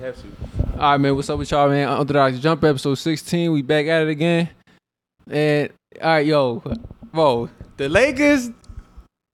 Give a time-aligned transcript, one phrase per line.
[0.00, 0.28] have to.
[0.74, 1.14] All right, man.
[1.14, 1.88] What's up with y'all, man?
[1.88, 3.52] Unorthodox Jumpers episode 16.
[3.52, 4.48] We back at it again.
[5.30, 5.70] And
[6.02, 6.62] all right, yo,
[7.12, 8.50] bro, the Lakers.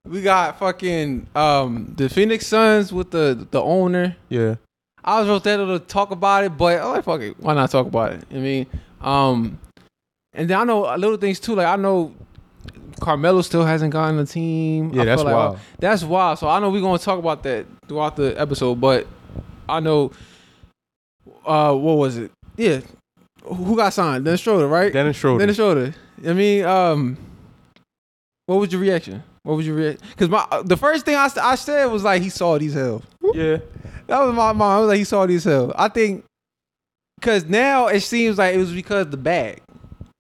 [0.04, 4.16] We got fucking um the Phoenix Suns with the the owner.
[4.29, 4.56] Yeah.
[5.04, 7.87] I was ready to talk about it, but I'm like, fuck it, why not talk
[7.87, 8.24] about it?
[8.28, 8.67] I mean,
[9.01, 9.60] um,
[10.33, 11.54] and then I know a little things too.
[11.54, 12.12] Like I know
[13.01, 14.92] Carmelo still hasn't gotten a team.
[14.92, 15.58] Yeah, I that's feel like wild.
[15.78, 16.38] That's wild.
[16.41, 19.06] So I know we're gonna talk about that throughout the episode, but
[19.69, 20.10] I know
[21.47, 22.30] uh what was it?
[22.57, 22.80] Yeah.
[23.45, 24.25] Who got signed?
[24.25, 24.93] Dennis Schroder, right?
[24.93, 25.39] Dennis Schroder.
[25.39, 25.95] Dennis Schroder.
[26.27, 27.16] I mean, um
[28.47, 29.23] what was your reaction?
[29.43, 30.06] What was your reaction?
[30.11, 33.03] Because my uh, the first thing I, I said was like he saw these hell.
[33.34, 33.59] yeah.
[34.09, 34.62] That was my mom.
[34.62, 35.73] I was like he saw these hell.
[35.77, 36.25] I think
[37.20, 39.62] because now it seems like it was because the bag.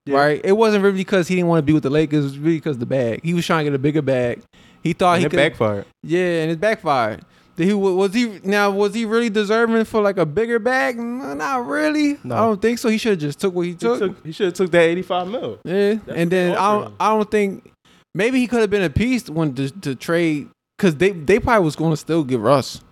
[0.06, 0.16] Yeah.
[0.16, 0.40] Right?
[0.44, 2.20] It wasn't really because he didn't want to be with the Lakers.
[2.24, 3.20] It was really because the bag.
[3.24, 4.40] He was trying to get a bigger bag.
[4.82, 5.36] He thought And he it could.
[5.36, 5.84] backfired.
[6.04, 7.22] Yeah, and it backfired.
[7.56, 10.98] Did he was he now was he really deserving for like a bigger bag?
[10.98, 12.18] Not really.
[12.22, 12.34] No.
[12.34, 12.88] I don't think so.
[12.90, 13.98] He should have just took what he He, took.
[13.98, 15.58] took, he should have took that 85 mil.
[15.64, 16.94] yeah, That's and then I don't.
[17.00, 17.72] I don't think
[18.14, 21.64] maybe he could have been a piece when to, to trade because they they probably
[21.64, 22.82] was going to still give Russ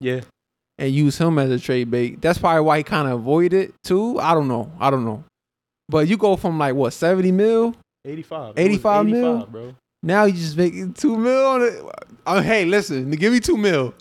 [0.00, 0.20] Yeah.
[0.78, 2.20] and use him as a trade bait.
[2.22, 4.20] That's probably why he kind of avoided it too.
[4.20, 4.70] I don't know.
[4.78, 5.24] I don't know.
[5.88, 8.50] But you go from like what seventy mil 85.
[8.56, 9.46] It was 85 mil?
[9.46, 9.74] bro.
[10.02, 11.82] now you just making two mil on it.
[12.26, 13.92] Uh, hey, listen, give me two mil.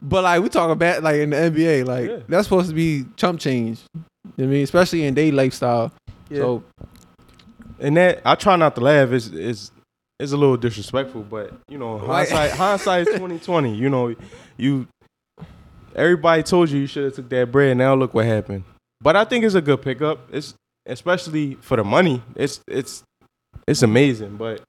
[0.00, 2.18] But like we talking about like in the NBA, like Yeah.
[2.28, 3.80] that's supposed to be chump change.
[3.94, 4.02] You
[4.36, 5.92] know I mean, especially in day lifestyle.
[6.30, 6.38] Yeah.
[6.38, 6.64] So
[7.80, 9.10] and that I try not to laugh.
[9.10, 9.72] Is is
[10.20, 12.28] is a little disrespectful, but you know, Right.
[12.28, 13.74] hindsight hindsight is twenty twenty.
[13.74, 14.14] You know,
[14.56, 14.86] you
[15.94, 17.76] everybody told you you should have took that bread.
[17.76, 18.64] Now look what happened.
[19.00, 20.20] But I think it's a good pickup.
[20.32, 20.54] It's
[20.86, 22.22] especially for the money.
[22.36, 23.02] It's it's
[23.66, 24.36] it's amazing.
[24.36, 24.62] But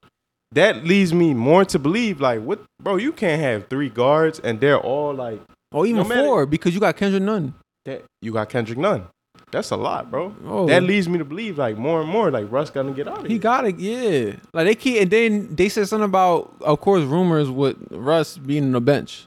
[0.53, 4.59] that leads me more to believe like what bro, you can't have three guards and
[4.59, 5.39] they're all like
[5.71, 7.53] or even No four because you got Kendrick Nunn.
[7.85, 9.07] that you got Kendrick Nunn.
[9.51, 10.35] That's a lot, bro.
[10.45, 13.17] Oh, That leads me to believe like more and more like Russ gonna get out
[13.19, 13.29] of here.
[13.29, 13.77] he got it.
[13.79, 18.37] Yeah, like they keep and then they said something about, of course, rumors with Russ
[18.37, 19.25] being on the bench.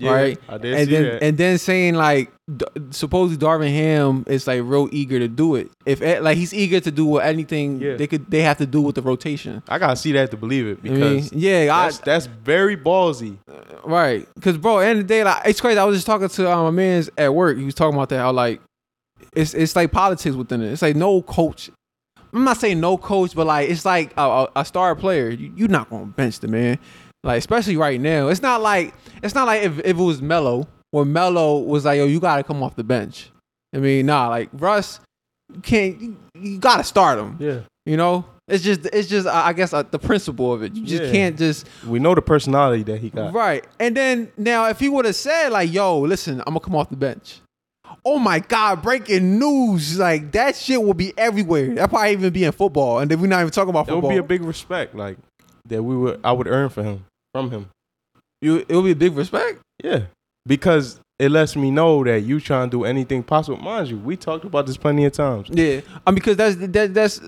[0.00, 0.38] Yeah, right?
[0.48, 1.22] I did and see then that.
[1.24, 5.70] and then saying like D- supposedly Darvin Ham is like real eager to do it.
[5.86, 7.96] If eh, like he's eager to do what anything Yeah.
[7.96, 9.60] they could they have to do with the rotation.
[9.68, 13.38] I gotta see that to believe it I mean, because yeah, that's, that's very ballsy.
[13.84, 14.28] Right.
[14.36, 15.78] Because bro, end of the day, like it's crazy.
[15.78, 17.58] I was just talking to um, my man's at work.
[17.58, 18.60] He was talking about that how like
[19.34, 20.70] it's it's like politics within it.
[20.70, 21.70] It's like no coach.
[22.32, 25.30] I'm not saying no coach, but like it's like a, a, a star player.
[25.30, 26.78] You, you're not gonna bench the man.
[27.24, 30.68] Like especially right now, it's not like it's not like if, if it was Melo
[30.92, 33.30] or Melo was like, yo, you gotta come off the bench.
[33.74, 35.00] I mean, nah, like Russ,
[35.54, 37.36] you can't you, you gotta start him.
[37.40, 40.74] Yeah, You know, it's just it's just I I guess uh, the principle of it.
[40.76, 41.10] You just Yeah.
[41.12, 43.34] can't just we know the personality that he got.
[43.34, 43.66] right.
[43.80, 46.88] And then now if he would have said like, yo, listen, I'm gonna come off
[46.88, 47.40] the bench.
[48.04, 48.82] Oh my God!
[48.82, 49.98] Breaking news!
[49.98, 51.74] Like that shit will be everywhere.
[51.74, 54.10] That probably even be in football, and then we're not even talking about football.
[54.10, 55.16] It would be a big respect, like
[55.68, 57.68] that we would I would earn for him from him.
[58.40, 59.58] You, it would be a big respect.
[59.82, 60.02] Yeah,
[60.46, 63.58] because it lets me know that you trying to do anything possible.
[63.58, 65.48] Mind you, we talked about this plenty of times.
[65.50, 67.20] Yeah, I mean, because that's that, that's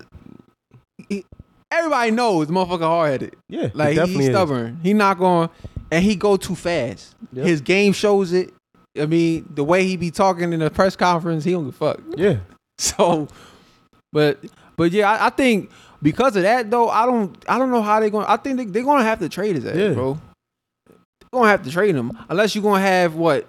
[1.71, 3.35] everybody knows the motherfucker hard headed.
[3.49, 4.27] Yeah, Like he, he's is.
[4.27, 4.79] stubborn.
[4.83, 5.49] He not going,
[5.91, 7.15] and he go too fast.
[7.33, 7.45] Yep.
[7.45, 8.53] His game shows it.
[8.99, 11.77] I mean, the way he be talking in the press conference, he don't give a
[11.77, 12.01] fuck.
[12.17, 12.37] Yeah,
[12.77, 13.27] So,
[14.11, 14.39] but
[14.75, 15.69] but yeah, I, I think
[16.01, 18.25] because of that though, I don't I don't know how they're going.
[18.25, 19.93] to I think they, they're gonna have to trade his ass, Yeah.
[19.93, 20.19] bro.
[20.87, 20.97] They're
[21.31, 23.47] gonna have to trade him unless you're gonna have what.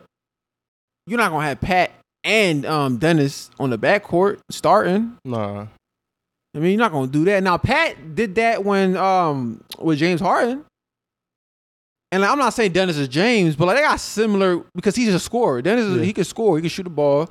[1.06, 1.90] You're not gonna have Pat
[2.24, 5.16] and um Dennis on the backcourt starting.
[5.24, 5.66] nah.
[6.54, 7.42] I mean, you're not gonna do that.
[7.42, 10.64] Now, Pat did that when um with James Harden.
[12.12, 15.18] And I'm not saying Dennis is James, but like they got similar because he's a
[15.18, 15.62] scorer.
[15.62, 16.02] Dennis is, Yeah.
[16.04, 17.30] he can score, he can shoot the ball,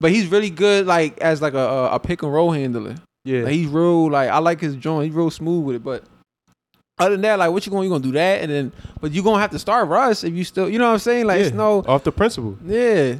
[0.00, 2.94] but he's really good like as like a, a pick and roll handler.
[3.24, 5.06] Yeah, Like he's real like I like his joint.
[5.06, 5.84] He's real smooth with it.
[5.84, 6.04] But
[6.98, 7.84] other than that, like what you going?
[7.84, 10.44] You gonna do that and then but you gonna have to start Russ if you
[10.44, 11.26] still you know what I'm saying?
[11.26, 12.58] Like it's no off the principle.
[12.64, 13.16] yeah.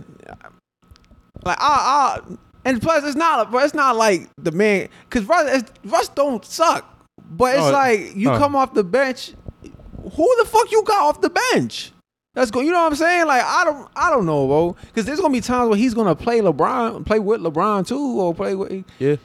[1.45, 2.21] Like I, I
[2.65, 6.89] and plus it's not but it's not like the man because Russ Russ don't suck.
[7.31, 9.33] But it's like you come off the bench.
[9.63, 11.93] Who the fuck you got off the bench?
[12.35, 12.61] That's go.
[12.61, 13.27] You know what I'm saying?
[13.27, 14.77] Like I don't, I don't know, bro.
[14.87, 18.35] Because there's gonna be times where he's gonna play LeBron, play with LeBron too, or
[18.35, 18.85] play with.
[18.99, 19.17] Yeah.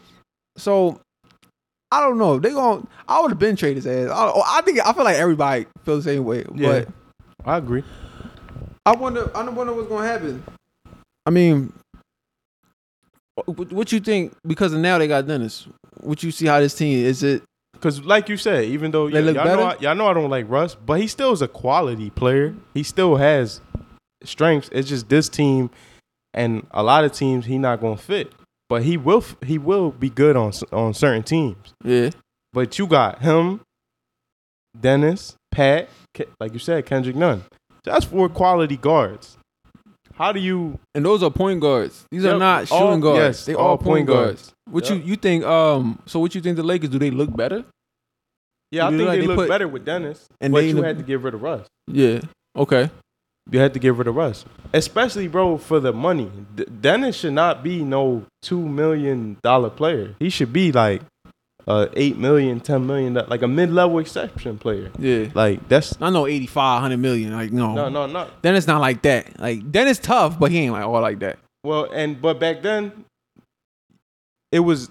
[0.58, 1.00] So
[1.92, 2.40] I don't know.
[2.40, 4.10] They going I would have been traded his ass.
[4.10, 6.46] I, oh, I think I feel like everybody feels the same way.
[6.54, 6.86] Yeah.
[6.86, 6.88] But
[7.46, 7.84] I agree.
[8.86, 9.30] I wonder.
[9.36, 10.44] I wonder what's gonna happen.
[11.26, 11.74] I mean,
[13.46, 14.34] what, you think?
[14.46, 15.68] Because now they got Dennis.
[16.00, 17.44] What you see how this team is it?
[17.80, 19.84] Cause like you said, even though They y- look y'all know, I, better?
[19.84, 22.56] y'all know I don't like Russ, but he still is a quality player.
[22.74, 23.62] He still has
[24.24, 24.70] strengths.
[24.72, 25.70] It's just this team
[26.34, 28.32] and a lot of teams he not gonna fit.
[28.70, 31.74] But he will he will be good on on certain teams.
[31.84, 32.10] Yeah.
[32.54, 33.62] But you got him,
[34.80, 37.44] Dennis, Pat, Ke- like you said, Kendrick Nunn.
[37.84, 39.38] That's four quality guards.
[40.16, 40.80] How do you?
[40.96, 42.06] And those are point guards.
[42.12, 43.20] These are Yep, not all- shooting guards.
[43.20, 44.42] yes, they all all point point guards.
[44.42, 44.54] guards.
[44.72, 44.98] What Yep.
[45.00, 45.44] you you think?
[45.46, 46.00] Um.
[46.06, 47.00] So what you think the Lakers do?
[47.00, 47.64] They look better?
[48.72, 50.84] Yeah, I think like they, they look put- better with Dennis, and but you the-
[50.84, 51.68] had to get rid of Russ.
[51.88, 52.20] Yeah.
[52.56, 52.90] Okay.
[53.50, 56.30] You had to get rid of Russ, especially bro for the money.
[56.56, 60.16] D- Dennis should not be no two million dollar player.
[60.20, 61.02] He should be like
[61.68, 64.92] a eight million, ten million, like a mid level exception player.
[65.00, 65.28] Yeah.
[65.34, 67.34] Like that's I know 85, 100 million.
[67.34, 67.74] Like no.
[67.74, 68.28] no, no, no.
[68.44, 69.40] It's not like that.
[69.40, 71.40] Like Dennis tough, but he ain't like all like that.
[71.64, 73.06] Well, and but back then,
[74.52, 74.90] it was,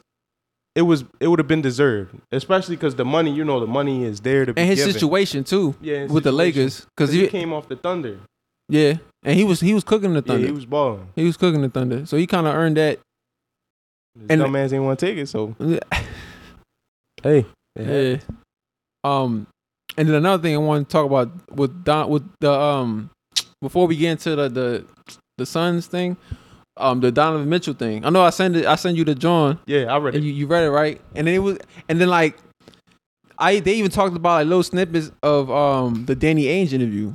[0.75, 4.05] it was, it would have been deserved, especially because the money, you know, the money
[4.05, 4.93] is there to be And his given.
[4.93, 6.61] situation too yeah, his with the situation.
[6.62, 8.19] Lakers, because he he, came off the Thunder.
[8.68, 10.32] Yeah, and he was he was cooking the thunder.
[10.40, 10.46] Yeah, Thunder.
[10.48, 11.08] he was balling.
[11.16, 12.98] he was cooking the Thunder, so he kind of earned that.
[14.18, 15.78] His And- dumbass ain't want to take it, so Yeah.
[17.22, 17.44] hey,
[17.78, 18.16] Yeah.
[19.04, 19.46] Um,
[19.96, 23.10] and then another thing I want to talk about with Don with the um
[23.62, 24.84] before we get into the the
[25.38, 26.16] the Suns thing,
[26.76, 28.04] um the Donovan Mitchell thing.
[28.04, 30.26] I know I send it I send you the John yeah, I read and it.
[30.26, 31.58] you, you read it right, and then it was
[31.88, 32.36] and then like
[33.38, 37.14] I they even talked about like little snippets of um the Danny Ainge interview,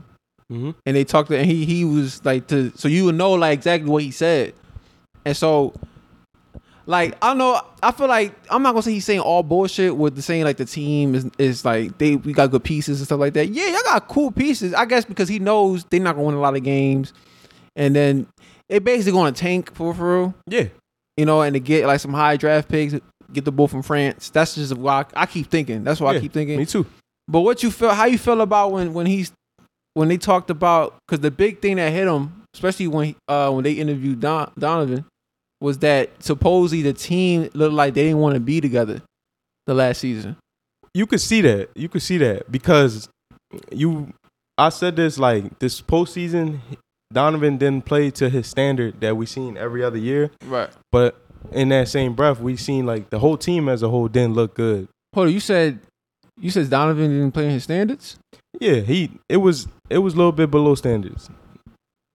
[0.51, 3.53] hmm and they talked and he he was like to so you would know like
[3.53, 4.53] exactly what he said,
[5.25, 5.73] and so.
[6.87, 9.95] Like I don't know, I feel like I'm not gonna say he's saying all bullshit
[9.95, 13.05] with the saying like the team is is like they we got good pieces and
[13.05, 13.49] stuff like that.
[13.49, 14.73] Yeah, y'all got cool pieces.
[14.73, 17.13] I guess because he knows they're not gonna win a lot of games,
[17.75, 18.25] and then
[18.67, 20.65] it basically gonna tank for for real Yeah,
[21.17, 22.95] you know, and to get like some high draft picks,
[23.31, 24.31] get the bull from France.
[24.31, 25.83] That's just why I, I keep thinking.
[25.83, 26.57] That's why Yeah, I keep thinking.
[26.57, 26.87] me too.
[27.27, 27.91] But what you feel?
[27.91, 29.31] How you feel about when when he's
[29.93, 33.63] when they talked about because the big thing that hit him, especially when uh when
[33.63, 35.05] they interviewed Don, Donovan,
[35.59, 39.01] was that supposedly the team looked like they didn't want to be together
[39.67, 40.35] the last season.
[40.93, 41.69] You could see that.
[41.75, 43.07] You could see that because
[43.71, 44.13] you.
[44.57, 46.59] I said this like this postseason.
[47.13, 50.31] Donovan didn't play to his standard that we seen every other year.
[50.45, 50.69] Right.
[50.91, 51.19] But
[51.51, 54.53] in that same breath, we seen like the whole team as a whole didn't look
[54.53, 54.87] good.
[55.13, 55.79] Hold on, you said
[56.39, 58.17] you said Donovan didn't play in his standards.
[58.59, 61.29] Yeah, he it was it was a little bit below standards.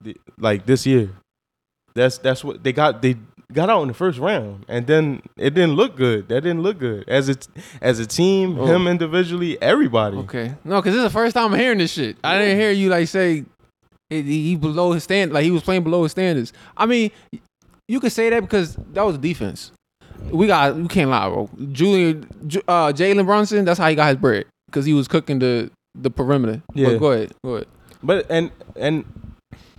[0.03, 1.11] The- Like this year.
[1.95, 3.17] That's that's what they got they
[3.53, 6.29] got out in the first round and then it didn't look good.
[6.29, 7.09] That didn't look good.
[7.09, 7.37] As a
[7.81, 8.67] as a team, Oh.
[8.67, 10.19] him individually, everybody.
[10.19, 10.55] Okay.
[10.65, 12.17] No, because this is the first time I'm hearing this shit.
[12.23, 13.45] I didn't hear you like say
[14.11, 16.53] he, he below his stand, like he was playing below his standards.
[16.77, 17.11] I mean,
[17.89, 19.73] you could say that because that was defense.
[20.31, 21.49] We got we can't lie, bro.
[21.73, 22.27] Julian,
[22.69, 25.71] uh, Jalen Brunson, that's how he got his bread because he was cooking the
[26.01, 26.63] the perimeter.
[26.75, 26.91] Yeah.
[26.91, 27.69] But go ahead, go ahead.
[28.03, 29.05] But and and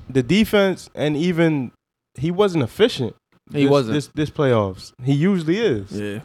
[0.09, 1.71] the defense and even
[2.15, 3.15] he wasn't efficient.
[3.51, 3.93] He this, wasn't.
[3.93, 4.93] this this playoffs.
[5.03, 5.91] He usually is.
[5.91, 6.19] Yeah.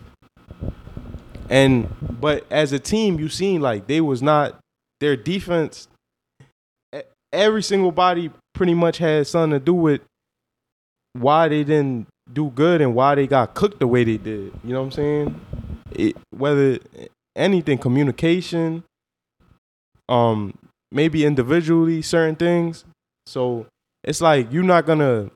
[1.48, 4.58] And but as a team, you seen like they was not
[5.00, 5.88] their defense.
[7.32, 10.02] Every single body pretty much had something to do with
[11.14, 14.52] why they didn't do good and why they got cooked the way they did.
[14.64, 15.40] You know what I'm saying?
[15.92, 16.78] It, whether
[17.36, 18.84] anything, communication,
[20.08, 20.56] um,
[20.90, 22.84] maybe individually certain things.
[23.26, 23.66] So
[24.04, 25.30] it's like you're not gonna.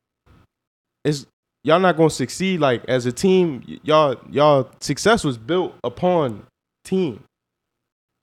[1.04, 1.26] It's
[1.64, 3.62] y'all not gonna succeed like as a team.
[3.82, 6.44] Y'all y'all success was built upon
[6.84, 7.22] team.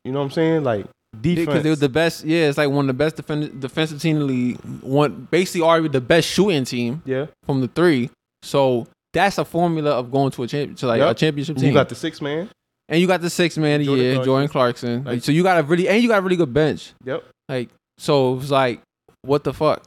[0.03, 0.63] You know what I'm saying?
[0.63, 0.85] Like
[1.19, 1.47] defense.
[1.47, 2.25] Because they were the best.
[2.25, 4.59] Yeah, it's like one of the best defend, defensive team in the league.
[4.81, 7.27] One basically already the best shooting team yeah.
[7.45, 8.09] from the three.
[8.41, 11.67] So that's a formula of going to a champ to like a championship team.
[11.67, 12.50] You got the six man.
[12.89, 14.25] And you got the six man of the Jordan year, Clarkson.
[14.25, 15.03] Jordan Clarkson.
[15.05, 16.93] Like- so you got a really and you got a really good bench.
[17.05, 17.23] Yep.
[17.49, 18.81] Like so it was like,
[19.21, 19.83] what the fuck?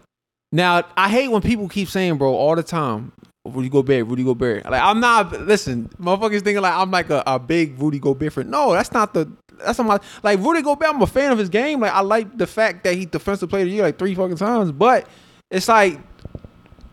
[0.53, 3.13] Now I hate when people keep saying, bro, all the time,
[3.45, 4.65] Rudy Gobert, Rudy Gobert.
[4.71, 8.51] Like I'm not listen, motherfuckers thinking like I'm like a, a big Rudy Gobert fan.
[8.51, 9.31] No, that's not the
[9.65, 11.81] that's not my like Rudy Gobert, I'm a fan of his game.
[11.81, 14.37] Like I like the fact that he defensive player of the year like three fucking
[14.37, 14.73] times.
[14.73, 15.07] But
[15.51, 16.01] it's like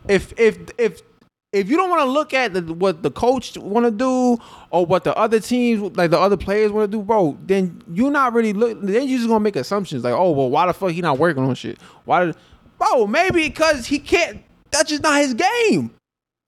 [0.07, 1.01] if if if
[1.53, 4.41] if you don't want to look at the, what the coach want to do
[4.71, 8.11] or what the other teams like the other players want to do, bro, then you're
[8.11, 8.81] not really look.
[8.81, 11.43] Then you're just gonna make assumptions like, oh well, why the fuck he not working
[11.43, 11.79] on shit?
[12.05, 12.35] Why, did,
[12.79, 13.05] bro?
[13.05, 14.43] Maybe because he can't.
[14.71, 15.91] That's just not his game.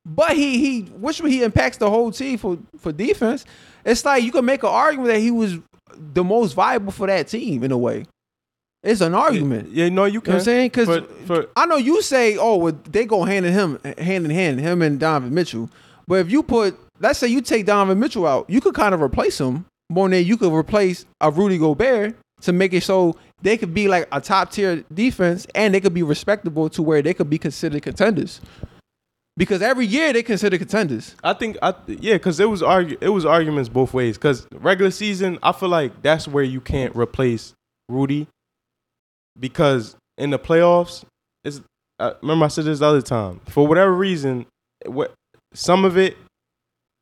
[0.05, 3.45] But he he which he impacts the whole team for for defense.
[3.85, 5.59] It's like you can make an argument that he was
[5.95, 8.05] the most viable for that team in a way.
[8.85, 9.71] It's an argument.
[9.71, 10.33] Yeah, no, you You know can.
[10.33, 10.69] what I'm saying?
[10.69, 14.59] Because I know you say, oh, well, they go hand in him, hand in hand,
[14.59, 15.69] him and Donovan Mitchell.
[16.07, 19.01] But if you put, let's say you take Donovan Mitchell out, you could kind of
[19.01, 23.57] replace him more than you could replace a Rudy Gobert to make it so they
[23.57, 27.13] could be like a top tier defense and they could be respectable to where they
[27.13, 28.39] could be considered contenders.
[29.37, 31.15] because every year they consider contenders.
[31.23, 34.17] I think I yeah, because it was argu- it was arguments both ways.
[34.17, 37.53] Because regular season, I feel like that's where you can't replace
[37.89, 38.27] Rudy,
[39.39, 41.03] because in the playoffs,
[41.43, 41.61] it's
[41.99, 43.41] I remember I said this the other time.
[43.47, 44.45] For whatever reason,
[44.85, 45.13] what
[45.53, 46.17] some of it,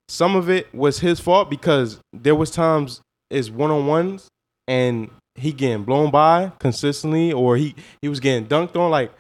[0.08, 4.28] some of it was his fault because there was times is one on ones
[4.68, 8.92] and he getting blown by consistently, or he he was getting dunked on.
[8.92, 9.12] Like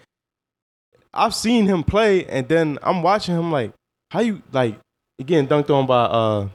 [1.13, 3.73] I've seen him play, and then I'm watching him like,
[4.11, 4.79] how you like
[5.23, 6.49] getting dunked on by uh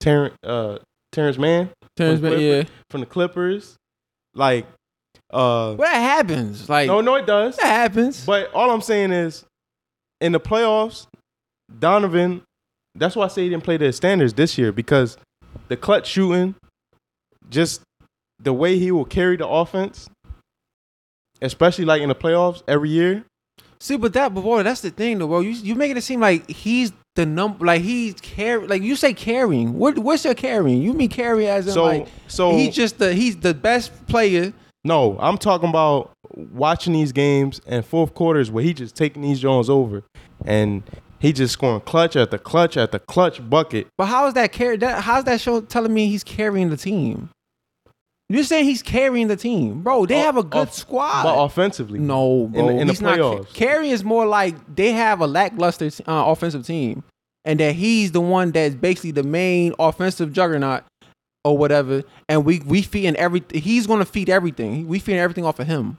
[0.00, 0.78] Terrence uh
[1.12, 2.64] Terrence Mann Terrence Mann, yeah.
[2.90, 3.76] from the Clippers,
[4.34, 4.66] like
[5.34, 6.68] uh Well, that happens.
[6.68, 8.24] Like no no it does, that happens.
[8.24, 9.44] but all I'm saying is
[10.20, 11.06] in the playoffs,
[11.78, 12.42] Donovan.
[12.96, 15.16] That's why I say he didn't play to his standards this year because
[15.66, 16.54] the clutch shooting,
[17.50, 17.82] just
[18.40, 20.08] the way he will carry the offense,
[21.42, 23.24] especially like in the playoffs every year.
[23.80, 25.40] See, but that, but boy, that's the thing, though, bro.
[25.40, 29.12] You you making it seem like he's the number, like he's carry, like you say
[29.12, 29.74] carrying.
[29.78, 30.80] What what's your carrying?
[30.80, 34.52] You mean carry as in So like so he's just the he's the best player.
[34.84, 39.40] No, I'm talking about watching these games and fourth quarters where he just taking these
[39.40, 40.02] Jones over
[40.44, 40.82] and
[41.20, 43.86] he just scoring clutch at the clutch at the clutch bucket.
[43.96, 44.76] But how is that carry?
[44.76, 47.30] That how's that show telling me he's carrying the team?
[48.28, 50.06] You're saying he's carrying the team, bro.
[50.06, 51.22] They Oh, have a good off- squad.
[51.24, 52.68] But offensively, No, bro.
[52.70, 53.18] in the he's not.
[53.18, 53.52] playoffs.
[53.54, 57.04] Carry is more like they have a lackluster uh, offensive team,
[57.44, 60.84] and that he's the one that's basically the main offensive juggernaut
[61.44, 62.02] or whatever.
[62.28, 63.60] And we we feeding everything.
[63.60, 64.88] He's gonna feed everything.
[64.88, 65.98] We feeding everything off of him.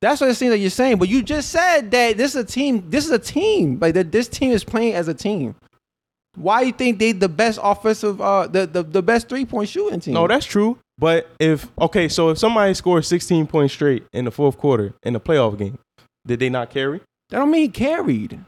[0.00, 0.98] That's what it seems like you're saying.
[0.98, 2.84] But you just said that this is a team.
[2.90, 3.78] This is a team.
[3.80, 4.12] Like that.
[4.12, 5.54] This team is playing as a team.
[6.36, 10.00] Why you think they the best offensive, uh, the the, the best three point shooting
[10.00, 10.14] team?
[10.14, 10.78] No, that's true.
[10.98, 15.12] But if okay, so if somebody scores 16 points straight in the fourth quarter in
[15.12, 15.78] the playoff game,
[16.26, 17.00] did they not carry?
[17.30, 18.38] that don't mean he carried.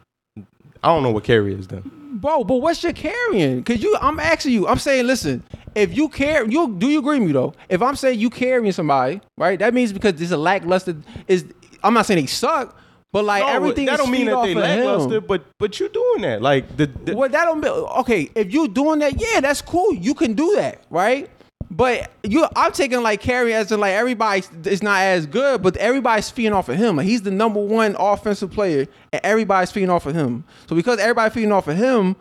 [0.87, 1.83] I don't know what carry is then.
[2.21, 3.65] Bro, but what's your carrying?
[3.65, 4.69] Cause you, I'm asking you.
[4.69, 5.43] I'm saying, listen.
[5.75, 7.55] If you care, you do you agree with me though?
[7.69, 9.59] If I'm saying you carrying somebody, right?
[9.59, 10.97] That means because there's a lackluster.
[11.27, 11.45] Is
[11.83, 12.79] I'm not saying they suck,
[13.13, 15.25] but like No, everything that don't mean that they lackluster, him.
[15.27, 18.31] but but you doing that like the, the Well, that don't be okay.
[18.37, 19.93] If you doing that, yeah, that's cool.
[19.93, 21.29] You can do that, right?
[21.71, 25.77] But you, I'm taking like carry as in like everybody is not as good, but
[25.77, 26.97] everybody's feeding off of him.
[26.97, 30.45] Like he's the number one offensive player, and everybody's feeding off of him.
[30.69, 32.17] So because everybody's feeding off of him,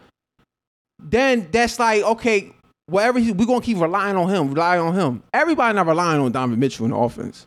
[0.99, 2.51] then that's like okay,
[2.87, 5.23] whatever he, we're gonna keep relying on him, relying on him.
[5.33, 7.45] Everybody not relying on Donovan Mitchell in the offense,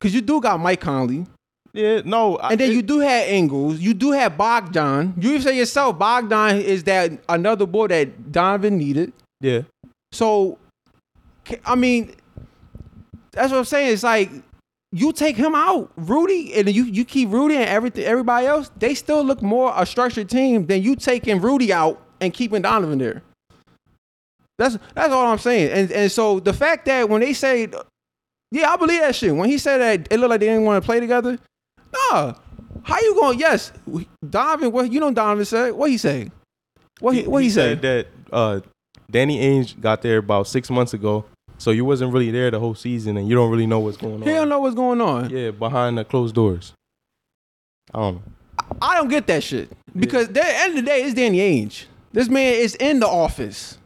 [0.00, 1.24] because you do got Mike Conley,
[1.72, 2.36] yeah no.
[2.38, 5.14] I- and then it- you do have Ingles, you do have Bogdan.
[5.18, 9.12] You even say yourself, Bogdan is that another boy that Donovan needed.
[9.40, 9.60] yeah.
[10.10, 10.58] So,
[11.64, 12.14] I mean,
[13.32, 13.92] that's what I'm saying.
[13.92, 14.30] It's like
[14.92, 18.04] you take him out, Rudy, and you you keep Rudy and everything.
[18.04, 22.32] Everybody else, they still look more a structured team than you taking Rudy out and
[22.32, 23.22] keeping Donovan there.
[24.58, 25.70] That's that's all I'm saying.
[25.70, 27.68] And and so the fact that when they say,
[28.50, 29.34] yeah, I believe that shit.
[29.34, 31.38] When he said that it looked like they didn't want to play together,
[31.92, 32.34] nah.
[32.82, 33.38] How you going?
[33.38, 33.72] Yes,
[34.28, 34.72] Donovan.
[34.72, 35.12] What you know?
[35.12, 35.72] Donovan said.
[35.72, 36.30] What he say?
[37.00, 37.82] What he, what he, said said?
[37.82, 38.60] that uh,
[39.10, 41.24] Danny Ainge got there about six months ago,
[41.58, 44.14] so you wasn't really there the whole season, and you don't really know what's going
[44.14, 44.22] on.
[44.22, 45.30] He don't know what's going on.
[45.30, 46.72] Yeah, behind the closed doors.
[47.92, 48.22] I don't know.
[48.82, 51.84] I don't get that shit because at the end of the day, it's Danny Ainge.
[52.12, 53.78] This man is in the office.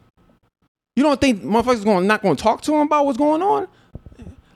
[0.95, 3.67] You don't think motherfuckers going not going to talk to him about what's going on?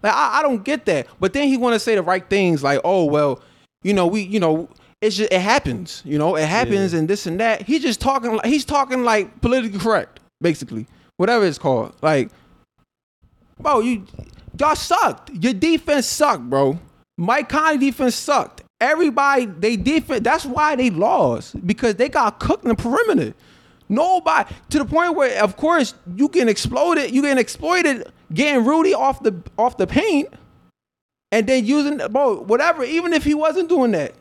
[0.04, 1.08] Like I, I don't get that.
[1.20, 3.42] But then he want to say the right things, like, oh well,
[3.84, 4.70] you know, we, you know,
[5.02, 6.02] it's just it happens.
[6.06, 7.64] You know, it happens and this and that.
[7.64, 11.96] He just talking like he's talking like politically correct, basically, whatever it's called.
[12.02, 12.30] Like,
[13.60, 14.06] bro, you
[14.60, 15.32] y'all sucked.
[15.32, 16.80] Your defense sucked, bro.
[17.18, 18.64] Mike Conley defense sucked.
[18.80, 20.22] Everybody, they defense.
[20.22, 23.34] That's why they lost because they got cooked in the perimeter.
[23.90, 27.12] Nobody to the point where, of course, you can explode it.
[27.12, 30.30] You can exploit it, getting Rudy off the off the paint,
[31.32, 32.84] and then using bro whatever.
[32.84, 34.14] Even if he wasn't doing that,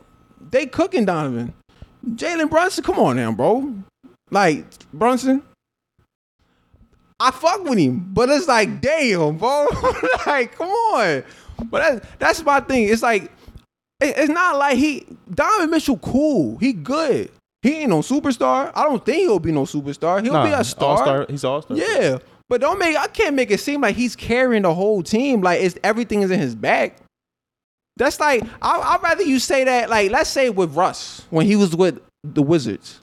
[0.50, 1.52] they cooking Donovan.
[2.10, 3.74] Jalen Brunson, come on now, bro.
[4.30, 5.42] Like Brunson,
[7.18, 9.66] I fuck with him, but it's like, damn, bro.
[10.26, 11.24] like, come on.
[11.70, 12.88] But that's that's my thing.
[12.88, 13.24] It's like,
[14.00, 16.58] it- it's not like he Donovan Mitchell cool.
[16.58, 17.30] He good.
[17.62, 18.70] He ain't no superstar.
[18.74, 20.22] I don't think he'll be no superstar.
[20.22, 20.90] He'll be a star.
[20.98, 21.26] all-star.
[21.28, 21.76] He's all star.
[21.76, 22.18] Yeah.
[22.48, 25.40] But don't make I can't make it seem like he's carrying the whole team.
[25.40, 26.98] Like it's everything is in his back.
[27.96, 29.88] That's like I, I'd rather you say that.
[29.90, 33.00] Like let's say with Russ when he was with the Wizards,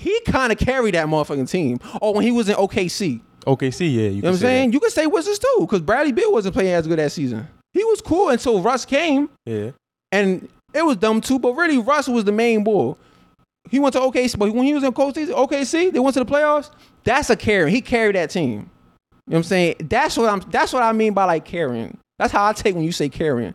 [0.00, 1.78] he kind of carried that motherfucking team.
[2.00, 3.86] Or when he was in OKC, OKC, yeah.
[3.86, 4.72] You, you know what I'm saying?
[4.72, 7.46] You could say Wizards too, because Bradley Beal wasn't playing as good that season.
[7.72, 9.70] He was cool until Russ came, Yeah.
[10.12, 11.38] and it was dumb too.
[11.38, 12.98] But really, Russ was the main bull.
[13.70, 16.30] he went to OKC, but when he was in OKC, OKC, they went to the
[16.30, 16.70] playoffs.
[17.04, 17.70] That's a carry.
[17.70, 18.50] He carried that team.
[18.50, 18.66] You know
[19.26, 19.74] what I'm saying?
[19.84, 20.40] That's what I'm.
[20.50, 21.96] That's what I mean by like carrying.
[22.18, 23.54] That's how I take when you say carrying.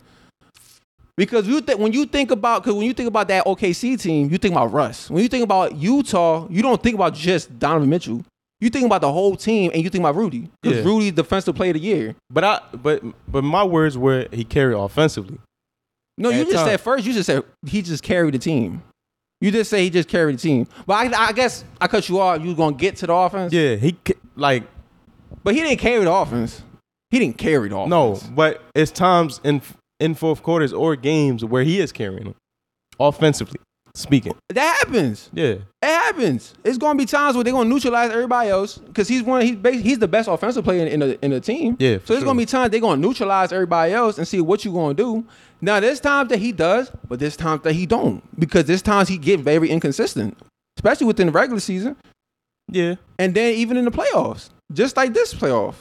[1.16, 4.30] Because you think when you think about because when you think about that OKC team,
[4.30, 5.08] you think about Russ.
[5.10, 8.22] When you think about Utah, you don't think about just Donovan Mitchell.
[8.60, 10.84] You think about the whole team, and you think about Rudy because Yeah.
[10.84, 12.14] Rudy defensive player of the year.
[12.30, 15.38] But I but but my words were he carried offensively.
[16.18, 16.68] No, you just times.
[16.70, 17.06] said first.
[17.06, 18.82] You just said he just carried the team.
[19.40, 20.66] You just say he just carried the team.
[20.86, 22.42] But I, I guess I cut you off.
[22.42, 23.52] You gonna get to the offense.
[23.52, 23.96] Yeah, he
[24.34, 24.64] like
[25.44, 26.62] But he didn't carry the offense.
[27.10, 27.90] He didn't carry the offense.
[28.24, 29.60] no, but it's times in
[30.00, 32.34] in fourth quarters or games where he is carrying them
[32.98, 33.60] offensively
[33.94, 34.34] speaking.
[34.50, 35.30] that happens.
[35.32, 36.54] Yeah, It happens.
[36.64, 39.42] It's gonna be times where they're gonna neutralize everybody else because he's one.
[39.42, 41.76] He's bas- he's the best offensive player in the in the team.
[41.78, 44.64] Yeah, So for there's gonna be times they're gonna neutralize everybody else and see what
[44.64, 45.24] you gonna do.
[45.60, 49.08] Now there's times that he does, but there's times that he don't because there's times
[49.08, 50.36] he get very inconsistent,
[50.76, 51.96] especially within the regular season
[52.70, 52.96] yeah.
[53.18, 55.74] and then even in the playoffs, just like this playoff.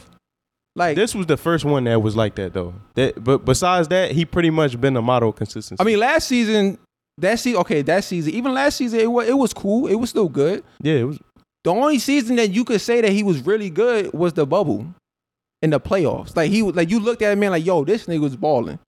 [0.76, 2.74] Like This was the first one that was like that though.
[2.96, 5.82] That but besides that, he pretty much been a model of consistency.
[5.82, 6.78] I mean, last season,
[7.18, 9.88] that season, okay, that season, even last season, it was it was cool.
[9.88, 10.64] It was still good.
[10.82, 11.20] yeah, it was
[11.64, 14.86] The only season that you could say that he was really good was the bubble
[15.62, 16.36] in the playoffs.
[16.36, 18.80] Like he was like you looked at him and like, yo, this nigga was balling.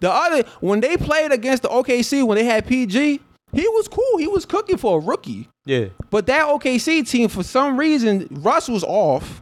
[0.00, 3.20] The other when they played against the OKC when they had PG,
[3.52, 4.18] he was cool.
[4.18, 5.48] He was cooking for a rookie.
[5.64, 5.86] yeah.
[6.10, 9.40] But that OKC team, for some reason, Russ was off,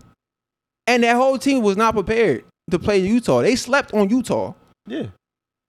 [0.91, 3.43] and that whole team was not prepared to play Utah.
[3.43, 4.55] They slept on Utah,
[4.87, 5.07] Yeah.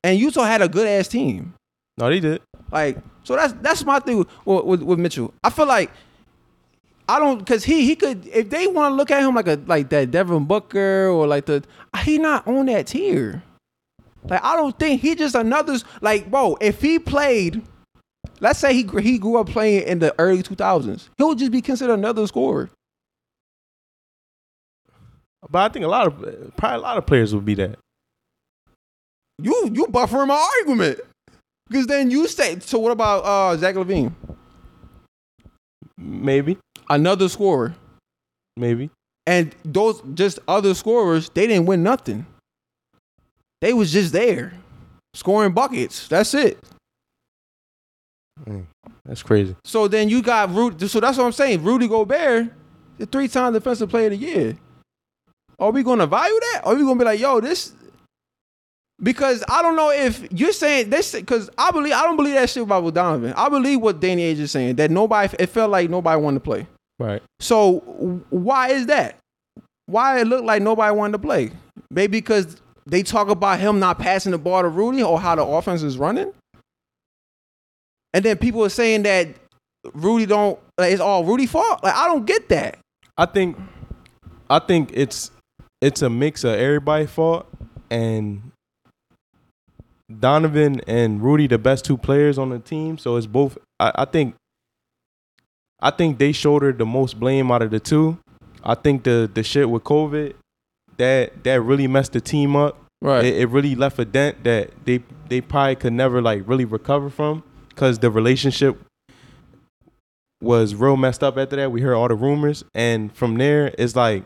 [0.03, 1.53] and Utah had a good ass team.
[1.97, 2.41] No, they did.
[2.71, 4.27] Like, so that's that's my thing with,
[4.65, 5.33] with, with Mitchell.
[5.43, 5.91] I feel like
[7.07, 9.59] I don't because he he could if they want to look at him like a
[9.65, 11.63] like that Devin Booker or like the
[12.03, 13.43] he not on that tier.
[14.23, 16.57] Like I don't think he just another like bro.
[16.61, 17.61] If he played,
[18.39, 21.61] let's say he he grew up playing in the early two thousands, he'll just be
[21.61, 22.69] considered another scorer.
[25.49, 27.77] But I think a lot of probably a lot of players would be that.
[29.41, 30.99] You you buffering my argument
[31.67, 32.79] because then you say so.
[32.79, 34.13] What about uh Zach LaVine?
[35.97, 36.57] Maybe,
[36.89, 37.75] Another scorer.
[38.57, 38.89] maybe.
[39.27, 42.25] And those just other scorers, they didn't win nothing.
[43.61, 44.53] They was just there,
[45.13, 46.07] scoring buckets.
[46.07, 46.57] That's it.
[48.45, 48.65] Mm,
[49.05, 49.55] That's crazy.
[49.63, 50.87] So then you got Rudy.
[50.87, 51.63] So that's what I'm saying.
[51.63, 52.51] Rudy Gobert,
[52.97, 54.57] the three-time defensive player of the year.
[55.61, 56.61] Are we gonna value that?
[56.65, 57.73] Or are we gonna be like, yo, this?
[59.01, 61.13] Because I don't know if you're saying this.
[61.13, 63.33] Because I believe I don't believe that shit about Donovan.
[63.37, 65.35] I believe what Danny Ainge is saying that nobody.
[65.39, 66.67] It felt like nobody wanted to play.
[66.99, 67.21] Right.
[67.39, 67.79] So
[68.31, 69.17] why is that?
[69.85, 71.51] Why it looked like nobody wanted to play?
[71.91, 75.43] Maybe because they talk about him not passing the ball to Rudy or how the
[75.43, 76.33] offense is running.
[78.13, 79.29] And then people are saying that
[79.93, 81.83] Rudy don't like it's all Rudy fault.
[81.83, 82.79] Like I don't get that.
[83.17, 83.57] I think
[84.49, 85.31] I think it's
[85.81, 87.47] it's a mix of everybody fault
[87.89, 88.51] and
[90.19, 92.97] Donovan and Rudy the best two players on the team.
[92.97, 94.35] So it's both I, I think
[95.81, 98.17] I think they shouldered the most blame out of the two.
[98.63, 100.33] I think the the shit with COVID
[100.97, 102.77] that that really messed the team up.
[103.01, 103.25] Right.
[103.25, 107.09] It, it really left a dent that they they probably could never like really recover
[107.09, 108.79] from because the relationship
[110.41, 111.71] was real messed up after that.
[111.71, 114.23] We heard all the rumors, and from there, it's like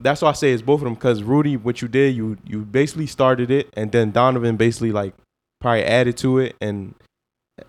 [0.00, 0.94] that's why I say it's both of them.
[0.94, 5.14] Because Rudy, what you did, you you basically started it, and then Donovan basically like
[5.60, 6.94] probably added to it and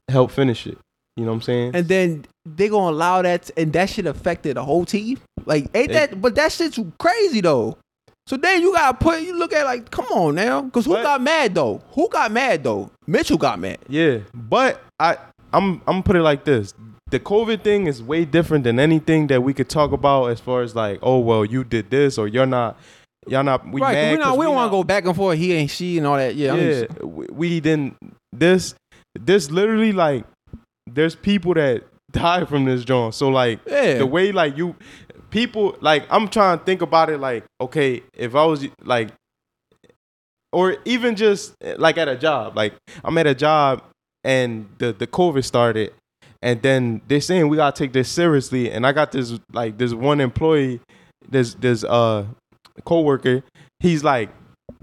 [0.10, 0.78] helped finish it.
[1.18, 1.76] You know what I'm saying?
[1.76, 5.20] and then they gonna allow that, and that shit affected the whole team.
[5.46, 6.22] Like ain't They- that?
[6.22, 7.78] But that shit's crazy though.
[8.28, 11.04] So then you gotta put you look at like, come on now, because who But-
[11.04, 11.82] got mad though?
[11.92, 12.90] Who got mad though?
[13.08, 13.80] Mitchell got mad.
[13.90, 15.18] Yeah, but I
[15.52, 16.74] I'm I'm gonna put it like this:
[17.12, 20.62] the COVID thing is way different than anything that we could talk about as far
[20.62, 22.80] as like, oh well, you did this or you're not,
[23.28, 23.68] y'all not.
[23.68, 25.38] We right, mad we, not, 'cause we don't want to go back and forth.
[25.38, 26.36] He ain't she and all that.
[26.36, 27.98] Yeah, Yeah, just- we, we didn't.
[28.34, 28.74] This
[29.20, 30.26] this literally like,
[30.88, 33.14] there's people that die from this joint.
[33.14, 33.98] So like, yeah.
[33.98, 34.76] the way like you
[35.30, 39.10] people like I'm trying to think about it like okay if I was like
[40.52, 43.82] or even just eh, like at a job like I'm at a job
[44.26, 45.94] and the the COVID started
[46.42, 49.94] and then they're saying we gotta take this seriously and I got this like this
[49.94, 50.80] one employee
[51.28, 52.26] this this uh
[52.86, 53.44] coworker
[53.80, 54.30] he's like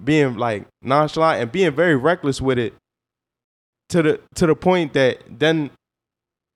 [0.02, 2.74] being like nonchalant and being very reckless with it
[3.88, 5.70] to the to the point that then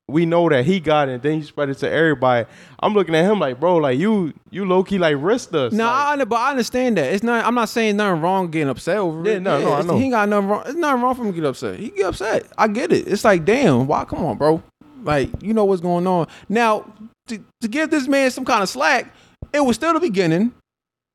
[0.09, 2.47] we know that he got it, and then he spread it to everybody.
[2.81, 5.73] I'm looking at him like, bro, like you, you low key like risked us.
[5.73, 7.13] No, like, I, but I understand that.
[7.15, 7.47] It's not.
[7.47, 9.41] I'm not saying nothing wrong getting upset over Yeah, it.
[9.41, 9.97] no, no, I know.
[9.97, 10.63] He got nothing wrong.
[10.67, 11.79] It's nothing wrong for him to get upset.
[11.79, 12.47] He get upset.
[12.59, 13.09] I get it.
[13.09, 14.05] It's like, damn, why?
[14.05, 14.63] Come on, bro.
[15.03, 16.27] Like, you know what's going on.
[16.49, 16.93] Now,
[17.29, 19.13] to, to give this man some kind of slack,
[19.53, 20.53] it was still the beginning.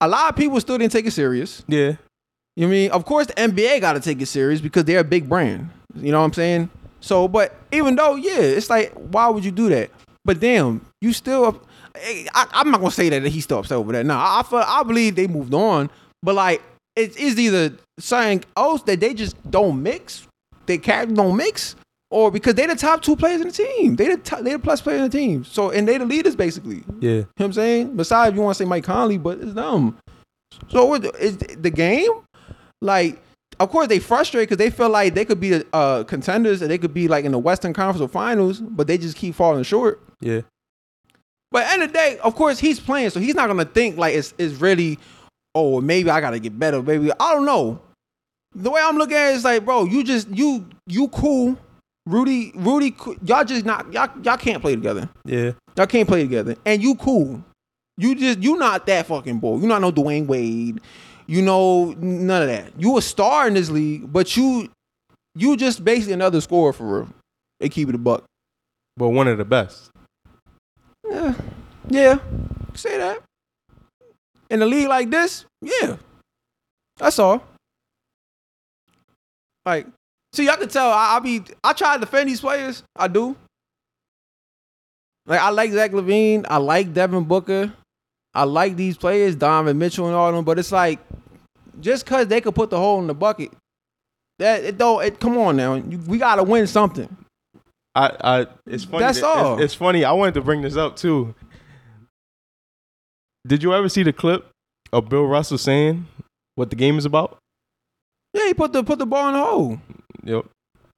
[0.01, 1.63] A lot of people still didn't take it serious.
[1.67, 1.95] Yeah.
[2.55, 2.91] You know I mean?
[2.91, 5.69] Of course, the NBA got to take it serious because they're a big brand.
[5.95, 6.69] You know what I'm saying?
[6.99, 9.89] So, but even though, yeah, it's like, why would you do that?
[10.25, 11.61] But damn, you still.
[11.95, 14.05] Eh, I, I'm not gonna say that he's still upset over that.
[14.05, 15.89] No, I, I feel I believe they moved on,
[16.21, 16.61] but like
[16.97, 20.27] it is either something else that they just don't mix,
[20.65, 21.75] they characters don't mix,
[22.09, 23.95] or because they're the top two players in the team.
[23.95, 25.43] They the top, they the plus player in the team.
[25.43, 26.83] So and they're the leaders basically.
[26.99, 27.11] Yeah.
[27.11, 27.95] You know what I'm saying?
[27.95, 29.97] Besides, you want to say Mike Conley, but it's them.
[30.69, 32.11] So is the game
[32.81, 33.21] like?
[33.59, 36.77] Of course, they frustrate because they feel like they could be uh, contenders and they
[36.77, 39.99] could be like in the Western Conference or Finals, but they just keep falling short.
[40.21, 40.41] Yeah.
[41.49, 43.65] But at the end of the day, of course, he's playing, so he's not gonna
[43.65, 44.99] think like it's it's really,
[45.55, 47.81] oh, maybe I gotta get better, maybe I don't know.
[48.53, 51.57] The way I'm looking at it is like, bro, you just you you cool,
[52.07, 55.09] Rudy, Rudy, y'all just not y'all y'all can't play together.
[55.25, 55.51] Yeah.
[55.75, 57.43] Y'all can't play together, and you cool.
[57.97, 59.57] You just you not that fucking boy.
[59.57, 60.79] You not no Dwyane Wade.
[61.25, 62.71] You know none of that.
[62.79, 64.69] You a star in this league, but you
[65.35, 67.09] you just basically another scorer for real.
[67.59, 68.23] They keep it a buck.
[68.95, 69.91] But one of the best.
[71.09, 71.33] Yeah,
[71.89, 72.19] yeah,
[72.73, 73.19] say that.
[74.49, 75.97] In a league like this, yeah,
[76.97, 77.43] that's all.
[79.65, 79.87] Like,
[80.37, 80.89] see, y'all can tell.
[80.89, 82.83] I, I be, I try to defend these players.
[82.95, 83.35] I do.
[85.25, 86.45] Like, I like Zach LaVine.
[86.47, 87.73] I like Devin Booker.
[88.33, 90.45] I like these players, Donovan Mitchell and all of them.
[90.45, 90.99] But it's like,
[91.79, 93.51] just cause they could put the hole in the bucket,
[94.39, 95.03] that it don't.
[95.03, 95.73] It come on now.
[95.75, 97.09] You, we gotta win something.
[97.95, 98.99] I, I it's funny.
[98.99, 99.59] That's that- it's- all.
[99.59, 100.05] It's, funny.
[100.05, 101.33] I wanted to bring this up too.
[103.45, 104.49] Did you ever see the clip
[104.93, 106.07] of Bill Russell saying
[106.55, 107.37] what the game is about?
[108.33, 109.79] Yeah, he put the put the ball in the hole.
[110.27, 110.45] Yep.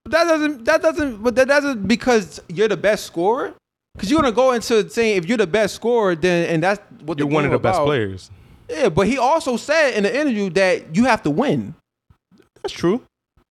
[0.06, 3.54] But that doesn't that doesn't but that doesn't because you're the best scorer.
[3.94, 7.20] Because you're gonna go into saying if you're the best scorer, then and that's what
[7.20, 8.32] You're the one of the best players.
[8.70, 11.74] Yeah, but he also said in the interview that you have to win,
[12.62, 13.02] That's true.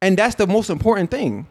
[0.00, 1.46] and that's the most important thing.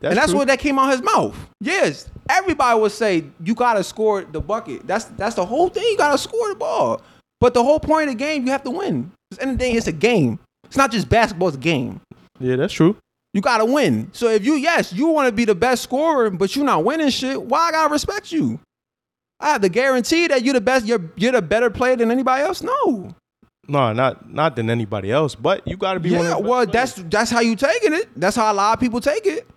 [0.00, 0.38] That's and that's true.
[0.38, 1.36] what that came out of his mouth.
[1.60, 4.86] Yes, everybody would say you gotta score the bucket.
[4.86, 5.84] That's that's the whole thing.
[5.84, 7.00] You gotta score the ball.
[7.40, 9.10] But the whole point of the game, you have to win.
[9.32, 10.38] At the end of the day, it's a game.
[10.64, 11.48] It's not just basketball.
[11.48, 12.00] It's a game.
[12.40, 12.96] Yeah, that's true.
[13.32, 14.10] You gotta win.
[14.12, 17.10] So if you yes, you want to be the best scorer, but you're not winning
[17.10, 18.60] shit, why I gotta respect you?
[19.40, 20.86] I have to guarantee that you're the best.
[20.86, 22.62] You're you're the better player than anybody else.
[22.62, 23.14] No.
[23.66, 26.22] No, not not than anybody else, but you got to be Yeah.
[26.34, 26.72] the Well, players.
[26.72, 28.08] that's that's how you taking it.
[28.14, 29.48] That's how a lot of people take it.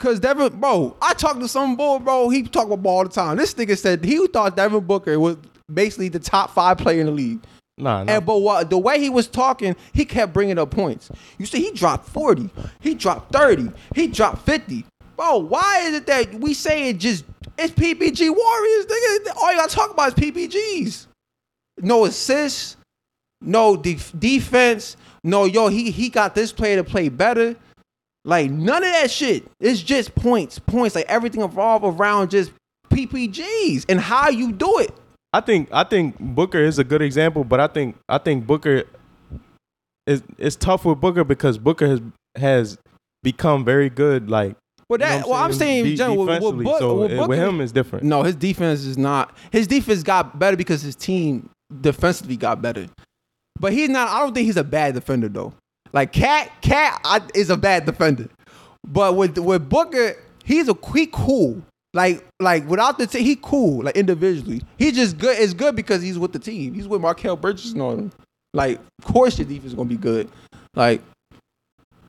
[0.00, 2.28] Cause Devin, bro, I talked to some boy, bro.
[2.28, 3.36] He talk about ball all the time.
[3.36, 5.36] This nigga said he thought Devin Booker was
[5.72, 7.40] basically the top five player in the league.
[7.82, 8.12] Nah, nah.
[8.12, 11.10] And but the way he was talking, he kept bringing up points.
[11.38, 14.84] You see, he dropped forty, he dropped thirty, he dropped fifty.
[15.16, 17.24] Bro, why is it that we say it just
[17.58, 18.86] it's PPG Warriors?
[18.86, 21.06] Nigga, all you gotta talk about is PPGs.
[21.78, 22.76] No assists,
[23.40, 24.96] no def- defense.
[25.24, 27.56] No, yo, he he got this player to play better.
[28.24, 29.44] Like none of that shit.
[29.60, 30.94] It's just points, points.
[30.94, 32.52] Like everything revolve around just
[32.90, 34.92] PPGs and how you do it.
[35.32, 38.84] I think I think Booker is a good example, but I think I think Booker
[40.06, 42.00] is it's tough with Booker because Booker has
[42.36, 42.78] has
[43.22, 44.28] become very good.
[44.28, 44.56] Like
[44.88, 46.64] Well, you know that well, I'm saying De- general, with, with.
[46.64, 48.04] Book, so with uh, Booker, with him is different.
[48.04, 49.34] no, his defense is not.
[49.50, 51.48] His defense got better because his team
[51.80, 52.88] defensively got better.
[53.58, 54.08] But he's not.
[54.08, 55.54] I don't think he's a bad defender though.
[55.92, 58.28] Like KAT, KAT is a bad defender.
[58.86, 61.62] But with with Booker, he's a he cool.
[61.94, 63.84] Like like without the team, he cool.
[63.84, 65.38] Like individually, he just good.
[65.38, 66.72] It's good because he's with the team.
[66.74, 68.12] He's with Mikal Bridges and all them.
[68.54, 70.28] Like, of course your defense is gonna be good.
[70.74, 71.02] Like,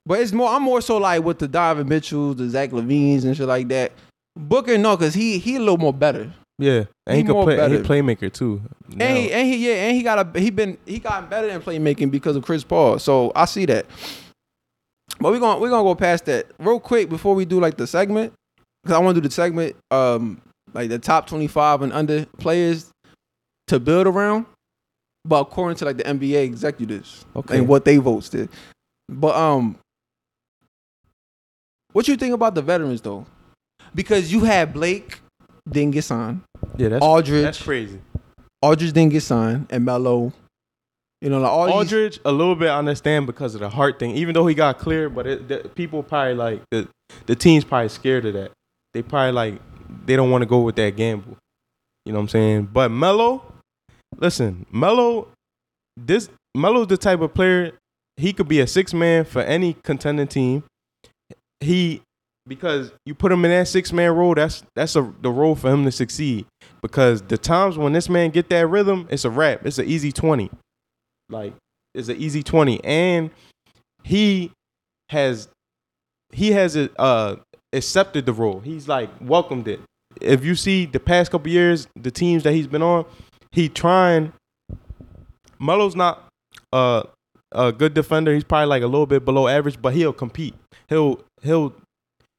[0.06, 0.50] but it's more.
[0.50, 3.91] I'm more so like with the Donovan Mitchells, the Zach LaVines and shit like that.
[4.38, 6.34] Booker, no, cause he he a little more better.
[6.60, 7.69] Yeah, and he, He could play.
[7.69, 8.62] He playmaker too.
[8.89, 11.50] Now, And he, and he yeah, and he got a he been he gotten better
[11.50, 13.00] in playmaking because of Chris Paul.
[13.00, 13.86] So I see that.
[15.19, 17.88] But we're gonna we're gonna go past that real quick before we do like the
[17.88, 18.34] segment.
[18.86, 20.41] Cause I want to do the segment, um,
[20.74, 22.91] like the top twenty five and under players
[23.67, 24.46] to build around.
[25.26, 27.58] But according to like the NBA executives Okay.
[27.60, 28.50] and what they votes did.
[29.10, 29.78] But um
[31.93, 33.26] what you think about the veterans though?
[33.96, 35.19] Because you had Blake
[35.69, 36.41] didn't get signed.
[36.78, 38.02] yeah, that's Aldridge that's crazy.
[38.62, 40.34] Aldridge didn't get signed, and Melo.
[41.22, 44.12] You know, like these, Aldridge, a little bit I understand because of the heart thing.
[44.17, 46.88] Even though he got cleared, but it, the, people probably like the
[47.28, 48.52] the team's probably scared of that.
[48.94, 49.62] They probably like
[50.06, 51.38] they don't want to go with that gamble.
[52.06, 52.70] You know what I'm saying?
[52.74, 53.44] But Melo,
[54.18, 55.28] listen, Melo,
[55.98, 57.74] this Melo's the type of player
[58.18, 60.64] he could be a six man for any contending team.
[61.60, 62.02] He
[62.46, 64.36] because you put him in that six man role.
[64.36, 66.46] That's that's a the role for him to succeed.
[66.82, 69.66] Because the times when this man get that rhythm, it's a wrap.
[69.66, 70.52] It's an easy twenty.
[71.30, 71.54] Like
[71.96, 73.32] it's an easy twenty, and
[74.04, 74.52] he
[75.10, 75.48] has
[76.32, 77.38] he has a uh
[77.74, 78.60] accepted the role.
[78.60, 79.82] He's like welcomed it.
[80.22, 83.06] If you see the past couple years, the teams that he's been on,
[83.52, 84.32] he trying.
[85.60, 86.28] Melo's not
[86.72, 87.04] uh,
[87.52, 88.34] a good defender.
[88.34, 90.56] He's probably like a little bit below average, but he'll compete.
[90.90, 91.74] He'll he'll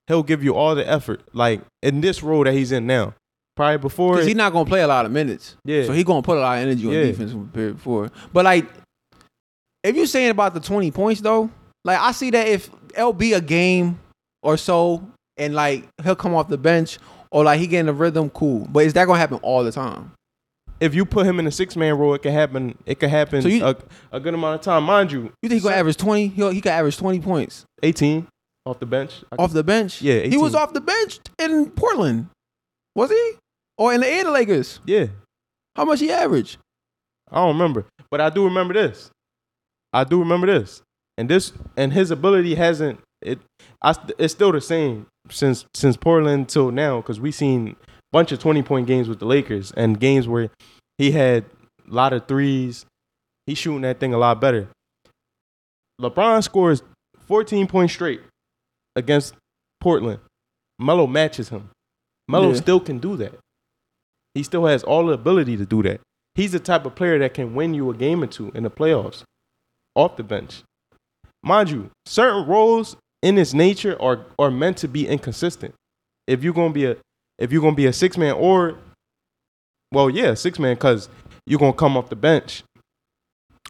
[0.07, 1.23] he'll give you all the effort.
[1.33, 3.15] Like in this role that he's in now.
[3.57, 5.57] Probably before Because he's not gonna play a lot of minutes.
[5.65, 5.85] Yeah.
[5.85, 7.03] So he gonna put a lot of energy on Yeah.
[7.05, 8.11] defense compared before.
[8.33, 8.67] But like,
[9.85, 11.51] if you're saying about the 20 points though,
[11.85, 14.01] like I see that if LB a game
[14.43, 16.99] or so, and like he'll come off the bench
[17.31, 18.67] or like he getting a rhythm, cool.
[18.71, 20.13] But is that gonna happen all the time?
[20.81, 22.77] if you put him in a six man role, it could happen.
[22.85, 23.77] It could happen So you- a,
[24.13, 25.33] a good amount of time, mind you.
[25.41, 26.27] You think he gonna average 20?
[26.29, 28.27] He'll, he could average 20 points eighteen
[28.67, 29.23] off the bench?
[29.33, 30.03] I off the bench.
[30.03, 32.29] Yeah, he was off the bench in Portland,
[32.97, 33.33] was he?
[33.79, 34.81] Or in the A Lakers?
[34.85, 35.07] yeah,
[35.77, 36.59] How much he average?
[37.31, 39.11] I don't remember, but I do remember this.
[39.93, 40.83] I do remember this,
[41.17, 43.01] and this and his ability hasn't.
[43.23, 43.39] It,
[43.81, 47.75] I, it's still the same since since Portland till now because we seen a
[48.13, 50.51] bunch of twenty point games with the Lakers and games where
[50.99, 51.45] he had
[51.89, 52.87] a lot of threes.
[53.47, 54.69] He's shooting that thing a lot better.
[56.01, 56.83] LeBron scores
[57.27, 58.23] fourteen points straight
[58.97, 59.35] against
[59.81, 60.21] Portland.
[60.79, 61.71] Melo matches him.
[62.29, 62.55] Melo Yeah.
[62.57, 63.35] still can do that.
[64.35, 66.01] He still has all the ability to do that.
[66.35, 68.71] He's the type of player that can win you a game or two in the
[68.71, 69.23] playoffs
[69.95, 70.63] off the bench.
[71.45, 75.75] Mind you, certain roles in its nature are are meant to be inconsistent.
[76.27, 76.97] If you're gonna be a
[77.39, 78.79] if you're gonna be a six man or
[79.91, 81.09] well, yeah, six man, because
[81.47, 82.63] you're gonna come off the bench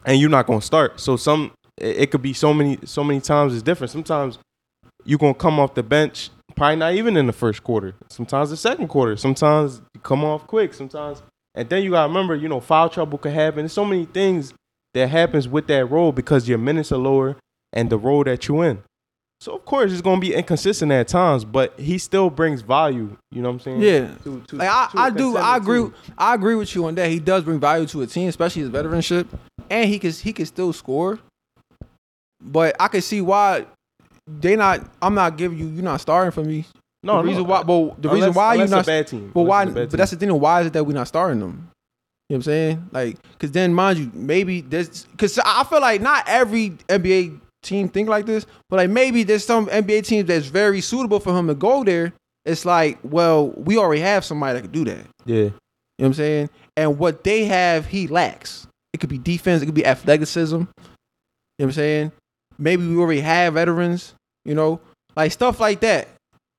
[0.05, 0.99] and you're not gonna start.
[0.99, 3.91] So some it, could be so many so many times it's different.
[3.91, 4.39] Sometimes
[5.05, 7.95] you're gonna come off the bench, probably not even in the first quarter.
[8.09, 9.15] Sometimes the second quarter.
[9.15, 10.73] Sometimes you come off quick.
[10.73, 13.59] Sometimes, and then you gotta remember, you know, foul trouble could happen.
[13.59, 14.53] There's so many things
[14.93, 17.37] that happens with that role because your minutes are lower
[17.71, 18.83] and the role that you're in.
[19.45, 23.15] So of course it's gonna be inconsistent at times, but he still brings value.
[23.31, 23.79] You know what I'm saying?
[23.79, 24.15] Yeah.
[24.23, 25.81] To, to, Like I, to I do, I agree.
[25.81, 25.93] team.
[26.17, 27.11] I agree with you on that.
[27.11, 29.27] He does bring value to a team, especially his veteranship,
[29.69, 31.19] and he can he can still score.
[32.41, 33.67] But I can see why
[34.25, 34.89] they not.
[34.99, 35.67] I'm not giving you.
[35.67, 36.65] You're not starting for me.
[37.03, 37.61] No, the no, reason why.
[37.61, 38.83] But the reason why you unless not.
[38.83, 39.29] a bad team.
[39.31, 39.65] But Unless why?
[39.65, 40.39] bad But that's the thing.
[40.39, 41.69] Why is it that we're not starting them?
[42.29, 42.89] You know what I'm saying?
[42.91, 47.89] Like, cause then mind you, maybe there's cause I feel like not every NBA team
[47.89, 51.47] think like this, but like maybe there's some NBA teams that's very suitable for him
[51.47, 52.13] to go there.
[52.45, 55.05] It's like, well, we already have somebody that could do that.
[55.25, 55.35] yeah.
[55.97, 56.49] You know what I'm saying?
[56.75, 58.67] And what they have, he lacks.
[58.93, 60.55] It could be defense, it could be athleticism.
[60.55, 60.67] You know
[61.57, 62.11] what I'm saying?
[62.57, 64.79] Maybe we already have veterans, you know,
[65.15, 66.07] like stuff like that.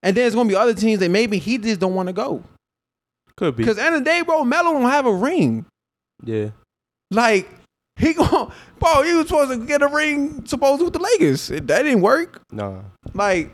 [0.02, 2.42] And then there's gonna be other teams that maybe he just don't want to go.
[3.36, 3.62] Could be.
[3.62, 5.66] Because end of the day, bro, Melo don't have a ring.
[6.24, 6.50] Yeah.
[7.10, 7.48] Like
[7.96, 11.48] he going bro, he was supposed to get a ring supposed with the Lakers.
[11.48, 12.40] That didn't work.
[12.52, 12.82] Nah.
[13.14, 13.50] Like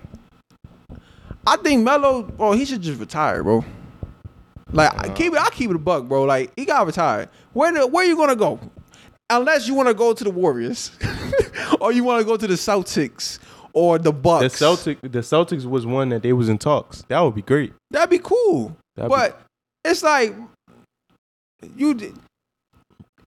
[1.47, 3.65] I think Melo, bro, he should just retire, bro.
[4.71, 6.25] Like I keep it, I keep it a buck, bro.
[6.25, 7.29] Like he got retired.
[7.53, 8.59] Where the, where you gonna go?
[9.29, 10.91] Unless you want to go to the Warriors,
[11.81, 13.39] or you want to go to the Celtics
[13.73, 14.43] or the Bucks.
[14.43, 14.59] The Bucks.
[14.59, 17.03] Celtic the Celtics was one that they was in talks.
[17.09, 17.73] That would be great.
[17.91, 18.77] That'd be cool.
[18.97, 19.41] That'd be- but
[19.85, 20.35] it's like
[21.77, 22.13] you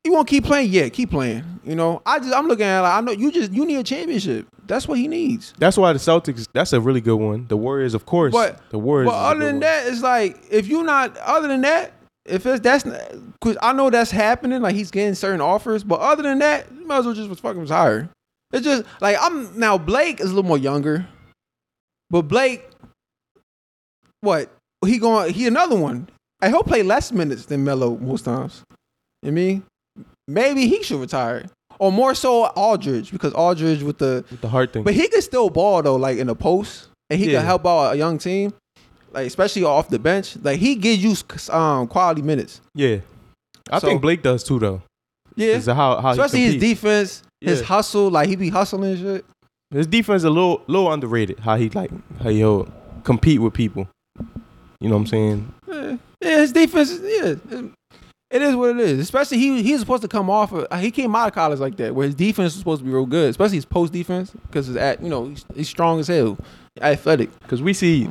[0.05, 0.71] you want to keep playing?
[0.71, 1.43] Yeah, keep playing.
[1.63, 3.77] You know, I just I'm looking at it like I know you just you need
[3.77, 4.47] a championship.
[4.67, 5.53] That's what he needs.
[5.57, 6.47] That's why the Celtics.
[6.53, 7.47] That's a really good one.
[7.47, 8.31] The Warriors, of course.
[8.31, 9.09] But- the Warriors.
[9.09, 9.59] But other than one.
[9.61, 11.17] that, it's like if you're not.
[11.17, 11.93] Other than that,
[12.25, 14.61] if it's that's because I know that's happening.
[14.61, 17.61] Like he's getting certain offers, but other than that, you might as well just fucking
[17.61, 18.09] retire.
[18.53, 19.77] It's just like I'm now.
[19.77, 21.07] Blake is a little more younger,
[22.09, 22.63] but Blake,
[24.21, 24.49] what
[24.85, 25.33] he going?
[25.33, 26.09] He another one.
[26.41, 28.63] I he'll play less minutes than Melo most times.
[29.21, 29.63] You know I mean,
[30.27, 31.45] maybe he should retire,
[31.79, 34.83] or more so Aldridge because Aldridge with the with the heart thing.
[34.83, 37.39] but he could still ball though, like in the post, and he Yeah.
[37.39, 38.53] can help out a young team,
[39.13, 40.37] like especially off the bench.
[40.41, 41.15] Like he gives you
[41.55, 42.61] um quality minutes.
[42.73, 42.97] yeah,
[43.69, 44.81] I So- think Blake does too, though.
[45.35, 47.65] Yeah, how how especially his defense, his Yeah.
[47.65, 48.09] hustle.
[48.09, 49.25] Like he be hustling and shit.
[49.71, 51.39] His defense a little little underrated.
[51.39, 51.91] How he like
[52.23, 52.67] how he'll
[53.03, 53.87] compete with people.
[54.79, 55.53] You know what I'm saying?
[55.67, 56.89] Yeah, yeah his defense.
[56.91, 57.01] is-
[57.51, 57.61] Yeah,
[58.35, 58.99] it- is what it is.
[58.99, 60.51] Especially he he's supposed to come off.
[60.51, 62.85] Of, uh, he came out of college like that, where his defense was supposed to
[62.85, 65.99] be real good, especially his post defense because his at you know he's, he's strong
[65.99, 66.37] as hell,
[66.81, 67.29] athletic.
[67.39, 68.09] Because we see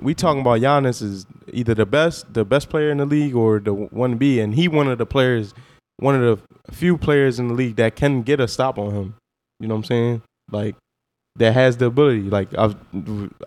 [0.00, 3.58] we talking about Giannis is either the best the best player in the league or
[3.60, 5.54] the one be, and he one of the players,
[5.98, 9.14] one of the few players in the league that can get a stop on him.
[9.60, 10.22] You know what I'm saying?
[10.50, 10.76] Like
[11.36, 12.22] that has the ability.
[12.22, 12.76] Like I've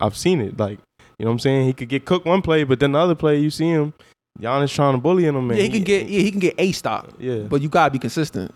[0.02, 0.58] I've seen it.
[0.58, 0.80] Like
[1.20, 1.68] you know what I'm saying.
[1.68, 3.94] He could get cooked one play, but then the other play you see him,
[4.40, 5.36] Giannis trying to bully him.
[5.36, 5.58] Yeah, Man.
[5.58, 8.54] he can get yeah he can get a stop, yeah, but you gotta be consistent.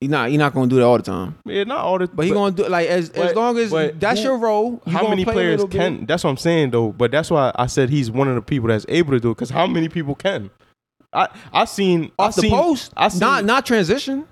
[0.00, 1.36] He not he not gonna do that all the time.
[1.44, 2.06] yeah, not all the.
[2.06, 4.80] But he gonna do like as as long as that's who- your role.
[4.86, 5.76] you how many play players little bit.
[5.76, 6.06] can?
[6.06, 6.92] That's what I'm saying though.
[6.92, 9.34] But that's why I said he's one of the people that's able to do it.
[9.34, 10.50] Because how many people can?
[11.12, 12.92] I I seen I off the seen, post?
[12.96, 14.26] I seen, not not transition.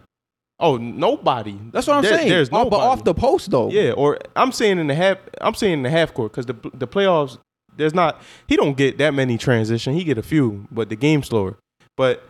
[0.60, 1.58] Oh, nobody.
[1.72, 2.28] That's what I'm There- saying.
[2.28, 3.68] There's Oh, but off the post though.
[3.70, 5.18] Yeah, or I'm saying in the half.
[5.40, 7.38] I'm saying in the half court because the the playoffs.
[7.76, 8.20] There's not.
[8.48, 9.94] He don't get that many transition.
[9.94, 11.56] He get a few, but the game's slower.
[11.96, 12.22] But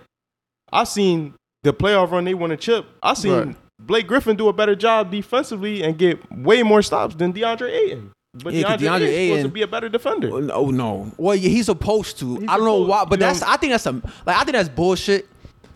[0.73, 2.25] I seen the playoff run.
[2.25, 2.87] They won a chip.
[3.03, 3.57] I seen Right.
[3.81, 8.11] Blake Griffin do a better job defensively and get way more stops than DeAndre Ayton.
[8.43, 10.31] But Yeah, DeAndre, DeAndre Ayton's supposed to Ayton- be a better defender.
[10.33, 11.13] Oh, No, no.
[11.19, 12.37] Well, yeah, he's supposed to.
[12.37, 13.41] He's I don't know why, but that's.
[13.41, 14.03] know- I think that's some.
[14.25, 15.29] Like I think that's bullshit.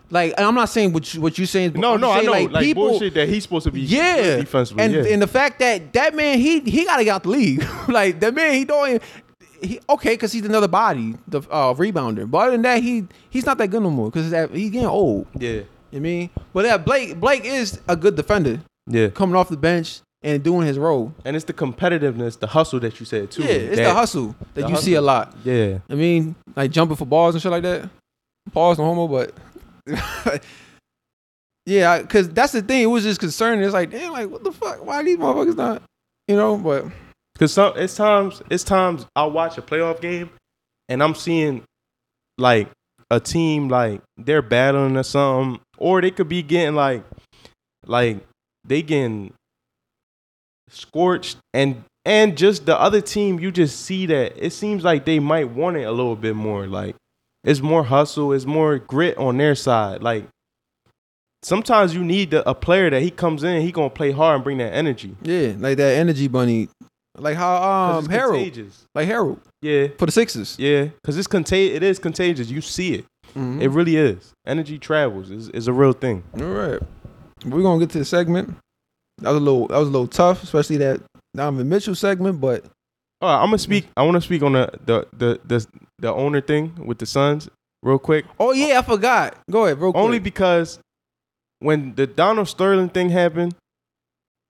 [0.09, 1.73] Like and I'm not saying what you, what you saying.
[1.75, 2.31] No, I'm no, I know.
[2.31, 4.83] Like, Like, people, bullshit that he's supposed to be Yeah, defensively.
[4.83, 5.03] and yeah.
[5.13, 7.65] and the fact that that man he he got to get out the league.
[7.87, 8.89] like that man he don't.
[8.89, 9.01] Even,
[9.61, 12.29] he, okay, because he's another body, the uh, rebounder.
[12.29, 15.27] But other than that, he he's not that good no more because he's getting old.
[15.37, 15.59] yeah, You
[15.91, 19.09] know I mean, but that Blake Blake is a good defender yeah.
[19.09, 21.13] coming off the bench and doing his role.
[21.25, 23.43] And it's the competitiveness, the hustle that you said too.
[23.43, 25.35] Yeah, it's that- the hustle that the you see a lot.
[25.43, 27.89] Yeah, I mean, like jumping for balls and shit like that.
[28.51, 29.33] Pause no homo, but
[31.65, 32.81] yeah, because that's the thing.
[32.81, 33.63] It was just concerning.
[33.63, 34.83] It's like, damn, like what the fuck?
[34.83, 35.83] Why these motherfuckers not?
[36.27, 36.85] You know, but
[37.41, 40.29] Cause some it's times it's times I watch a playoff game
[40.87, 41.63] and I'm seeing
[42.37, 42.69] like
[43.09, 47.03] a team like they're battling or something, or they could be getting like
[47.87, 48.19] like
[48.63, 49.33] they getting
[50.69, 55.17] scorched and and just the other team you just see that it seems like they
[55.17, 56.95] might want it a little bit more like
[57.43, 60.25] it's more hustle it's more grit on their side like
[61.43, 64.57] sometimes you need a player that he comes in he gonna play hard and bring
[64.59, 65.15] that energy.
[65.21, 66.69] Yeah, like that energy bunny,
[67.21, 67.55] like how
[67.97, 68.85] um Harrell, contagious.
[68.95, 70.55] like Harrell yeah for the Sixers.
[70.59, 72.49] Yeah, because it's contag- It is contagious.
[72.49, 73.05] You see it.
[73.35, 73.61] Mhm.
[73.61, 74.33] It really is.
[74.45, 75.29] Energy travels.
[75.31, 76.23] is is a real thing.
[76.39, 76.79] All right,
[77.45, 78.55] we're gonna get to the segment.
[79.19, 81.01] That was a little that was a little tough, especially that
[81.35, 82.41] Donovan Mitchell segment.
[82.41, 82.65] But
[83.21, 83.87] All right, I'm gonna speak.
[83.95, 85.67] I want to speak on the the the the
[85.99, 87.47] the owner thing with the Suns
[87.83, 88.25] real quick.
[88.39, 89.37] oh yeah, I forgot.
[89.49, 90.03] Go ahead, real quick.
[90.03, 90.79] Only because
[91.59, 93.53] when the Donald Sterling thing happened,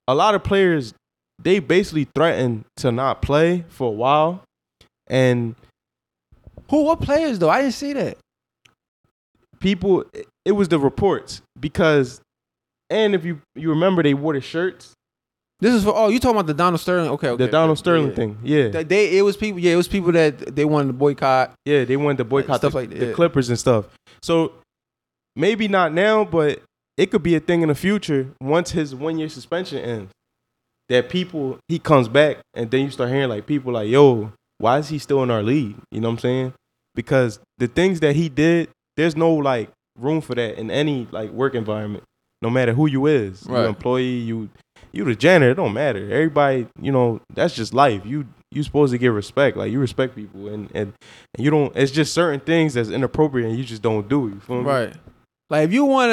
[0.07, 0.93] a lot of players
[1.43, 4.43] they basically threatened to not play for a while,
[5.07, 5.55] and
[6.69, 6.83] who?
[6.83, 7.49] What players though?
[7.49, 8.17] I didn't see that.
[9.59, 10.03] people
[10.45, 12.21] it was the reports because,
[12.89, 14.93] and if you you remember they wore the shirts,
[15.59, 17.09] This is for oh, you talking about the Donald Sterling?
[17.11, 17.45] Okay, okay.
[17.45, 17.77] the Donald.
[17.77, 18.15] Sterling Yeah.
[18.15, 18.37] thing.
[18.43, 21.85] Yeah, they it was people yeah it was people that they wanted to boycott Yeah,
[21.85, 23.13] they wanted to boycott stuff the, like that, the.
[23.13, 23.85] Clippers and stuff.
[24.23, 24.53] So
[25.35, 26.61] maybe not now, but
[26.97, 30.11] it could be a thing in the future once his one year suspension ends.
[30.91, 34.77] That people he comes back and then you start hearing like people like, yo, why
[34.77, 35.77] is he still in our league?
[35.89, 36.53] You know what I'm saying?
[36.95, 41.31] Because the things that he did, there's no like room for that in any like
[41.31, 42.03] work environment,
[42.41, 43.45] no matter who you is.
[43.47, 43.67] You Right.
[43.67, 44.49] employee, you
[44.91, 46.11] you the janitor, it don't matter.
[46.11, 48.05] Everybody, you know, that's just life.
[48.05, 49.55] You you supposed to get respect.
[49.55, 50.91] Like you respect people and and
[51.35, 51.73] and you don't.
[51.75, 54.27] It's just certain things that's inappropriate, and you just don't do.
[54.27, 54.33] it.
[54.33, 54.63] You feel me?
[54.63, 54.93] right
[55.49, 56.11] like if you want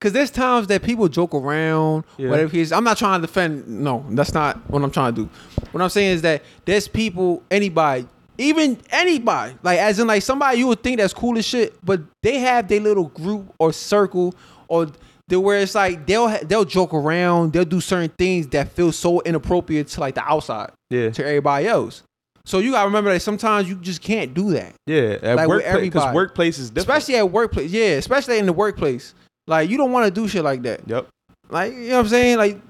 [0.00, 2.30] to because there's times that people joke around Yeah.
[2.30, 5.30] whatever he's I'm not trying to defend no that's not what I'm trying to do
[5.72, 8.06] what I'm saying is that there's people anybody
[8.38, 12.00] even anybody like as in like somebody you would think that's cool as shit but
[12.22, 14.34] they have their little group or circle
[14.68, 14.86] or
[15.28, 19.20] they where it's like they'll they'll joke around they'll do certain things that feel so
[19.22, 21.10] inappropriate to like the outside Yeah.
[21.10, 22.02] to everybody else.
[22.46, 25.18] So you gotta remember that sometimes you just can't do that, Yeah.
[25.20, 26.88] At Like workplace, because workplace is different.
[26.88, 27.70] especially at workplace.
[27.70, 29.12] Yeah, especially in the workplace.
[29.48, 30.82] Like you don't want to do shit like that.
[30.86, 31.08] Yep.
[31.48, 32.36] Like you know what I'm saying?
[32.36, 32.60] Like,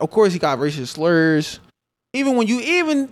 [0.00, 1.60] of course he got racial slurs.
[2.12, 3.08] Even when you even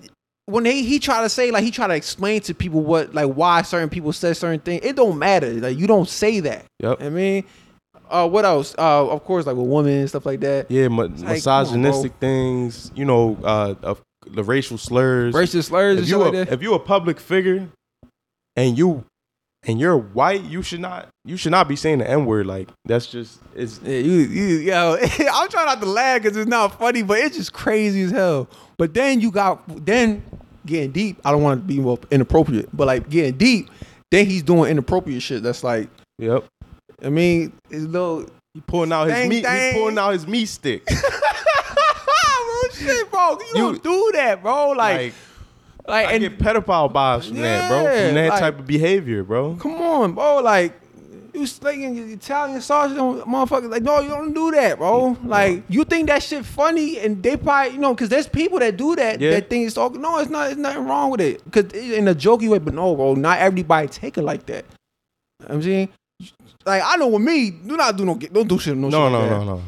[0.47, 3.33] when he he try to say like he try to explain to people what like
[3.33, 4.85] why certain people said certain things.
[4.85, 5.53] It don't matter.
[5.53, 6.67] Like you don't say that.
[6.81, 7.01] Yep.
[7.01, 7.45] I mean,
[8.11, 8.75] uh, what else?
[8.77, 10.69] Uh, of course, like with women and stuff like that.
[10.69, 10.89] Yeah.
[10.89, 12.91] Ma- like, come on, misogynistic things.
[12.97, 15.33] You know, uh, of the racial slurs.
[15.33, 17.69] Racial slurs and if you like a, if you a public figure,
[18.57, 19.05] and you
[19.65, 22.47] and you're white, you should not you should not be saying the n word.
[22.47, 24.97] Like that's just it's Yeah, you, you, yo,
[25.33, 28.49] I'm trying not to laugh because it's not funny, but it's just crazy as hell.
[28.77, 30.23] But then you got, then
[30.67, 31.21] getting deep.
[31.25, 33.71] I don't want to be more inappropriate, but like getting deep,
[34.11, 35.43] then he's doing inappropriate shit.
[35.43, 35.89] That's like,
[36.19, 36.45] yep.
[37.05, 39.43] I mean, it's little, He pulling out his meat.
[39.43, 39.75] dang.
[39.75, 40.85] He pulling out his meat stick.
[40.87, 40.95] bro,
[42.75, 44.71] shit, bro, you, don't do that, bro.
[44.71, 45.15] Like, like
[45.87, 47.83] like, I and get pedophile vibes from that, bro.
[47.83, 49.57] Yeah, From that like- type of behavior, bro.
[49.57, 50.75] come on, bro, like,
[51.35, 53.71] You slinging Italian sausage on motherfuckers.
[53.71, 55.17] Like, no, you don't do that, bro.
[55.25, 58.77] Like, you think that shit funny, and they probably, you know, because there's people that
[58.77, 59.19] do that.
[59.19, 59.31] Yeah.
[59.31, 59.89] That think it's all.
[59.89, 60.51] No, it's not.
[60.51, 61.43] It's nothing wrong with it.
[61.43, 63.15] Because in a jokey way, but no, bro.
[63.15, 64.67] Not everybody take it like that.
[65.49, 65.89] I'm saying,
[66.67, 68.77] like, I know with me, do not do no, don't do shit.
[68.77, 69.39] No, No, shit no, like that.
[69.39, 69.63] no, no.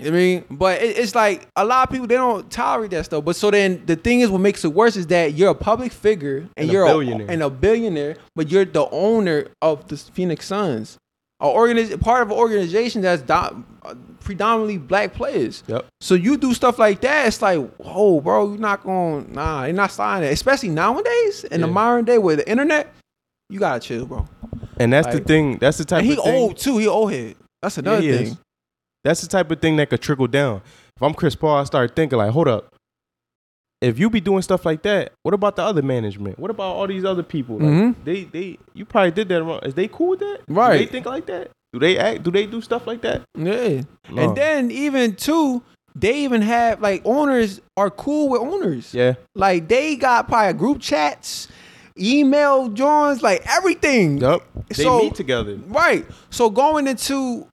[0.00, 3.24] I mean, but it, it's like a lot of people they don't tolerate that stuff.
[3.24, 5.92] But so then the thing is, what makes it worse is that you're a public
[5.92, 7.26] figure and, And you're billionaire.
[7.30, 10.98] and a billionaire, but you're the owner of the Phoenix Suns,
[11.40, 13.64] a organiz- part of an organization that's do-
[14.20, 15.64] predominantly black players.
[15.66, 15.86] Yep.
[16.00, 19.74] So you do stuff like that, it's like, whoa, bro, you're not going, nah, you're
[19.74, 20.32] not signing it.
[20.32, 22.94] Especially nowadays in the modern day with the internet,
[23.50, 24.28] you gotta chill, bro.
[24.78, 25.58] And that's the thing.
[25.58, 26.34] That's the type And he of thing.
[26.34, 26.78] old too.
[26.78, 27.34] He old head.
[27.62, 28.26] That's another he thing.
[28.28, 28.36] is.
[29.04, 30.62] That's the type of thing that could trickle down.
[30.96, 32.74] If I'm Chris Paul, I start thinking like, hold up.
[33.80, 36.38] If you be doing stuff like that, what about the other management?
[36.38, 37.58] What about all these other people?
[37.58, 37.94] Like, Mhm.
[38.04, 39.60] They they you probably did that wrong.
[39.62, 40.40] Is they cool with that?
[40.48, 40.78] Do Right.
[40.78, 41.50] they think like that?
[41.72, 42.24] Do they act?
[42.24, 43.22] Do they do stuff like that?
[43.36, 43.82] Yeah.
[44.10, 44.22] No.
[44.22, 45.62] And then even too,
[45.94, 48.92] they even have like owners are cool with owners.
[48.92, 51.46] yeah, Like they got probably group chats,
[51.96, 54.18] email joins, like everything.
[54.18, 54.42] yep.
[54.74, 55.56] They So- meet together.
[55.68, 56.04] Right.
[56.30, 57.46] So going into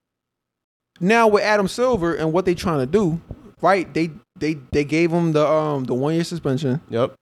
[0.99, 3.19] now with Adam Silver and what they trying to do,
[3.61, 3.91] right?
[3.93, 7.15] They they they gave him the um the one year suspension Yep,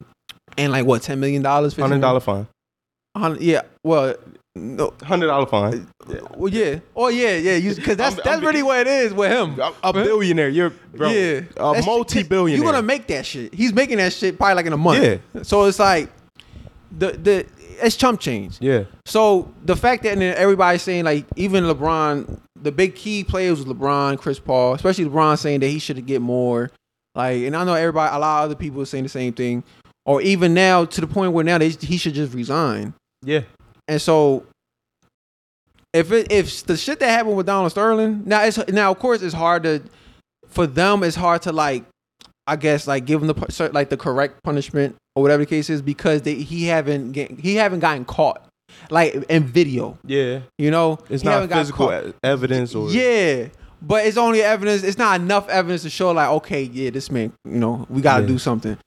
[0.58, 2.48] and like what ten million dollars, hundred dollar fine.
[3.16, 3.62] Hundred, Yeah.
[3.84, 4.16] Well,
[4.56, 4.94] no.
[5.04, 5.88] Hundred dollar fine.
[6.36, 6.80] Well, yeah.
[6.96, 7.60] Oh yeah, yeah.
[7.74, 9.60] Because that's I'm- that's I'm- really what it is with him.
[9.60, 10.50] A, a billionaire.
[10.50, 11.10] You're bro.
[11.10, 12.64] Yeah, A multi billionaire.
[12.64, 13.54] You're gonna make that shit.
[13.54, 15.04] He's making that shit probably like in a month.
[15.04, 15.44] Yeah.
[15.44, 16.10] So it's like
[16.98, 17.46] the the
[17.82, 18.58] it's chump change.
[18.60, 18.84] Yeah.
[19.06, 24.18] So the fact that everybody's saying like even LeBron, the big key players was LeBron,
[24.18, 26.72] Chris Paul, especially LeBron saying that he should get more.
[27.16, 29.64] Like, and I know everybody, a lot of other people are saying the same thing,
[30.06, 32.94] or even now to the point where now they, he should just resign.
[33.22, 33.42] Yeah.
[33.88, 34.46] And so,
[35.94, 39.22] if it if the shit that happened with Donald Sterling, now it's now of course
[39.22, 39.84] it's hard to
[40.48, 41.04] for them.
[41.04, 41.84] It's hard to like,
[42.48, 45.82] I guess like give him the like the correct punishment or whatever the case is
[45.82, 48.48] because they he haven't get, he haven't gotten caught
[48.90, 49.98] like in video.
[50.06, 50.42] Yeah.
[50.58, 53.48] You know, It's not physical evidence or Yeah.
[53.82, 54.84] But it's only evidence.
[54.84, 58.18] It's not enough evidence to show like, okay, yeah, this man, you know, we got
[58.18, 58.28] to Yeah.
[58.30, 58.78] do something.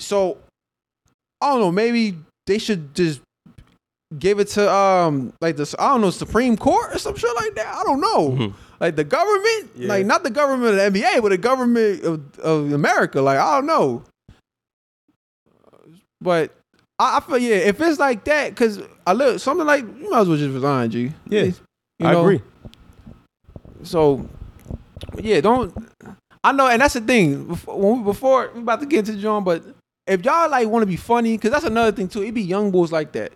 [0.00, 0.36] So
[1.40, 1.72] I don't know.
[1.72, 3.20] Maybe they should just
[4.18, 7.54] give it to um like the I don't know Supreme Court or some shit like
[7.54, 7.74] that.
[7.74, 8.30] I don't know.
[8.30, 8.54] Mhm.
[8.78, 9.88] Like the government, Yeah.
[9.88, 13.22] like not the government of the NBA, but the government of, of America.
[13.22, 14.02] Like I don't know.
[16.20, 16.52] But
[17.02, 20.20] I, I feel yeah, if it's like that, because I look something like you might
[20.20, 21.12] as well just resign, G.
[21.28, 21.42] Yeah.
[21.42, 21.54] You
[22.06, 22.20] I know?
[22.22, 22.42] agree.
[23.82, 24.28] So,
[25.18, 25.74] yeah, don't.
[26.44, 27.46] I know, and that's the thing.
[27.46, 29.64] Before, when we, before we about to get into John, but
[30.06, 32.22] if y'all like want to be funny, because that's another thing too.
[32.22, 33.32] It be young boys like that.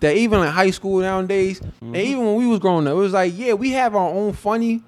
[0.00, 1.96] That even in high school nowadays, and mm-hmm.
[1.96, 4.82] even when we was growing up, it was like, yeah, we have our own funny.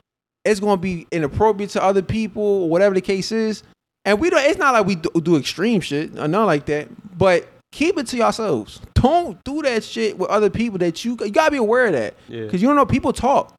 [0.44, 3.62] It's gonna be inappropriate to other people, or whatever the case is.
[4.04, 4.44] And we don't.
[4.44, 6.88] It's not like we do, do extreme shit or nothing like that.
[7.18, 8.80] But keep it to yourselves.
[8.94, 10.78] Don't do that shit with other people.
[10.78, 12.44] That you you gotta be aware of that Yeah.
[12.44, 13.54] because you don't know people talk.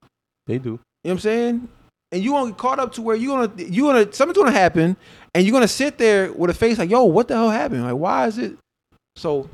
[0.47, 0.69] They do.
[0.69, 1.67] You know what I'm saying?
[2.11, 4.97] And you gonna get caught up to where you gonna you gonna something's gonna happen,
[5.35, 7.83] and you're gonna sit there with a face like, "Yo, what the hell happened?
[7.83, 8.57] Like, why is it?"
[9.15, 9.47] So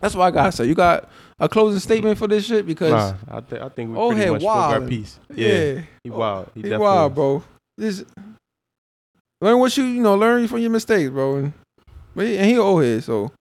[0.00, 0.66] that's what I gotta say.
[0.66, 1.08] You got
[1.38, 4.30] a closing statement for this shit because Nah, I, th- I think we Old pretty
[4.30, 5.18] much spoke our piece.
[5.34, 5.80] yeah, Yeah.
[6.04, 6.50] He wild.
[6.54, 7.14] He, he definitely wild, is.
[7.14, 7.42] bro.
[7.78, 8.04] This
[9.40, 11.36] learn what you you know learn from your mistakes, bro.
[11.36, 11.52] And,
[12.16, 13.32] and he old head, so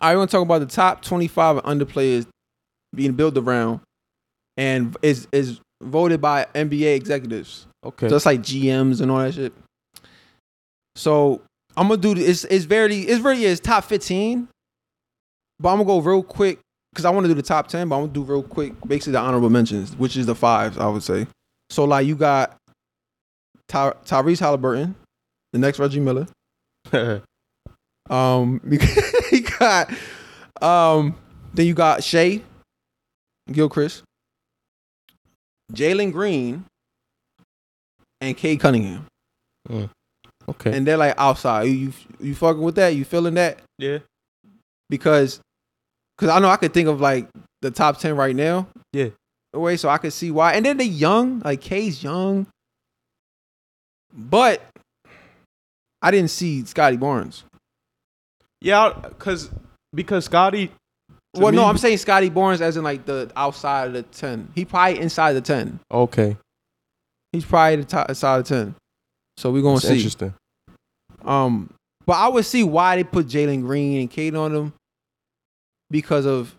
[0.00, 2.26] I want to talk about the top 25 and under players
[2.94, 3.80] being built around,
[4.56, 7.66] and is is voted by NBA executives.
[7.84, 8.08] Okay.
[8.08, 9.52] just like GMs and all that shit.
[10.96, 11.40] So
[11.76, 12.44] I'm gonna do this.
[12.44, 14.48] It's very it's very it's top 15,
[15.60, 16.58] but I'm gonna go real quick
[16.92, 19.12] because I want to do the top 10, but I'm gonna do real quick basically
[19.12, 21.26] the honorable mentions, which is the fives I would say.
[21.70, 22.56] So like you got
[23.68, 24.96] Ty- Tyrese Halliburton,
[25.52, 26.26] the next Reggie Miller.
[28.10, 28.62] Um,
[29.32, 29.90] you got
[30.62, 31.16] um,
[31.54, 32.42] then you got Shai,
[33.50, 34.02] Gilchrist,
[35.72, 36.64] Jalen Green,
[38.20, 39.06] and Cade Cunningham,
[40.48, 40.76] okay.
[40.76, 41.64] and they're like outside.
[41.64, 42.94] You you, you fucking with that?
[42.94, 43.58] You feeling that?
[43.78, 43.98] yeah.
[44.90, 45.40] Because,
[46.16, 47.28] because I know I could think of like
[47.60, 48.68] the top ten right now.
[48.92, 49.10] Yeah.
[49.52, 50.52] Way so I could see why.
[50.54, 52.46] And then they young, like K's young,
[54.14, 54.62] but
[56.00, 57.44] I didn't see Scottie Barnes.
[58.60, 59.50] Yeah, cause
[59.94, 60.72] because Scottie.
[61.34, 64.50] Well, no, I'm saying Scottie Barnes as in like the outside of the ten.
[64.54, 65.78] He probably inside the ten.
[65.90, 66.36] Okay.
[67.32, 68.74] He's probably the top side of ten.
[69.36, 69.96] So we're gonna That's see.
[69.96, 70.34] interesting.
[71.24, 71.72] Um,
[72.06, 74.72] but I would see why they put Jalen Green and Cade on them
[75.90, 76.54] because of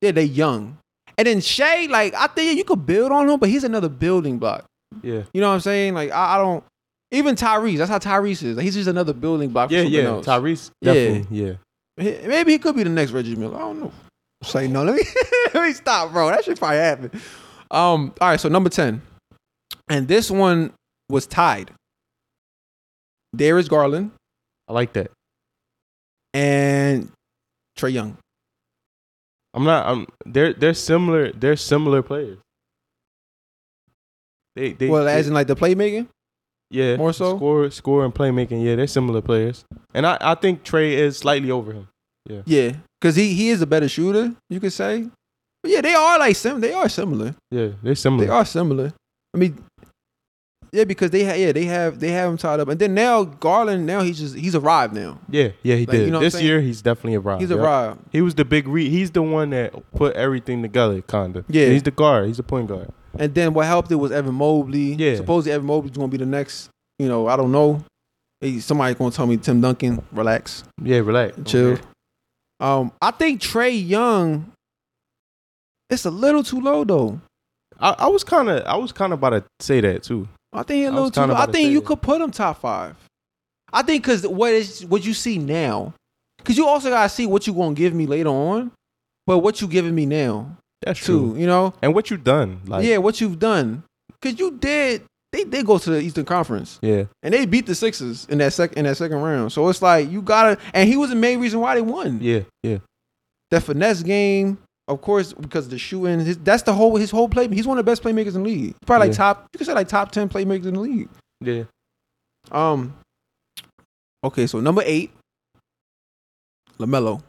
[0.00, 0.78] yeah, they young.
[1.16, 4.38] And then Shai, like I think you could build on him, but he's another building
[4.38, 4.64] block.
[5.02, 5.22] Yeah.
[5.32, 5.94] You know what I'm saying?
[5.94, 6.64] Like I, I don't.
[7.10, 8.56] Even Tyrese, that's how Tyrese is.
[8.56, 9.70] Like, he's just another building block.
[9.70, 10.08] Yeah, something yeah.
[10.08, 10.26] else.
[10.26, 10.92] Tyrese, Yeah.
[10.94, 11.52] definitely, yeah.
[11.96, 13.56] He- Maybe he could be the next Reggie Miller.
[13.56, 13.92] I don't know.
[14.42, 14.82] Say no.
[14.84, 15.02] Let me
[15.54, 16.28] let me stop, bro.
[16.28, 17.10] That should probably happen.
[17.70, 18.12] Um.
[18.20, 18.40] All right.
[18.40, 19.00] So number ten,
[19.88, 20.72] and this one
[21.08, 21.70] was tied.
[23.34, 24.10] Darius Garland
[24.68, 25.10] I like that.
[26.34, 27.10] and
[27.78, 28.16] Trae Young.
[29.54, 29.86] I'm not.
[29.86, 30.06] I'm.
[30.26, 31.32] They're they're similar.
[31.32, 32.38] They're similar players.
[34.56, 36.08] They they well, they- as in like the playmaking.
[36.74, 37.36] Yeah more so?
[37.36, 38.64] score score and playmaking.
[38.64, 39.64] Yeah, they're similar players,
[39.94, 41.88] and I I think Trae is slightly over him.
[42.28, 44.34] Yeah, yeah, because he he is a better shooter.
[44.50, 45.08] You could say.
[45.62, 46.60] But yeah, they are like sim.
[46.60, 47.34] They are similar.
[47.50, 48.24] Yeah, they're similar.
[48.26, 48.92] They are similar.
[49.34, 49.58] I mean,
[50.72, 53.24] yeah, because they ha- yeah they have they have him tied up, and then now
[53.24, 55.18] Garland now he's just he's arrived now.
[55.30, 56.06] Yeah, yeah, he Like, did.
[56.06, 57.40] you know this year, he's definitely arrived.
[57.42, 57.58] He's Yep.
[57.60, 58.00] arrived.
[58.10, 58.88] He was the big re.
[58.88, 61.44] He's the one that put everything together, kinda.
[61.48, 61.68] Yeah.
[61.68, 62.26] he's the guard.
[62.26, 62.90] He's the point guard.
[63.18, 64.94] And then what helped it was Evan Mobley.
[64.94, 65.16] Yeah.
[65.16, 66.70] Supposedly Evan Mobley's gonna be the next.
[66.98, 67.84] You know, I don't know.
[68.40, 71.72] Hey, somebody's gonna tell me Tim Duncan, relax, Yeah, relax, chill.
[71.72, 71.82] Okay.
[72.60, 74.52] Um, I think Trae Young.
[75.90, 77.20] It's a little too low though.
[77.78, 80.28] I, I was kind of, I was kind of about to say that too.
[80.52, 81.34] I think a little too low.
[81.34, 81.86] I think you that.
[81.86, 82.96] could put him top five.
[83.72, 85.94] I think because what is what you see now,
[86.38, 88.70] because you also gotta see what you gonna give me later on,
[89.26, 91.32] but what you giving me now That's too.
[91.32, 91.40] true.
[91.40, 92.60] You know, And what you've done?
[92.66, 93.82] Like, yeah, what you've done,
[94.20, 95.02] because you did.
[95.32, 98.52] They did go to the Eastern Conference yeah, and they beat the Sixers in that
[98.52, 99.50] second in that second round.
[99.52, 102.20] So it's like you gotta, and he was the main reason why they won.
[102.22, 102.78] yeah, yeah.
[103.50, 106.20] That finesse game, of course, because of the shooting.
[106.20, 107.48] His, that's the whole his whole play.
[107.48, 108.76] He's one of the best playmakers in the league.
[108.86, 109.46] Probably like top.
[109.52, 111.08] You could say like top ten playmakers in the league.
[111.40, 111.64] Yeah.
[112.52, 112.94] Um.
[114.22, 115.10] Okay, so number eight,
[116.78, 117.22] Lamelo.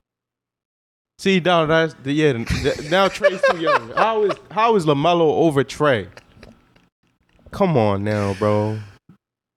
[1.18, 2.34] See, now that's the yeah.
[2.34, 3.89] the- Now Trae's too young.
[3.91, 6.07] How is how is Lamelo over Trae?
[7.51, 8.78] Come on now, bro.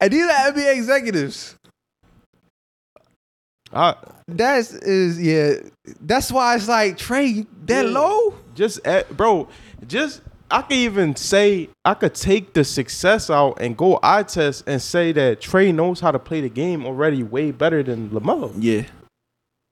[0.01, 1.57] And these are NBA executives.
[3.73, 3.97] I
[4.29, 5.55] That's is yeah.
[6.01, 7.91] That's why it's like Trae that Yeah.
[7.91, 8.35] low.
[8.55, 9.49] just at, bro,
[9.87, 14.65] just I could even say I could take the success out and go eye test
[14.67, 18.53] and say that Trae knows how to play the game already way better than Lamelo.
[18.59, 18.85] Yeah.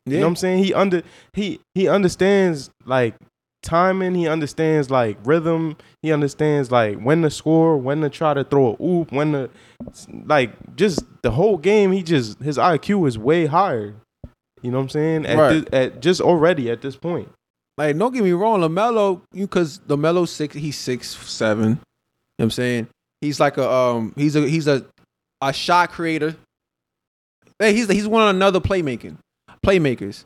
[0.07, 0.64] You know what I'm saying?
[0.64, 1.02] He under
[1.32, 3.14] he he understands like
[3.62, 4.14] timing.
[4.14, 5.76] He understands like rhythm.
[6.02, 9.50] He understands like when to score, when to try to throw a oop, when to
[10.26, 11.90] like just the whole game.
[11.92, 13.94] He just his IQ is way higher.
[14.62, 15.26] You know what I'm saying?
[15.26, 15.52] At, Right.
[15.52, 17.28] this, at just already at this point.
[17.78, 21.64] Like, don't get me wrong, Lamelo, you cause Lamelo six, he's six seven.
[21.64, 21.76] You know
[22.38, 22.88] what I'm saying?
[23.20, 24.86] He's like a um he's a he's a
[25.42, 26.36] a shot creator.
[27.59, 29.16] Hey, he's he's one of another playmaking
[29.66, 30.24] playmakers.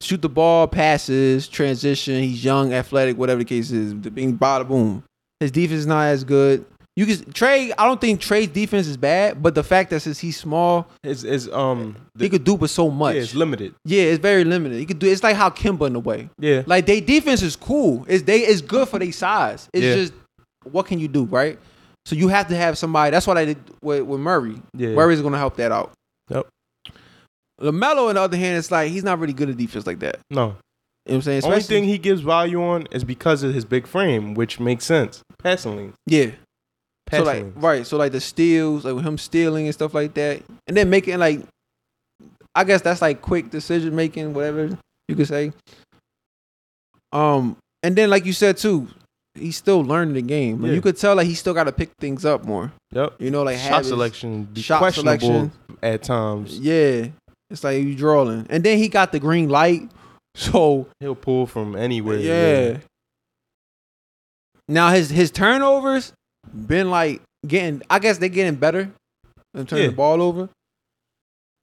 [0.00, 2.22] Shoot the ball, passes, transition.
[2.22, 3.94] He's young, athletic, whatever the case is.
[3.94, 5.02] Being bada boom.
[5.40, 6.64] His defense is not as good.
[6.96, 7.72] You can Trae.
[7.76, 11.24] I don't think Trae's defense is bad, but the fact that since he's small, Is
[11.24, 13.16] is um he could do but so much.
[13.16, 13.74] yeah, it's limited.
[13.84, 14.78] Yeah, it's very limited.
[14.78, 15.08] He could do.
[15.10, 16.28] It's like how Kemba in a way.
[16.38, 16.62] Yeah.
[16.66, 18.04] Like they defense is cool.
[18.08, 19.68] It's they it's good for their size.
[19.72, 19.94] It's Yeah.
[19.96, 20.12] just
[20.70, 21.58] what can you do, right?
[22.06, 23.10] So you have to have somebody.
[23.10, 24.60] That's what I did with, with Murray.
[24.76, 24.90] Yeah.
[24.90, 25.90] Murray's gonna help that out.
[26.30, 26.46] Yep.
[27.60, 30.18] Lamelo, on the other hand, it's like he's not really good at defense like that.
[30.30, 30.36] No.
[30.40, 30.54] You know
[31.04, 31.40] what I'm saying?
[31.42, 34.84] The only thing he gives value on is because of his big frame, which makes
[34.86, 35.22] sense.
[35.38, 35.94] Passing lanes.
[36.06, 36.30] yeah.
[37.12, 37.56] So like lanes.
[37.56, 40.88] right, so like the steals, like with him stealing and stuff like that, and then
[40.88, 41.40] making like,
[42.54, 44.76] I guess that's like quick decision making, whatever
[45.08, 45.52] you could say.
[47.12, 48.88] Um, and then like you said too,
[49.34, 50.62] he's still learning the game.
[50.62, 50.74] Like, Yeah.
[50.76, 52.72] You could tell like he still got to pick things up more.
[52.92, 53.14] Yep.
[53.18, 53.88] You know, like Shot habits.
[53.88, 55.52] selection shot selection.
[55.82, 56.58] at times.
[56.58, 57.08] Yeah,
[57.54, 59.90] it's like you drawing, and then he got the green light,
[60.34, 62.18] so He'll pull from anywhere.
[62.18, 62.78] yeah.
[64.68, 66.12] Now his his turnovers
[66.52, 67.82] been like getting.
[67.88, 68.90] I guess they're getting better
[69.54, 69.90] in turning Yeah.
[69.90, 70.48] the ball over.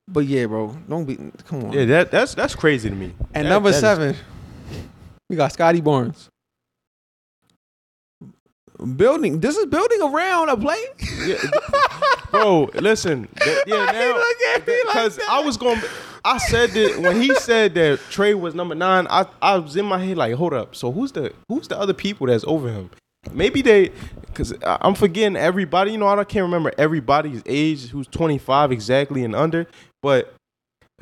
[0.08, 1.16] But yeah, bro, don't be.
[1.46, 1.72] Come on.
[1.72, 3.12] Yeah, that that's that's crazy to me.
[3.34, 4.16] and That- number that is- seven,
[5.28, 6.28] we got Scottie Barnes.
[8.96, 9.38] Building.
[9.40, 10.82] This is building around a play.
[11.24, 11.36] Yeah,
[12.32, 13.28] bro, listen.
[13.46, 15.30] yeah, now look at me like because that.
[15.30, 15.80] I was going.
[16.24, 19.06] I said that when he said that Trae was number nine.
[19.10, 20.74] I I was in my head like, hold up.
[20.74, 22.90] So who's the who's the other people that's over him?
[23.30, 23.92] Maybe they,
[24.26, 25.92] because I'm forgetting everybody.
[25.92, 29.68] You know, I can't remember everybody's age who's 25 exactly and under.
[30.02, 30.34] But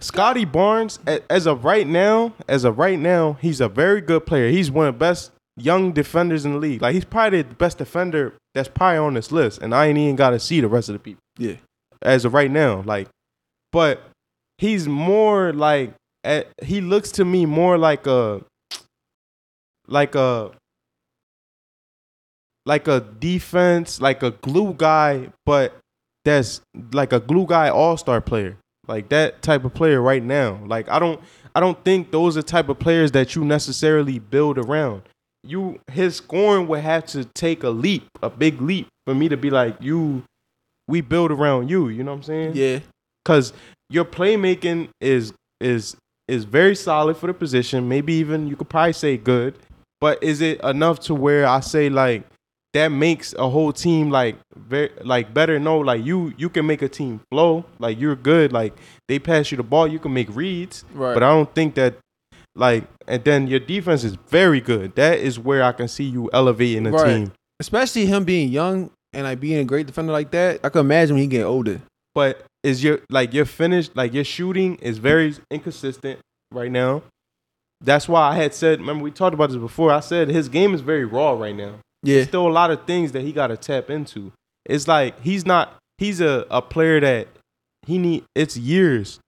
[0.00, 0.98] Scottie Barnes,
[1.30, 4.50] as of right now, as of right now, he's a very good player.
[4.50, 6.82] He's one of the best young defenders in the league.
[6.82, 9.61] Like he's probably the best defender that's probably on this list.
[9.61, 11.57] And I ain't even got to see the rest of the people Yeah.
[12.03, 12.82] as of right now.
[12.82, 13.09] Like,
[13.72, 14.03] but
[14.59, 15.94] he's more like
[16.24, 18.42] at, he looks to me more like a
[19.86, 20.53] like a
[22.66, 25.76] like a defense, like a glue guy, but
[26.24, 26.61] that's
[26.92, 28.57] like a glue guy all star player.
[28.86, 30.61] Like that type of player right now.
[30.66, 31.20] Like I don't
[31.55, 35.03] I don't think those are type of players that you necessarily build around.
[35.43, 39.36] You his scoring would have to take a leap, a big leap for me to
[39.36, 40.22] be like you
[40.88, 42.53] we build around you, you know what I'm saying?
[42.55, 42.80] Yeah.
[43.24, 43.53] Cuz
[43.88, 45.97] your playmaking is is
[46.28, 49.55] is very solid for the position, maybe even you could probably say good,
[50.01, 52.22] but is it enough to where I say like
[52.72, 56.82] that makes a whole team like very like better no like you you can make
[56.82, 58.76] a team flow like you're good like
[59.09, 61.14] they pass you the ball you can make reads Right.
[61.14, 61.95] but i don't think that
[62.57, 66.28] like and then your defense is very good that is where i can see you
[66.32, 67.16] elevating a Right.
[67.16, 70.61] team Especially him being young and like being a great defender like that.
[70.64, 71.82] I can imagine when he get older.
[72.14, 76.18] but is your like your finish like your shooting is very inconsistent
[76.53, 77.03] right now
[77.82, 80.74] that's why i had said remember we talked about this before i said his game
[80.74, 82.24] is very raw right now Yeah.
[82.24, 84.32] still a lot of things that he got to tap into.
[84.66, 87.28] It's like he's not he's a, a player that
[87.86, 89.18] he need it's years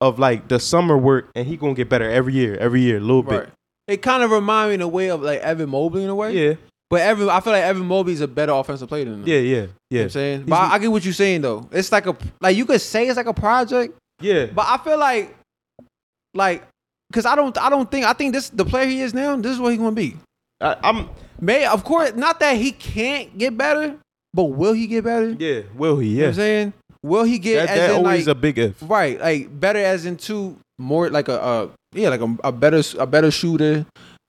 [0.00, 3.00] of like the summer work and he to get better every year, every year a
[3.00, 3.48] little Right.
[3.88, 6.32] It kind of remind me in a way of like Evan Mobley in a way.
[6.48, 6.54] Yeah.
[6.90, 9.26] But Evan, I feel like Evan Mobley's a better offensive player than him.
[9.26, 9.40] Yeah, yeah.
[9.40, 10.02] You know what Yeah.
[10.02, 10.38] I'm saying?
[10.40, 11.68] He's- But I, I get what you're saying though.
[11.72, 14.46] It's like a like you could say it's like a project, Yeah.
[14.46, 15.34] but I feel like
[16.34, 16.66] like
[17.10, 19.36] because I don't I don't think I think this the player he is now.
[19.36, 20.16] This is what he's gonna be.
[20.60, 21.08] I, I'm
[21.40, 23.96] May of course not that he can't get better,
[24.34, 25.30] but will he get better?
[25.38, 26.08] yeah, will he?
[26.10, 26.28] You know what Yeah.
[26.28, 26.72] I'm saying?
[27.02, 28.76] Will he get That, as that in always like a big if.
[28.82, 32.82] right like better as in two more like a, a yeah like a, a better
[32.98, 33.86] a better shooter,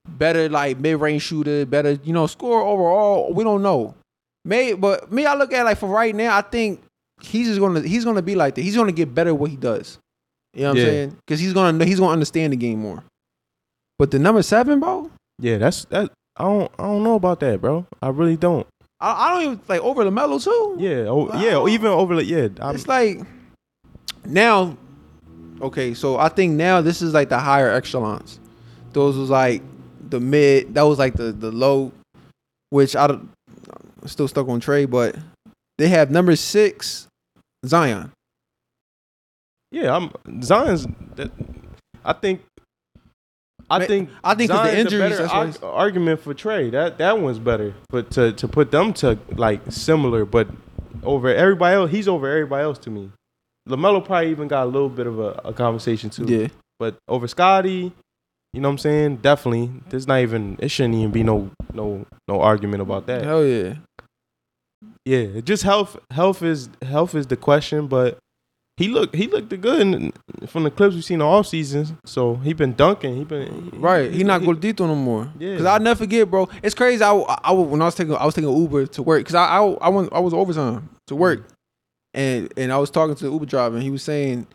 [0.07, 3.33] better like mid range shooter, better you know score overall.
[3.33, 3.95] We don't know.
[4.45, 6.81] May but me I look at like for right now I think
[7.21, 8.61] he's just gonna he's gonna be like that.
[8.61, 9.97] He's gonna get better at what he does.
[10.53, 10.83] You know what Yeah.
[10.83, 11.17] I'm saying?
[11.25, 13.03] Because he's gonna he's gonna understand the game more.
[13.97, 17.59] But the number seven, bro, Yeah, that's that I don't I don't know about that,
[17.61, 17.85] bro.
[18.01, 18.65] I really don't.
[18.99, 20.77] I, I don't even like over the mellow too.
[20.79, 21.05] Yeah.
[21.07, 23.19] Oh, yeah, even over like yeah, I'm, it's like
[24.25, 24.77] now
[25.61, 28.39] okay so i think now this is like the higher echelons
[28.93, 29.61] those was like
[30.09, 31.91] the mid that was like the the low
[32.69, 33.29] which i I'm
[34.07, 35.17] still stuck on Trae but
[35.77, 37.07] they have number six
[37.65, 38.13] zion
[39.71, 41.31] yeah, I'm Zion's that,
[42.03, 42.41] I think
[43.69, 46.71] I think I think the Zion's a injuries, that's why arg- argument for Trae.
[46.71, 47.73] That that one's better.
[47.89, 50.47] But to to put them to like similar, but
[51.03, 53.11] over everybody else, he's over everybody else to me.
[53.67, 56.25] Lamelo probably even got a little bit of a, a conversation too.
[56.25, 56.47] yeah
[56.79, 57.93] But over Scottie,
[58.53, 59.17] you know what I'm saying?
[59.17, 59.71] Definitely.
[59.89, 63.23] There's not even it shouldn't even be no no no argument about that.
[63.23, 63.75] hell yeah
[65.05, 65.97] Yeah, just health.
[66.11, 68.17] Health is health is the question, but
[68.79, 70.11] he looked he looked good in,
[70.47, 71.93] from the clips we've seen all seasons.
[72.05, 73.15] So he been dunking.
[73.15, 75.51] He been right he not gordito no more Yeah.
[75.51, 78.25] because i'll never forget bro it's crazy I, I, I when i was taking i
[78.25, 81.47] was taking uber to work because I, I i went i was overtime to work
[82.15, 84.47] and and I was talking to the Uber driver, and he was saying,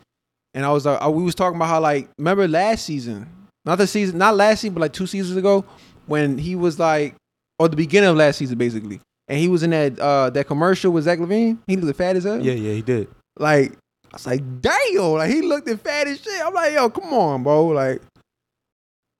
[0.53, 3.29] and I was like, we was talking about how like, remember last season,
[3.63, 5.63] not the season, not last season, but like two seasons ago,
[6.05, 7.15] when he was like,
[7.57, 8.99] or the beginning of last season, basically,
[9.29, 11.57] and he was in that uh that commercial with Zach LaVine.
[11.65, 12.43] He looked fat as hell.
[12.45, 13.07] Yeah, yeah, he did.
[13.39, 13.71] Like
[14.15, 16.41] was like, damn, like he looked at fat as shit.
[16.43, 18.01] I'm like, yo, come on, bro, like.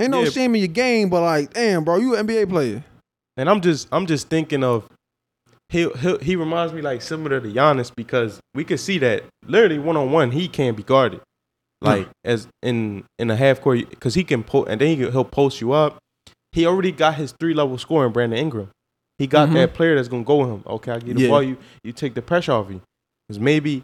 [0.01, 0.29] Ain't no Yeah.
[0.29, 2.83] shame in your game, but like, damn, bro, you an NBA player.
[3.37, 4.85] And I'm just I'm just thinking of
[5.69, 9.79] he he he reminds me like similar to Giannis because we could see that literally
[9.79, 11.21] one on one he can't be guarded
[11.81, 15.11] like as in in a half court because he can pull and then he, can-
[15.11, 15.97] he'll post you up.
[16.51, 18.69] He already got his three level scoring, Brandon Ingram.
[19.17, 19.53] He got Mhm.
[19.53, 20.63] that player that's gonna go with him.
[20.67, 21.29] Okay, I get the Yeah.
[21.29, 21.43] ball.
[21.43, 22.81] You you take the pressure off you
[23.27, 23.83] because maybe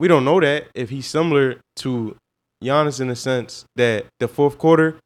[0.00, 2.16] we don't know that if he's similar to
[2.64, 4.98] Giannis in the sense that the fourth quarter,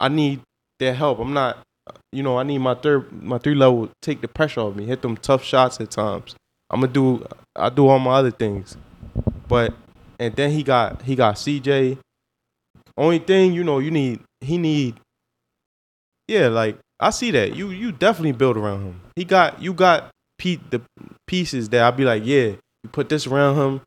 [0.00, 0.40] I need
[0.80, 1.20] their help.
[1.20, 1.58] I'm not
[2.12, 5.02] you know, I need my third, my three level take the pressure off me, hit
[5.02, 6.34] them tough shots at times.
[6.70, 8.76] I'm gonna do, I do all my other things,
[9.46, 9.74] but
[10.18, 11.98] and then he got he got CJ.
[12.96, 14.96] Only thing you know, you need he need,
[16.26, 19.00] yeah, like I see that you you definitely build around him.
[19.16, 20.80] He got you got Pete the
[21.26, 23.80] pieces that I'd be like, yeah, you put this around him,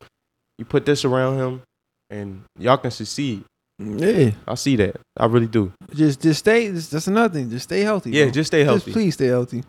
[0.62, 1.64] you put this around him,
[2.12, 3.44] and y'all can succeed.
[3.80, 4.98] Yeah, I see that.
[5.18, 5.74] I really do.
[5.96, 6.72] just just stay.
[6.72, 7.50] Just, that's another thing.
[7.50, 8.12] Just stay healthy.
[8.12, 8.32] Yeah, bro.
[8.32, 8.86] just stay healthy.
[8.86, 9.64] Just please stay healthy.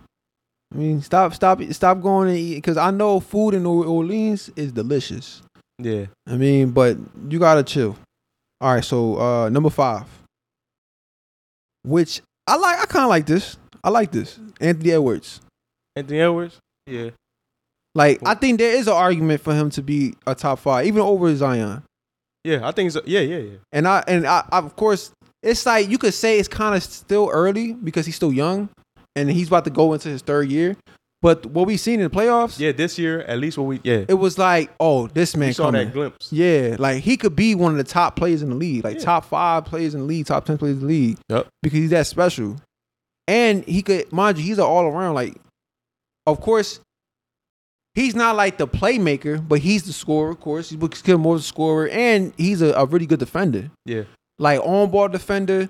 [0.71, 4.51] I mean, stop, stop, stop going and eat because I know food in New Orleans
[4.55, 5.41] is delicious.
[5.79, 6.07] Yeah.
[6.27, 6.99] I mean, but
[7.31, 7.97] you gotta chill.
[8.61, 10.05] All right, so uh number five,
[11.85, 12.81] which I like.
[12.81, 13.57] I kind of like this.
[13.83, 14.39] I like this.
[14.61, 15.41] Anthony Edwards.
[15.97, 16.59] Anthony Edwards.
[16.87, 17.11] Yeah.
[17.95, 21.01] Like, I think there is an argument for him to be a top five, even
[21.03, 21.83] over Zion.
[22.45, 23.03] Yeah, I think so.
[23.05, 23.57] Yeah, yeah, yeah.
[23.73, 25.13] And I and I, I of course,
[25.43, 28.69] it's like you could say it's kind of still early because he's still young.
[29.15, 30.75] and he's about to go into his third year.
[31.21, 34.07] But what we've seen in the playoffs, Yeah, this year at least what we yeah
[34.09, 35.87] it was like, oh, this man we saw coming.
[35.87, 36.33] that glimpse.
[36.33, 39.05] Yeah, like he could be one of the top players in the league, like Yeah.
[39.05, 41.19] top five players in the league, top ten players in the league.
[41.29, 41.47] Yep.
[41.63, 42.57] Because he's that special,
[43.29, 45.15] and he could, mind you, he's an all around.
[45.15, 45.37] Like,
[46.27, 46.81] of course,
[47.95, 50.31] he's not like the playmaker, but he's the scorer.
[50.31, 53.71] Of course, he's still more of a scorer, and he's a, a really good defender.
[53.85, 54.03] Yeah.
[54.39, 55.69] Like on ball defender.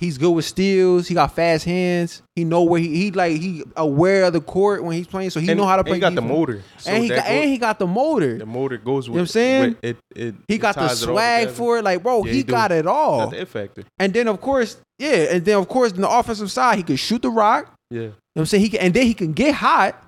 [0.00, 1.08] He's good with steals.
[1.08, 2.22] He got fast hands.
[2.34, 5.40] He know where he he like he aware of the court when he's playing, so
[5.40, 5.96] he and, know how to and play.
[5.96, 6.62] He got the motor.
[6.78, 8.38] So and he got goes- and he got the motor.
[8.38, 9.16] the motor goes with.
[9.16, 9.76] know what I'm saying?
[9.82, 11.84] It, it, He got the swag for it.
[11.84, 13.26] Like, bro, Yeah, he, he got it all.
[13.26, 13.84] Got the it factor.
[13.98, 16.98] And then of course, yeah, and then of course, in the offensive side, he could
[16.98, 17.70] shoot the rock.
[17.90, 18.00] Yeah.
[18.00, 18.62] You know what I'm saying?
[18.62, 20.02] He can, and then he can get hot.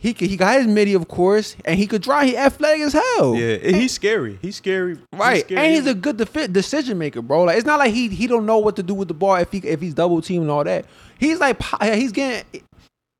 [0.00, 2.26] He could, he got his midi, of course, and he could drive.
[2.26, 3.36] He athletic as hell.
[3.36, 3.58] Yeah.
[3.62, 4.38] and he's scary.
[4.40, 4.98] He's scary.
[5.12, 5.60] Right, scary.
[5.60, 7.42] and he's a good defi- decision maker, bro.
[7.44, 9.52] Like it's not like he he don't know what to do with the ball if
[9.52, 10.86] he if he's double teaming and all that.
[11.18, 12.62] He's like he's getting.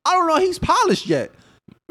[0.07, 0.39] I don't know.
[0.39, 1.31] He's polished yet.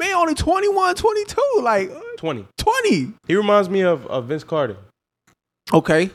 [0.00, 2.46] Man, only 21, 22, like twenty.
[2.58, 3.12] twenty.
[3.28, 4.76] He reminds me of, of Vince Carter.
[5.72, 6.10] Okay,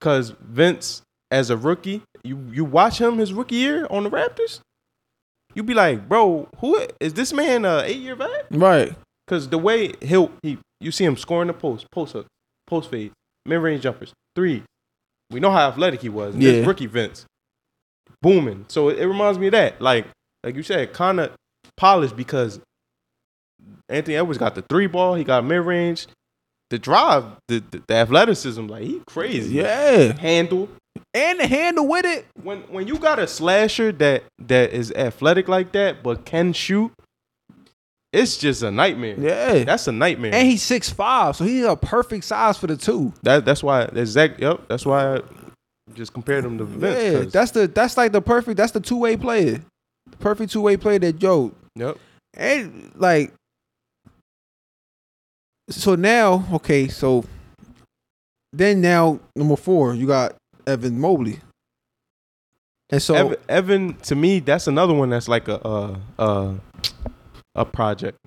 [0.00, 4.60] Cause Vince, as a rookie, you you watch him his rookie year on the Raptors,
[5.58, 7.64] you be like, bro, who is this man?
[7.64, 8.46] A eight year vet?
[8.52, 8.94] right.
[9.26, 12.26] Cause the way he'll he you see him scoring the post, post hook,
[12.66, 13.12] post fade,
[13.44, 14.62] mid range jumpers, three.
[15.30, 16.34] We know how athletic he was.
[16.36, 16.52] Yeah.
[16.52, 17.26] This rookie Vince,
[18.22, 18.64] booming.
[18.68, 19.82] So it, it reminds me of that.
[19.82, 20.06] Like
[20.44, 21.32] like you said, kind of
[21.76, 22.60] polished because
[23.88, 25.14] Anthony Edwards got the three ball.
[25.14, 26.06] He got mid range.
[26.70, 29.56] The drive, the, the the athleticism, like he crazy.
[29.56, 30.68] Yeah, Handle.
[31.14, 32.26] And the handle with it.
[32.42, 36.92] When when you got a slasher that that is athletic like that but can shoot,
[38.12, 39.16] it's just a nightmare.
[39.18, 40.34] Yeah, That's a nightmare.
[40.34, 43.12] and he's six five, so he's a perfect size for the two.
[43.22, 45.20] that that's why exact yep, that's why I
[45.94, 47.14] just compared him to Vince.
[47.14, 48.56] Yeah, that's the that's like the perfect.
[48.56, 49.60] That's the two way player,
[50.10, 51.98] the perfect two way player that yo yep.
[52.34, 53.32] and like.
[55.70, 57.26] So now, okay, so
[58.54, 60.34] then now number four, you got
[60.68, 61.40] Evan Mobley,
[62.90, 66.54] and so Evan, Evan to me, that's another one that's like a a a,
[67.54, 68.18] a project.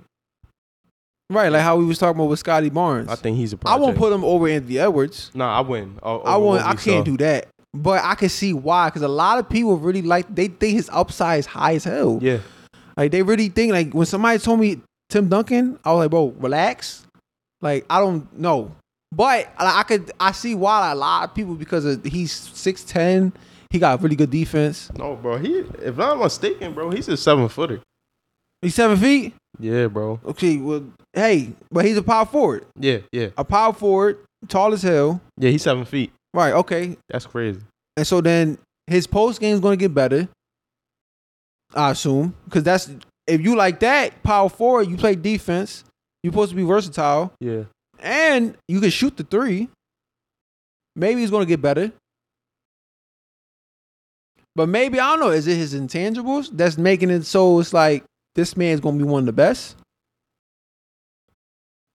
[1.30, 3.10] right, like how we was talking about with Scottie Barnes.
[3.10, 3.82] I think he's a I project.
[3.82, 5.32] won't put him over Anthony Edwards.
[5.34, 5.98] Nah, I win.
[6.04, 6.62] O- I over won't.
[6.64, 7.04] I can't saw.
[7.04, 7.48] do that.
[7.74, 10.90] But I can see why, because a lot of people really like they think his
[10.92, 12.20] upside is high as hell.
[12.22, 12.40] Yeah,
[12.98, 16.34] Like they really think like when somebody told me Tim Duncan, I was like, bro,
[16.38, 17.06] relax.
[17.62, 18.76] Like I don't know,
[19.12, 22.84] but I, I could I see why a lot of people because of, he's six
[22.84, 23.34] ten,
[23.70, 24.92] he got really good defense.
[24.98, 25.38] no, bro.
[25.38, 27.82] He, if I'm not mistaken, bro, he's a seven footer.
[28.62, 29.34] He's seven feet.
[29.60, 30.20] Yeah, bro.
[30.26, 30.84] Okay, well,
[31.14, 35.20] hey, but he's a power forward, Yeah, yeah, a power forward, tall as hell.
[35.38, 35.50] yeah.
[35.50, 36.12] He's seven feet.
[36.34, 36.54] Right.
[36.54, 36.96] Okay.
[37.10, 37.60] That's crazy.
[37.98, 38.58] And so then
[38.88, 40.30] his post game is going to get better.
[41.76, 42.90] I assume because that's
[43.28, 45.84] if you like that power forward, you play defense.
[46.24, 47.34] You're supposed to be versatile.
[47.42, 47.64] Yeah.
[48.02, 49.70] And you can shoot the three.
[50.96, 51.92] Maybe he's gonna get better.
[54.56, 55.30] But maybe I don't know.
[55.32, 58.04] Is it his intangibles that's making it so it's like
[58.36, 59.78] this man's gonna be one of the best?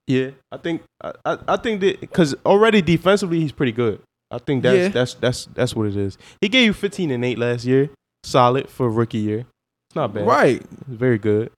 [0.07, 4.01] Yeah, I think I, I, I think that because already defensively he's pretty good.
[4.31, 4.89] I think that's Yeah.
[4.89, 6.17] that's that's that's what it is.
[6.41, 7.91] He gave you 15 and eight last year,
[8.25, 9.41] solid for rookie year.
[9.91, 10.27] It's not bad.
[10.27, 10.63] Right.
[10.63, 11.51] It's very good.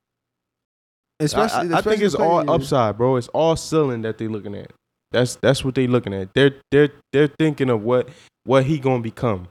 [1.20, 2.50] I- Especially, I, I think it's all year.
[2.54, 3.16] upside, bro.
[3.16, 4.70] It's all ceiling that they're looking at.
[5.10, 6.28] That's that's what they're looking at.
[6.34, 8.08] They're they're they're thinking of what
[8.44, 9.48] what he gonna become.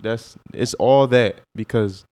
[0.00, 2.04] That's it's all that because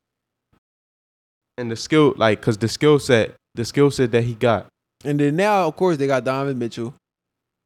[1.58, 4.66] and the skill like because the skill set the skill set that he got
[5.04, 6.94] And then now, of course, they got Donovan Mitchell.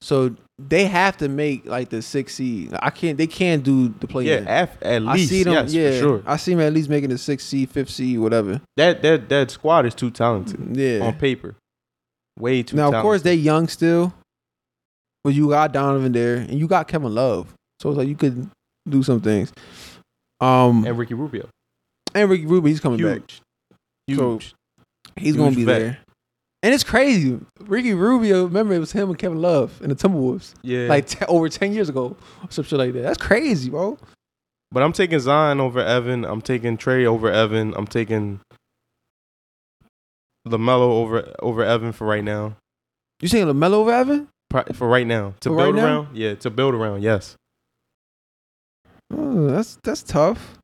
[0.00, 2.72] So they have to make like the six seed.
[2.80, 3.18] I can't.
[3.18, 4.24] They can't do the play.
[4.26, 5.54] yeah at I least see them.
[5.54, 8.18] yes yeah, for sure I see them at least making the six seed, fifth seed,
[8.20, 8.60] whatever.
[8.76, 11.00] that that that squad is too talented Yeah.
[11.04, 11.56] on paper
[12.38, 12.98] way too now, talented.
[12.98, 14.12] of course, they young still,
[15.24, 18.48] but you got Donovan there, and you got Kevin Love, so it's like you could
[18.88, 19.52] do some things.
[20.40, 21.48] Um, and Ricky Rubio
[22.14, 23.22] and Ricky Rubio, he's coming back.
[24.06, 24.54] huge huge
[25.16, 25.98] He's gonna be there,
[26.62, 27.38] and it's crazy.
[27.60, 31.24] Ricky Rubio, remember it was him and Kevin Love in the Timberwolves, yeah like t-
[31.26, 33.02] over ten years ago, or some shit like that.
[33.02, 33.98] That's crazy, bro.
[34.70, 36.24] But I'm taking Zion over Evan.
[36.24, 37.72] I'm taking Trae over Evan.
[37.74, 38.40] I'm taking
[40.46, 42.56] Lamelo over over Evan for right now.
[43.20, 44.28] You saying Lamelo over Evan?
[44.72, 45.84] For right now, to For right build now?
[45.84, 46.16] around.
[46.16, 47.02] Yeah, to build around.
[47.02, 47.36] Yes.
[49.12, 50.58] Oh, that's that's tough.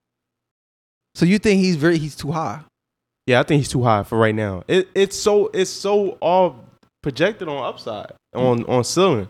[1.14, 2.60] So you think he's very he's too high?
[3.26, 4.64] Yeah, I think he's too high for right now.
[4.68, 6.64] It it's so it's so all
[7.02, 9.28] projected on upside on on ceiling.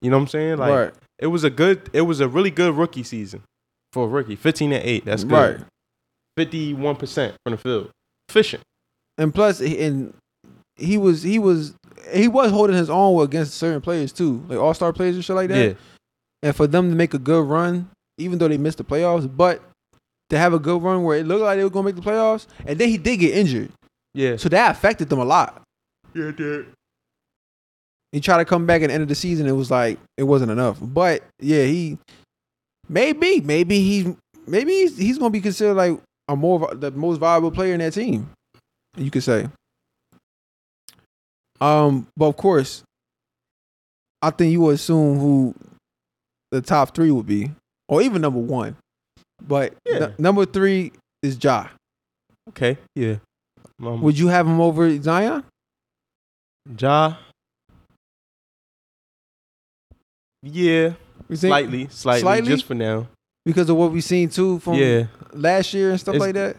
[0.00, 0.58] You know what I'm saying?
[0.58, 3.42] Like right, it was a good it was a really good rookie season
[3.92, 4.36] for a rookie.
[4.36, 5.04] 15 and 8.
[5.04, 5.32] That's good.
[5.32, 5.66] right.
[6.36, 7.90] 51 percent from the field,
[8.28, 8.62] efficient.
[9.18, 10.14] And and
[10.76, 11.74] he was he was
[12.12, 15.36] he was holding his own against certain players too, like all star players and shit
[15.36, 15.68] like that.
[15.68, 15.74] Yeah,
[16.42, 19.62] And for them to make a good run, even though they missed the playoffs, but
[20.32, 22.46] to have a good run where it looked like they were gonna make the playoffs,
[22.66, 23.70] and then he did get injured,
[24.14, 25.62] yeah, so that affected them a lot.
[26.14, 26.66] yeah, did.
[28.12, 29.46] He tried to come back at the end of the season.
[29.46, 30.78] It was like it wasn't enough.
[30.80, 31.98] But yeah, he
[32.88, 34.16] maybe maybe he
[34.46, 37.92] maybe he's, he's gonna be considered like a more the most valuable player in that
[37.92, 38.30] team.
[38.96, 39.48] You could say.
[41.60, 42.82] Um, but of course,
[44.20, 45.54] I think you would assume who
[46.50, 47.50] the top three would be,
[47.88, 48.76] or even number one.
[49.46, 49.96] But Yeah.
[50.06, 51.68] n- number three is Ja.
[52.50, 53.16] Okay, yeah.
[53.82, 55.44] Um, Would you have him over Zion?
[56.78, 57.16] Ja?
[60.42, 60.94] Yeah,
[61.32, 62.50] slightly, slightly, Slightly?
[62.50, 63.08] just for now.
[63.44, 66.56] because of what we've seen too from yeah, last year and stuff It's- like that.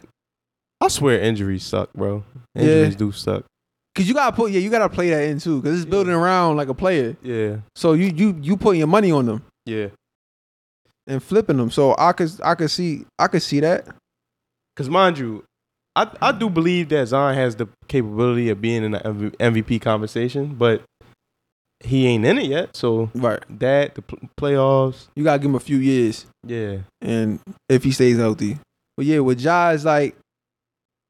[0.82, 2.24] I swear injuries suck, bro.
[2.56, 2.62] Yeah.
[2.64, 3.46] Injuries do suck.
[3.96, 5.62] Cause you gotta put yeah, you gotta play that in too.
[5.62, 7.16] Cause it's building around like a player.
[7.22, 9.88] Yeah, So you you you putting your money on them yeah.
[11.08, 11.72] And flipping them.
[11.72, 13.88] So I could I could see I could see that.
[14.76, 15.44] Because mind you,
[15.96, 19.00] I I do believe that Zion has the capability of being in the
[19.40, 20.82] MVP conversation, but
[21.84, 22.76] he ain't in it yet.
[22.78, 23.44] So Right.
[23.60, 27.40] that the pl- playoffs, You gotta give him a few years yeah, and
[27.70, 28.58] if he stays healthy.
[28.98, 30.16] But yeah, with Ja is like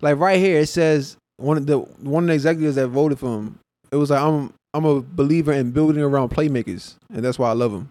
[0.02, 3.38] like right here it says one of the one of the executives that voted for
[3.38, 3.60] him.
[3.92, 7.54] It was like I'm I'm a believer in building around playmakers, and that's why I
[7.54, 7.90] love him.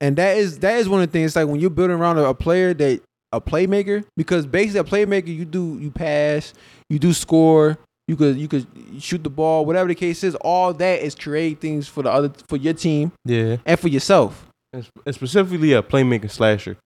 [0.00, 1.30] And that is that is one of the things.
[1.30, 4.84] It's like when you're building around a, a player that a playmaker, because basically a
[4.84, 6.54] playmaker you do you pass,
[6.88, 7.78] you do score,
[8.08, 8.66] you could you could
[8.98, 10.34] shoot the ball, whatever the case is.
[10.36, 14.46] All that is create things for the other for your team yeah, and for yourself.
[14.72, 16.76] and, specifically a playmaker slasher.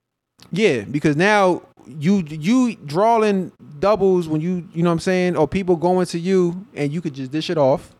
[0.51, 5.49] Yeah, because now you you drawing doubles when you you know what I'm saying, or
[5.49, 7.95] people going to you and you could just dish it off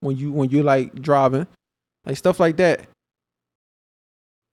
[0.00, 1.46] when you when you're like driving,
[2.06, 2.86] like stuff like that.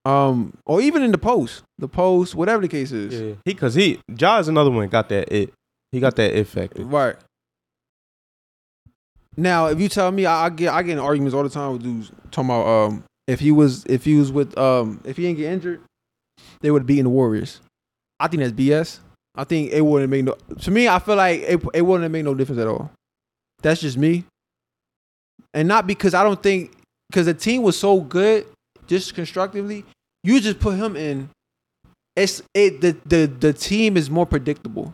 [0.05, 3.13] Um, or even in the post, the post, whatever the case is.
[3.13, 5.51] Yeah, he because he Ja is another one got that it.
[5.91, 6.83] He got that it factor.
[6.83, 7.15] Right.
[9.37, 11.73] Now, if you tell me, I, I get I get in arguments all the time
[11.73, 15.23] with dudes talking about um if he was if he was with um if he
[15.23, 15.81] didn't get injured,
[16.61, 17.59] they would have beaten the Warriors.
[18.19, 18.99] I think that's BS.
[19.35, 20.35] I think it wouldn't make no.
[20.61, 22.91] To me, I feel like it it wouldn't make no difference at all.
[23.61, 24.23] That's just me,
[25.53, 26.71] and not because I don't think
[27.09, 28.45] because the team was so good,
[28.87, 29.83] just constructively.
[30.25, 31.29] You just put him in.
[32.15, 34.93] It's it the the the team is more predictable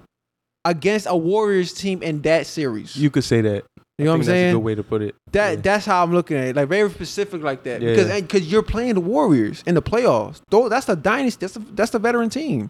[0.66, 2.96] against a Warriors team in that series.
[2.96, 3.64] You, could say that.
[3.98, 4.54] You know what I'm think That's a saying?
[4.56, 5.16] good way to put it.
[5.32, 5.56] That Yeah.
[5.62, 6.56] that's how I'm looking at it.
[6.56, 7.82] Like very specific like that.
[7.82, 7.92] Yeah.
[7.96, 10.42] Because because you're playing the Warriors in the playoffs.
[10.50, 11.40] Though that's the dynasty.
[11.46, 12.70] That's the, that's the veteran team.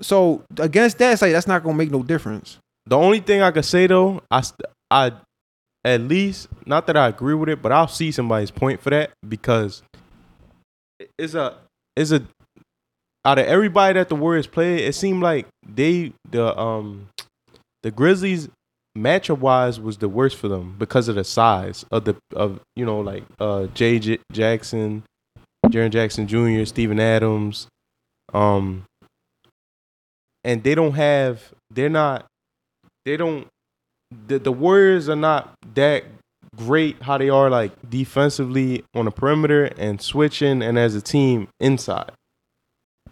[0.00, 2.58] So against that, it's like that's not gonna make no difference.
[2.86, 4.42] The only thing I could say though, I
[4.90, 5.12] I
[5.84, 9.10] at least not that I agree with it, but I'll see somebody's point for that
[9.26, 9.82] because
[11.18, 11.56] it's a
[11.96, 12.22] it's a
[13.24, 17.08] out of everybody that the Warriors played, it seemed like they the um
[17.82, 18.48] the Grizzlies
[18.96, 22.84] matchup wise was the worst for them because of the size of the of you
[22.84, 25.04] know like uh Jay J- Jackson,
[25.66, 27.68] Jaren Jackson Jr., Steven Adams,
[28.32, 28.84] um,
[30.44, 32.26] and they don't have they're not
[33.04, 33.46] they don't
[34.26, 36.04] the, the Warriors are not that
[36.58, 41.48] great how they are like defensively on the perimeter and switching and as a team
[41.60, 42.12] inside.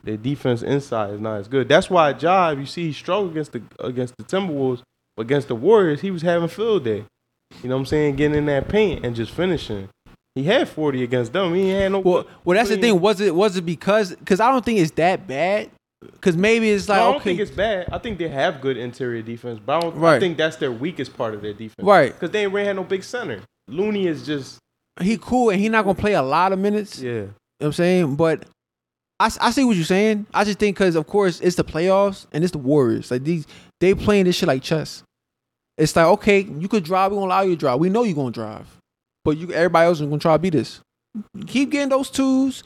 [0.02, 1.68] Their defense inside is not as good.
[1.68, 4.82] That's why Job, you see, he struggled against the against the Timberwolves,
[5.16, 7.04] but against the Warriors, he was having field day.
[7.62, 8.16] You know what I'm saying?
[8.16, 9.88] Getting in that paint and just finishing.
[10.34, 11.54] He had 40 against them.
[11.54, 12.00] He had no.
[12.00, 13.00] Well, well, that's the thing.
[13.00, 15.70] Was it was it because because I don't think it's that bad.
[16.12, 17.88] Because maybe it's like I don't okay, think it's bad.
[17.92, 20.04] I think they have good interior defense, but I don't.
[20.04, 21.74] I think that's their weakest part of their defense.
[21.86, 22.12] right.
[22.12, 23.40] Because they ain't really had no big center.
[23.68, 24.58] Looney is just
[25.00, 27.00] He cool and he not gonna play a lot of minutes.
[27.00, 27.10] yeah.
[27.10, 28.16] You know what I'm saying?
[28.16, 28.44] But
[29.18, 30.26] I, I see what you're saying.
[30.34, 33.10] I just think because, of course, it's the playoffs and it's the Warriors.
[33.10, 33.46] Like these,
[33.80, 35.02] they playing this shit like chess.
[35.78, 37.12] It's like, okay, you could drive.
[37.12, 37.78] We're going to allow you to drive.
[37.80, 38.66] We know you're going to drive.
[39.24, 40.80] But you, everybody else is to try to beat this.
[41.46, 42.62] Keep getting those twos.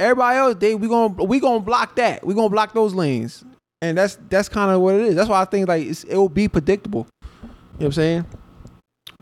[0.00, 2.26] Everybody else, they we going to we gonna block that.
[2.26, 3.44] we going to block those lanes.
[3.82, 5.14] And that's that's kind of what it is.
[5.14, 7.06] That's why I think like it's, it will be predictable.
[7.22, 8.26] You know what I'm saying?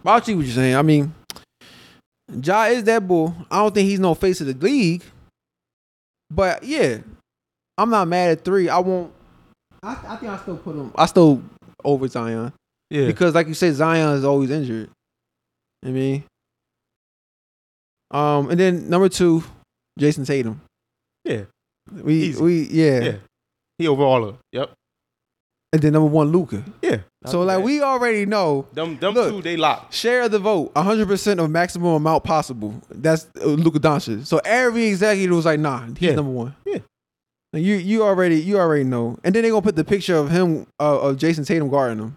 [0.03, 0.74] But I see what you're saying.
[0.76, 1.12] I mean,
[2.43, 3.35] Ja is that bull.
[3.51, 5.03] I don't think he's no face of the league.
[6.31, 6.99] But yeah,
[7.76, 8.68] I'm not mad at three.
[8.68, 9.12] I won't.
[9.83, 10.93] I, I think I still put him.
[10.97, 11.43] I still
[11.85, 12.53] over Zion
[12.91, 13.07] Yeah.
[13.07, 14.91] because, like you said, Zion is always injured.
[15.85, 16.24] I mean,
[18.11, 19.45] um, and then number two,
[19.99, 20.61] Jayson Tatum.
[21.29, 21.43] Yeah.
[22.03, 22.43] We Easy.
[22.43, 23.01] we yeah.
[23.01, 23.16] Yeah.
[23.79, 24.39] He over all of them.
[24.53, 24.70] Yep.
[25.72, 26.62] and then number one Luka.
[26.83, 26.99] Yeah.
[27.26, 29.31] So like we already know them them Look.
[29.31, 29.93] two they locked.
[29.95, 32.74] share of the vote, 100% of maximum amount possible.
[32.91, 34.24] That's uh, Luka Doncic.
[34.26, 36.14] So every executive was like, nah, he's Yeah.
[36.14, 36.55] number one.
[36.64, 36.79] Yeah.
[37.53, 39.18] Like, you you already you already know.
[39.24, 42.16] And then they gonna put the picture of him uh, of Jayson Tatum guarding him.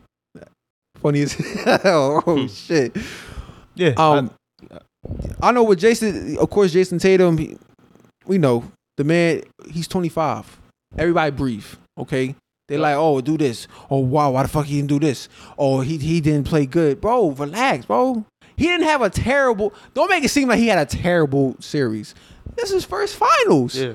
[1.01, 1.34] Funny as
[1.84, 2.24] hell.
[2.28, 2.47] oh Hmm.
[2.47, 2.95] shit.
[3.76, 3.93] Yeah.
[3.97, 4.30] Um,
[5.41, 6.38] I, know with Jayson.
[6.38, 7.38] Of course, Jayson Tatum.
[7.38, 7.57] He,
[8.28, 8.64] we know
[9.02, 9.43] the man.
[9.70, 10.60] He's 25.
[10.97, 11.66] Everybody breathe.
[11.97, 12.36] Okay.
[12.68, 13.68] They like, oh, do this.
[13.89, 15.28] Oh, wow, why the fuck he didn't do this?
[15.58, 17.32] Oh, he he didn't play good, bro.
[17.32, 18.26] Relax, bro.
[18.56, 19.74] He didn't have a terrible.
[19.93, 22.16] Don't make it seem like he had a terrible series.
[22.56, 23.76] This is first finals.
[23.76, 23.93] yeah.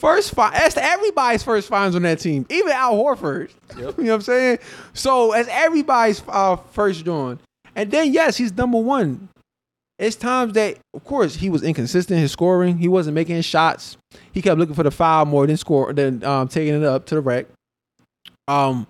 [0.00, 2.46] First fi That's everybody's first finals on that team.
[2.48, 3.50] Even Al Horford.
[3.78, 3.98] Yep.
[3.98, 4.58] you know what I'm saying?
[4.94, 7.38] So as everybody's uh, first join.
[7.76, 9.28] And then yes, he's number one.
[9.98, 12.78] It's times that, of course, he was inconsistent in his scoring.
[12.78, 13.96] He wasn't making shots.
[14.32, 17.16] He kept looking for the foul more than score than um, taking it up to
[17.16, 17.46] the rack.
[18.46, 18.86] Um,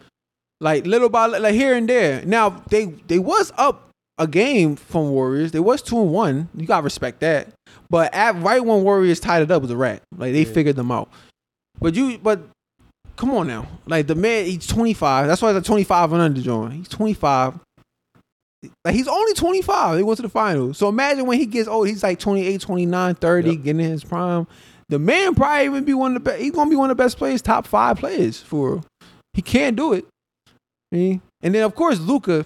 [0.61, 2.25] like little by little, like here and there.
[2.25, 3.89] Now they they was up
[4.19, 5.53] a game from Warriors.
[5.53, 6.49] They was two and one.
[6.57, 7.49] You gotta respect that.
[7.89, 10.53] But at right when Warriors tied it up with the rack, like they Yeah.
[10.53, 11.09] figured them out.
[11.81, 12.43] But you, but
[13.17, 15.27] come on now, like the man, he's twenty five.
[15.27, 16.75] That's why it's a twenty five and under joint.
[16.75, 17.55] He's twenty five.
[18.85, 19.97] Like he's only 25.
[19.97, 20.79] They went to the finals.
[20.79, 23.63] So imagine when he gets old, he's like 28, 29, 30, Yep.
[23.63, 24.47] getting in his prime.
[24.89, 26.41] The man probably even be one of the best.
[26.43, 28.83] He's gonna be one of the best players, top five players for.
[29.35, 30.07] He can't do it.
[30.91, 31.21] And
[31.55, 32.45] then of course Luka.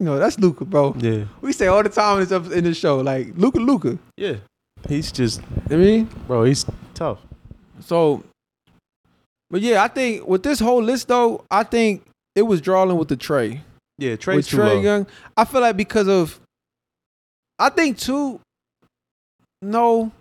[0.00, 0.94] You know, that's Luka, bro.
[0.98, 1.24] Yeah.
[1.40, 3.98] We say all the time in this, in this show, like Luka, Luka.
[4.16, 4.36] Yeah.
[4.88, 5.40] He's just
[5.70, 7.18] I mean, bro, he's tough.
[7.80, 8.24] so,
[9.50, 12.04] but yeah, I think with this whole list though, I think
[12.34, 13.60] it was drawing with the Trae.
[13.98, 14.80] Yeah, Trae's with Trae low.
[14.80, 15.06] Young.
[15.36, 16.40] I feel like because of,
[17.58, 18.40] I think too.
[19.62, 20.12] No,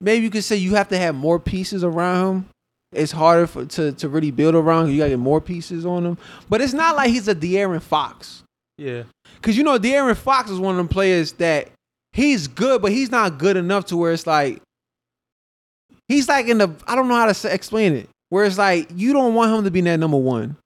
[0.00, 2.48] maybe you could say you have to have more pieces around him.
[2.92, 4.86] It's harder for, to to really build around.
[4.86, 4.92] Him.
[4.92, 6.18] You got to get more pieces on him.
[6.48, 8.42] But it's not like he's a De'Aaron Fox.
[8.78, 9.02] Yeah.
[9.42, 11.68] Cause you know De'Aaron Fox is one of them players that
[12.12, 14.62] he's good, but he's not good enough to where it's like
[16.08, 18.08] he's like in the I don't know how to explain it.
[18.28, 20.56] Where it's like you don't want him to be that number one,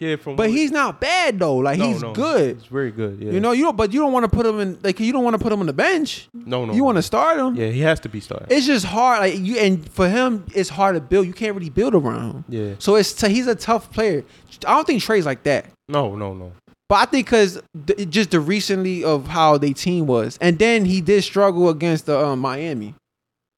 [0.00, 1.56] Yeah, from but he's not bad though.
[1.58, 2.56] Like No, he's no, good.
[2.56, 3.20] He's very good.
[3.20, 3.32] Yeah.
[3.32, 5.22] You know, you don't, but you don't want to put him in like you don't
[5.24, 6.26] want to put him on the bench.
[6.32, 6.72] no, no.
[6.72, 7.54] You want to start him.
[7.54, 8.50] Yeah, he has to be started.
[8.50, 9.20] It's just hard.
[9.20, 11.26] Like you and for him, it's hard to build.
[11.26, 12.44] You can't really build around him.
[12.48, 12.74] yeah.
[12.78, 14.24] So it's t- he's a tough player.
[14.66, 15.66] I don't think Trae's like that.
[15.88, 16.52] No, no, no.
[16.88, 20.86] But I think because th- just the recently of how they team was, and then
[20.86, 22.94] he did struggle against the um, Miami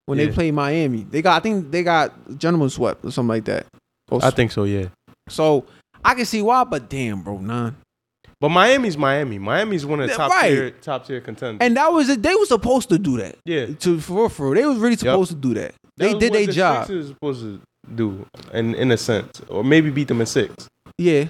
[0.07, 0.35] when they Yeah.
[0.35, 1.07] played Miami.
[1.09, 3.67] They got, I think they got gentleman swept or something like that.
[4.11, 4.87] Or I think so, yeah.
[5.29, 5.65] so.
[6.05, 7.77] I can see why, but damn, bro, none.
[8.43, 9.39] But Miami's Miami.
[9.39, 10.49] Miami's one of the top right.
[10.51, 11.65] tier top tier contenders.
[11.65, 12.25] And that was it.
[12.25, 13.37] They were supposed to do that.
[13.45, 13.67] yeah.
[13.67, 15.75] To for real, for they was really supposed to do that.
[15.97, 16.87] They That did their the job.
[16.87, 17.61] Sixers supposed to
[17.95, 19.41] do in in a sense.
[19.49, 20.69] Or maybe beat them in six.
[20.99, 21.29] Yeah,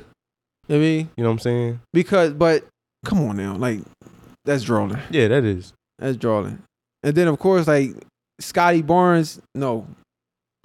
[0.71, 1.81] I mean You know what I'm saying?
[1.93, 2.65] because, but
[3.05, 3.81] come on now, like
[4.47, 4.97] that's drawing.
[5.11, 5.75] Yeah, that is.
[5.99, 6.63] That's drawing.
[7.03, 7.91] And then of course, like
[8.41, 9.39] Scottie Barnes.
[9.55, 9.87] No,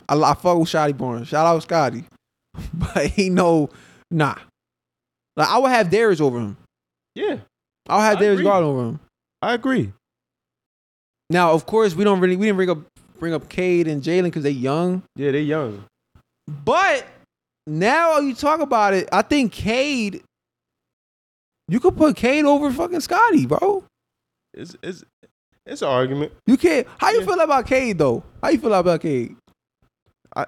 [0.08, 1.28] I, I fuck with Scottie Barnes.
[1.28, 2.06] Shout out Scottie,
[2.74, 3.70] but he know
[4.12, 4.36] nah.
[5.36, 6.58] Like I would have Darius over him.
[7.16, 7.38] Yeah.
[7.90, 8.44] I'll have I Darius agree.
[8.46, 9.00] Garland over him.
[9.42, 9.94] I agree.
[11.30, 12.80] Now, of course, we don't really we didn't bring up
[13.20, 15.04] bring up Cade and Jalen because they young.
[15.16, 15.84] Yeah, they young.
[16.66, 17.06] But
[17.66, 20.24] now you talk about it, I think Cade.
[21.68, 23.84] You could put Cade over fucking Scottie, bro.
[24.54, 25.04] It's it's
[25.66, 26.32] it's an argument.
[26.46, 26.88] You can't.
[26.98, 27.26] How you Yeah.
[27.26, 28.24] feel about Cade though?
[28.42, 29.36] How you feel about Cade?
[30.36, 30.46] I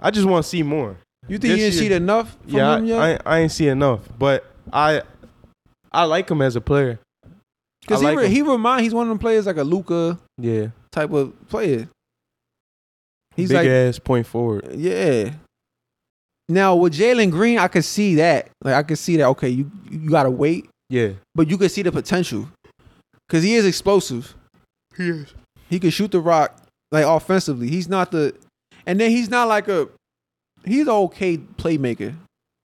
[0.00, 0.96] I just want to see more.
[1.28, 2.98] You think you This didn't see enough from yeah, him yet?
[3.00, 5.02] I, I I ain't see enough, but I
[5.92, 6.98] I like him as a player.
[7.80, 10.18] Because I he like re- he remind he's one of them players like a Luka
[10.38, 11.88] Yeah, type of player.
[13.36, 14.68] He's big like ass point forward.
[14.74, 15.32] yeah.
[16.48, 18.50] Now with Jalen Green, I could see that.
[18.62, 19.26] Like I could see that.
[19.28, 22.48] Okay, you you gotta wait, Yeah, but you could see the potential
[23.26, 24.34] because he is explosive.
[24.96, 25.34] he is.
[25.70, 26.60] He can shoot the rock
[26.92, 27.68] like offensively.
[27.68, 28.34] He's not the,
[28.86, 29.88] and then he's not like a,
[30.64, 32.14] he's an okay playmaker.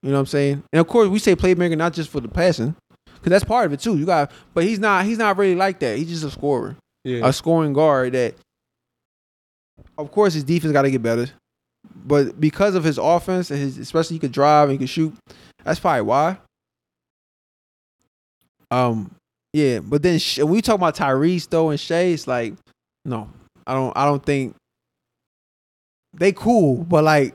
[0.03, 0.63] You know what I'm saying?
[0.73, 2.75] And of course, we say playmaker not just for the passing,
[3.05, 3.99] because that's part of it too.
[3.99, 5.05] You got, but he's not.
[5.05, 5.99] He's not really like that.
[5.99, 8.15] He's just a scorer, Yeah, a scoring guard.
[8.15, 8.35] That,
[9.99, 11.29] of course, his defense got to get better,
[11.95, 15.15] but because of his offense and his, especially he could drive and he could shoot.
[15.65, 16.39] That's probably why.
[18.71, 19.15] Um,
[19.53, 22.55] yeah, but then when we talk about Tyrese though and Shai, it's like,
[23.05, 23.29] no,
[23.67, 23.95] I don't.
[23.97, 24.55] I don't think
[26.15, 27.35] they cool, but like,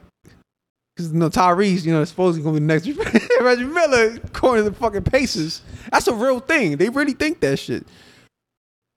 [0.98, 2.88] cause you know Tyrese, you know, supposedly gonna be the next
[3.42, 5.62] Reggie Miller, to the fucking Pacers.
[5.92, 6.78] That's a real thing.
[6.78, 7.86] They really think that shit.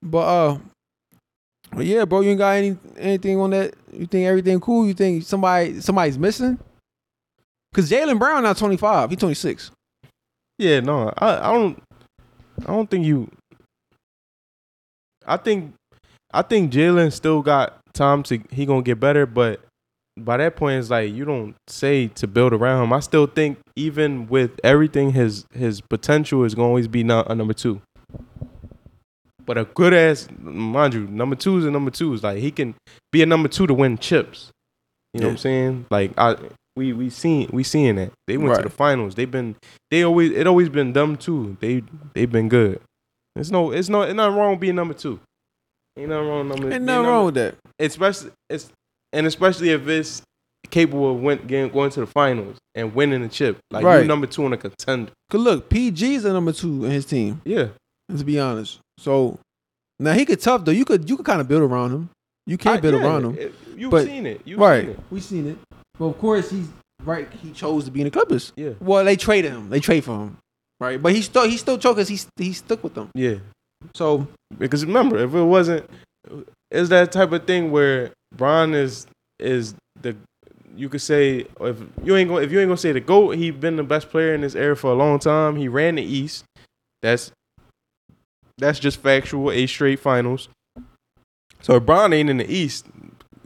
[0.03, 0.59] But uh,
[1.72, 3.74] but yeah, bro, you ain't got any anything on that?
[3.92, 4.86] You think everything cool?
[4.86, 6.59] You think somebody somebody's missing?
[7.74, 9.11] Cause Jaylen Brown not 25.
[9.11, 9.70] He 26.
[10.59, 11.82] Yeah, no, I, I don't.
[12.62, 13.30] I don't think you.
[15.24, 15.74] I think,
[16.32, 18.40] I think Jalen still got time to.
[18.51, 19.61] He gonna get better, but
[20.25, 22.93] by that point, it's like you don't say to build around him.
[22.93, 27.35] I still think even with everything, his his potential is gonna always be not a
[27.35, 27.81] number two.
[29.45, 32.23] But a good ass, mind you, number twos and number twos.
[32.23, 32.75] Like he can
[33.12, 34.51] be a number two to win chips.
[35.14, 35.87] You know what I'm saying?
[35.91, 36.37] Like I,
[36.77, 39.14] we we seen we seeing that they went to the finals.
[39.14, 39.57] They've been
[39.91, 41.57] they always it always been them too.
[41.61, 41.83] They
[42.14, 42.81] they've been good.
[43.37, 45.19] It's no it's no it's nothing wrong with being number two.
[45.99, 46.75] Ain't nothing wrong with number.
[46.75, 47.55] Ain't nothing wrong with that.
[47.79, 48.71] especially it's
[49.13, 50.23] and especially if it's
[50.71, 53.59] capable of win, getting, going to the finals and winning the chip.
[53.71, 53.97] Like Right.
[53.99, 55.13] you're number two in a contender.
[55.31, 57.41] Cause look, PG's a number two in his team.
[57.45, 57.69] Yeah,
[58.17, 59.39] To be honest, so
[59.99, 60.73] now he could tough though.
[60.73, 62.11] You could you could kind of build around him.
[62.47, 63.39] You can't I- build yeah, around him.
[63.39, 64.41] it- You've But- seen it.
[64.45, 64.83] You've right.
[64.83, 65.01] seen it.
[65.11, 65.59] We seen it.
[65.99, 66.69] But of course he's
[67.05, 67.29] right.
[67.43, 68.53] He chose to be in the Clippers.
[68.57, 69.71] Yeah, Well, they traded him.
[69.71, 70.37] They trade for him.
[70.81, 71.01] Right.
[71.01, 73.09] But he still he still choked because he he stuck with them.
[73.15, 73.37] yeah.
[73.95, 74.27] So
[74.59, 75.89] Because remember, if it wasn't,
[76.70, 79.07] it's that type of thing where Bron is
[79.39, 80.16] is the
[80.76, 83.51] you could say if you ain't gonna if you ain't gonna say the goat, he
[83.51, 85.57] been the best player in this era for a long time.
[85.57, 86.45] He ran the East.
[87.03, 87.33] That's
[88.59, 89.51] that's just factual.
[89.51, 90.49] Eight straight finals.
[91.61, 92.87] So if Bron ain't in the East,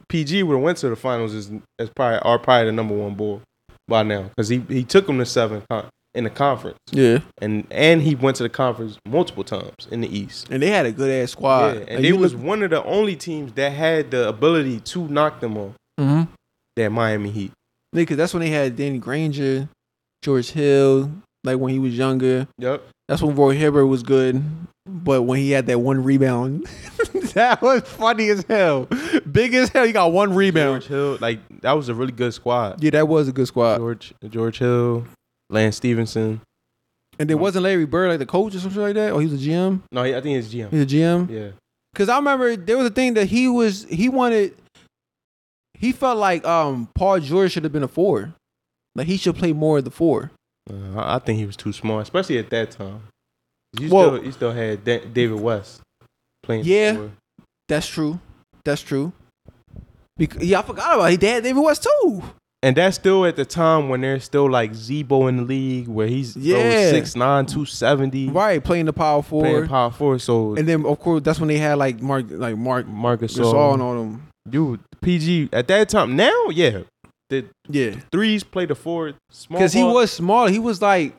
[0.08, 3.14] PG would have went to the finals as as probably are probably the number one
[3.14, 3.40] bull
[3.88, 7.66] by now because he he took him to seven con- in the conference yeah, and
[7.70, 10.48] and he went to the conference multiple times in the East.
[10.50, 11.76] and they had a good ass squad.
[11.76, 15.40] Yeah, and they was one of the only teams that had the ability to knock
[15.40, 15.74] them off.
[15.98, 16.30] mm-hmm.
[16.76, 17.52] That Miami Heat.
[17.92, 19.68] because that's when they had Danny Granger,
[20.22, 21.10] George Hill,
[21.44, 22.46] like when he was younger.
[22.58, 22.82] Yep.
[23.08, 24.42] That's when Roy Hibbert was good.
[24.86, 26.66] But when he had that one rebound,
[27.34, 28.88] that was funny as hell.
[29.30, 29.84] Big as hell.
[29.84, 30.82] He got one rebound.
[30.82, 32.82] George Hill, like that was a really good squad.
[32.82, 33.78] Yeah, that was a good squad.
[33.78, 35.04] George George Hill,
[35.52, 36.40] Lance Stephenson.
[37.18, 39.12] And there wasn't Larry Bird like the coach or something like that.
[39.12, 39.82] Or he was a GM.
[39.92, 40.70] No, he- I think it's GM.
[40.70, 41.30] He's a GM.
[41.30, 41.50] Yeah.
[41.94, 44.54] Cause I remember there was a thing that he was he wanted.
[45.78, 48.32] He felt like um Paul George should have been a four.
[48.94, 50.30] Like he should play more of the four.
[50.70, 53.02] Uh, I think he was too small, especially at that time.
[53.78, 55.82] You Well- still you still had Da- David West
[56.42, 56.64] playing.
[56.64, 57.08] Yeah.
[57.68, 58.18] That's true.
[58.64, 59.12] That's true.
[60.16, 61.20] Because, yeah, I forgot about it.
[61.20, 62.22] He had David West too.
[62.64, 66.06] And that's still at the time when there's still like Z-Bo in the league where
[66.06, 66.90] he's Yeah.
[66.90, 70.18] six nine, two seventy, Right, playing the power playing power four.
[70.20, 73.74] So And then of course that's when they had like Mark like Mark Marcus Gasol
[73.74, 74.28] and all them.
[74.48, 76.14] Dude, PG at that time.
[76.14, 76.82] Now, yeah,
[77.30, 77.96] the Yeah.
[78.12, 80.46] threes play the four Small Because he was small.
[80.46, 81.14] He was like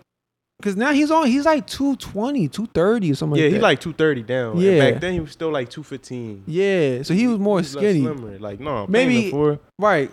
[0.62, 3.92] because now he's on he's like 220, 230 or something yeah, like he like two
[3.92, 4.58] thirty down.
[4.60, 4.72] Yeah.
[4.72, 6.44] Yeah, back then he was still like two fifteen.
[6.48, 7.02] Yeah.
[7.04, 8.00] So he was more skinny.
[8.40, 9.60] Like no, Maybe- maybe four.
[9.78, 10.10] Right.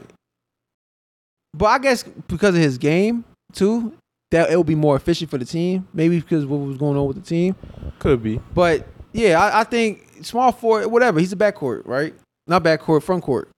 [1.54, 3.92] But I guess because of his game too,
[4.30, 5.88] that it'll be more efficient for the team.
[5.92, 7.56] Maybe because what was going on with the team.
[7.98, 8.40] Could be.
[8.54, 11.18] But yeah, I, I think small forward, whatever.
[11.20, 12.14] He's a backcourt, right?
[12.46, 13.48] Not backcourt, front court.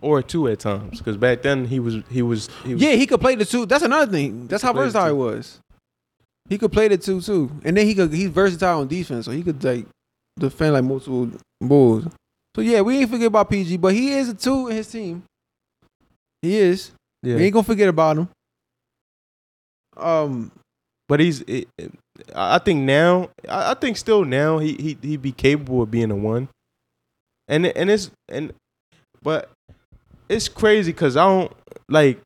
[0.00, 3.06] Or two at times, because back then he was he was he was Yeah, he
[3.06, 3.66] could play the two.
[3.66, 4.48] That's another thing.
[4.48, 5.60] That's how versatile he was.
[6.48, 9.30] He could play the two too, and then he could he's versatile on defense, so
[9.30, 9.86] he could like
[10.38, 11.30] defend like multiple
[11.60, 12.06] bulls.
[12.56, 15.22] So yeah, we ain't forget about PG, but he is a two in his team.
[16.42, 16.90] He is.
[17.22, 17.36] yeah.
[17.36, 18.28] We ain't gonna forget about him.
[19.96, 20.52] Um,
[21.08, 21.40] But he's.
[21.42, 21.92] It, it-
[22.34, 23.30] I think now.
[23.48, 26.48] I I think still now he he he be capable of being a one.
[27.48, 28.52] And and it's and,
[29.22, 29.50] but
[30.28, 31.52] it's crazy because I don't
[31.88, 32.20] like.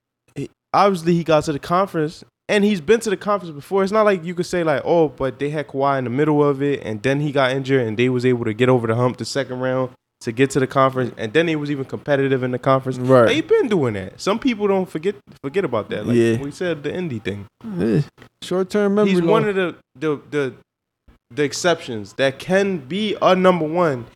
[0.74, 3.82] Obviously, he got to the conference and he's been to the conference before.
[3.84, 6.44] It's not like you could say like, oh, but they had Kawhi in the middle
[6.44, 8.94] of it, and then he got injured, and they was able to get over the
[8.96, 9.90] hump the second round
[10.20, 12.98] to get to the conference, and then he was even competitive in the conference.
[12.98, 13.26] Right.
[13.26, 14.20] They've been doing that.
[14.20, 16.06] Some people don't forget forget about that.
[16.06, 16.38] Like Yeah.
[16.38, 17.46] we said, the indie thing.
[18.42, 19.12] short term memory.
[19.12, 20.54] He's one of the, the the
[21.30, 24.06] the exceptions that can be a number one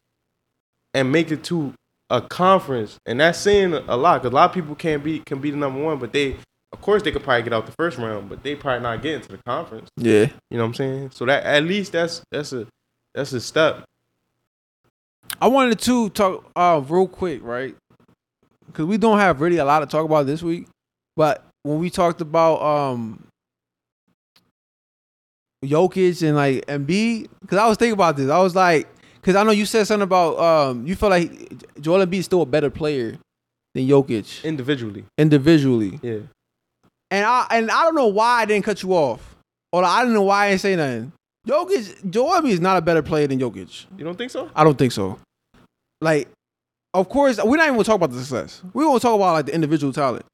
[0.94, 1.74] and make it to
[2.08, 4.22] a conference, and that's saying a lot.
[4.22, 6.36] Cause a lot of people can't be can be the number one, but they,
[6.72, 9.14] of course, they could probably get out the first round, but they probably not get
[9.16, 9.88] into the conference.
[9.96, 10.26] yeah.
[10.50, 11.10] You know what I'm saying?
[11.12, 12.66] So that at least that's that's a
[13.14, 13.84] that's a step.
[15.40, 17.74] I wanted to talk uh real quick, right?
[18.66, 20.66] Because we don't have really a lot to talk about this week,
[21.16, 23.26] but when we talked about um
[25.64, 29.42] Jokic and like Embiid, because I was thinking about this, I was like, because I
[29.42, 31.30] know you said something about um you feel like
[31.80, 33.18] Joel Embiid is still a better player
[33.74, 36.18] than Jokic Individually, individually, yeah.
[37.10, 39.36] and I and I don't know why I didn't cut you off,
[39.72, 41.12] or I don't know why I didn't say nothing.
[41.46, 43.86] Jokic, Joel Embiid is not a better player than Jokic.
[43.96, 44.50] You don't think so?
[44.54, 45.18] I don't think so.
[46.00, 46.28] Like,
[46.94, 48.62] of course, we're not even gonna talk about the success.
[48.72, 50.24] We gonna talk about like the individual talent.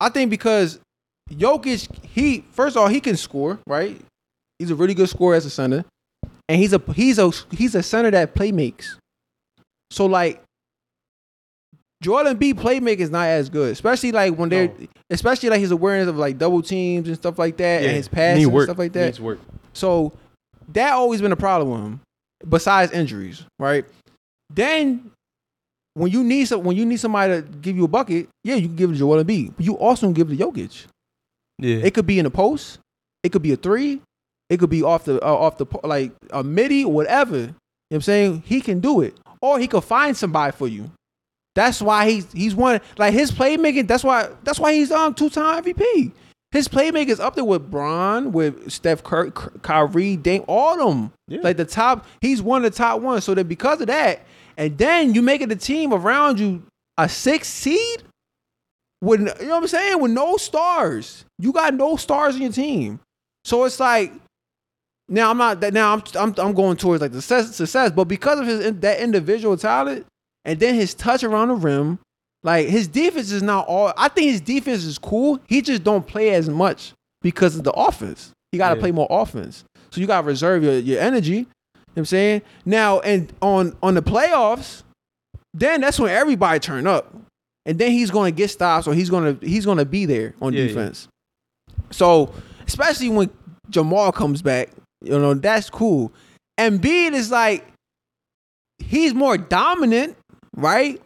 [0.00, 0.78] I think because
[1.30, 4.00] Jokic, he first of all he can score, right?
[4.58, 5.84] He's a really good scorer as a center,
[6.48, 8.98] and he's a he's a he's a center that play makes.
[9.90, 10.42] So like,
[12.02, 14.86] Joel Embiid playmaking is not as good, especially like when they're, No.
[15.10, 18.44] especially like his awareness of like double teams and stuff like that, and his passing
[18.52, 19.04] and stuff like that.
[19.06, 19.38] Needs work.
[19.72, 20.12] So
[20.72, 22.00] that always been a problem with him,
[22.48, 23.84] besides injuries, right?
[24.50, 25.10] Then
[25.94, 28.68] when you need some, when you need somebody to give you a bucket, yeah, you
[28.68, 30.86] can give it to Joel Embiid, but you also can give it to Jokic.
[31.58, 31.76] Yeah.
[31.76, 32.78] It could be in the post,
[33.22, 34.00] it could be a three,
[34.48, 37.36] it could be off the uh, off the like a midi or whatever.
[37.36, 37.54] You know
[37.88, 38.42] what I'm saying?
[38.46, 40.90] He can do it, or he could find somebody for you.
[41.54, 43.88] That's why he's he's one like his playmaking.
[43.88, 46.12] That's why that's why he's um two time MVP.
[46.50, 51.12] His playmaking is up there with Bron, with Steph Curry, Kyrie, Dame, all of them.
[51.26, 51.40] Yeah.
[51.42, 53.24] Like the top, he's one of the top ones.
[53.24, 54.24] So that because of that,
[54.58, 56.62] and then you make it a team around you
[56.98, 58.02] a six seed
[59.00, 61.24] with you know what I'm saying with no stars.
[61.38, 63.00] You got no stars in your team.
[63.44, 64.12] So it's like
[65.08, 68.04] now I'm not that now I'm I'm I'm going towards like the success, success but
[68.04, 70.04] because of his that individual talent
[70.44, 71.98] and then his touch around the rim,
[72.42, 73.92] like his defense is not all.
[73.96, 75.38] I think his defense is cool.
[75.46, 78.32] He just don't play as much because of the offense.
[78.52, 78.80] He got to Yeah.
[78.80, 79.64] play more offense.
[79.90, 81.46] So you got to reserve your, your energy.
[81.98, 82.42] Know what I'm saying?
[82.64, 84.84] Now and on on the playoffs,
[85.52, 87.12] then that's when everybody turn up.
[87.66, 89.10] And then he's to get stops or he's
[89.40, 90.68] to he's to be there on Yeah, yeah.
[90.68, 91.08] defense.
[91.90, 92.32] So,
[92.68, 93.30] especially when
[93.68, 94.70] Jamal comes back,
[95.02, 96.12] you know, that's cool.
[96.56, 97.66] And Embiid is like
[98.78, 100.16] he's more dominant,
[100.56, 101.02] right?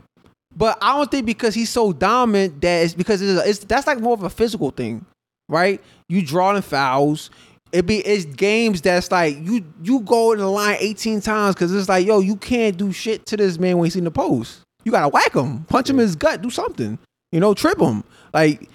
[0.55, 3.99] But I don't think because he's so dominant that it's because it's, it's that's like
[4.01, 5.07] more of a physical thing,
[5.49, 5.81] right?
[6.11, 7.31] You draw in fouls.
[7.73, 11.75] It be it's games that's like you you go in the line 18 times because
[11.75, 14.61] it's like yo you can't do shit to this man when he's in the post.
[14.85, 16.99] You gotta whack him, punch him in his gut, do something,
[17.31, 18.05] you know, trip him.
[18.35, 18.69] Like,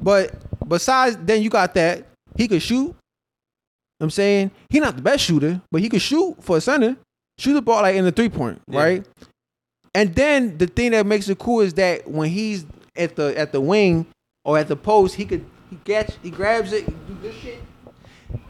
[0.00, 0.34] but
[0.68, 2.76] besides then you got that he could shoot.
[2.76, 2.94] You know
[3.98, 6.96] what I'm saying he not the best shooter, but he could shoot for a center.
[7.38, 8.78] Shoot the ball like in the three point, Yeah.
[8.78, 9.06] right?
[9.94, 12.66] And then the thing that makes it cool is that when he's
[12.96, 14.06] at the at the wing
[14.44, 17.60] or at the post, he could he gets he grabs it, do this shit,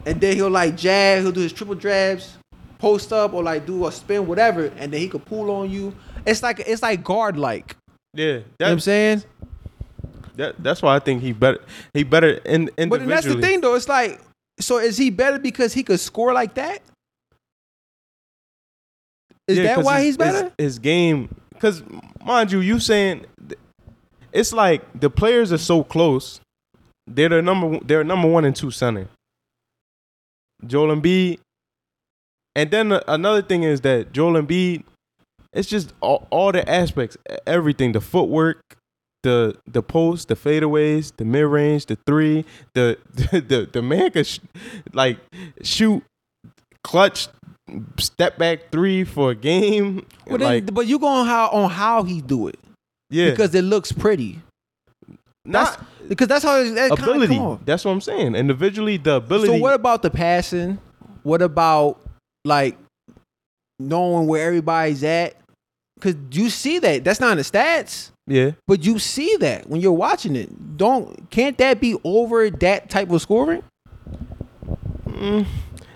[0.05, 2.37] and then he'll like jab, he'll do his triple jabs,
[2.79, 5.93] post up or like do a spin, whatever, and then he could pull on you.
[6.25, 7.75] It's like it's like guard like.
[8.13, 8.25] Yeah.
[8.25, 9.23] You know what I'm saying?
[10.35, 11.59] that, that's why I think he better.
[11.93, 12.99] He better in individually.
[12.99, 13.75] But that's the thing though.
[13.75, 14.19] It's like,
[14.59, 16.81] so is he better because he could score like that?
[19.47, 20.43] Is Yeah, that why his- he's better?
[20.57, 21.83] His, his game, because
[22.23, 23.25] mind you, you saying
[24.31, 26.39] it's like the players are so close.
[27.07, 27.79] They're the number.
[27.83, 29.07] They're number one and two center.
[30.65, 31.39] Joel Embiid,
[32.55, 34.83] and then another thing is that Joel Embiid,
[35.53, 38.61] it's just all, all the aspects, everything, the footwork,
[39.23, 44.11] the the post, the fadeaways, the mid range, the three, the the the, the man
[44.11, 44.39] could sh-
[44.93, 45.19] like
[45.61, 46.03] shoot
[46.83, 47.27] clutch
[47.97, 50.05] step back three for a game.
[50.27, 52.59] Well, then, like but you go on how on how he do it
[53.09, 54.41] yeah, because it looks pretty.
[55.51, 57.39] Not Because that's how that ability.
[57.65, 58.35] That's what I'm saying.
[58.35, 59.47] Individually, the ability.
[59.53, 60.79] So what about the passing?
[61.23, 62.01] What about
[62.43, 62.77] like
[63.79, 65.35] knowing where everybody's at?
[65.95, 67.03] Because you see that.
[67.03, 68.11] That's not in the stats.
[68.25, 70.77] yeah, But you see that when you're watching it.
[70.77, 73.63] Don't can't that be over that type of scoring?
[75.05, 75.45] Mm.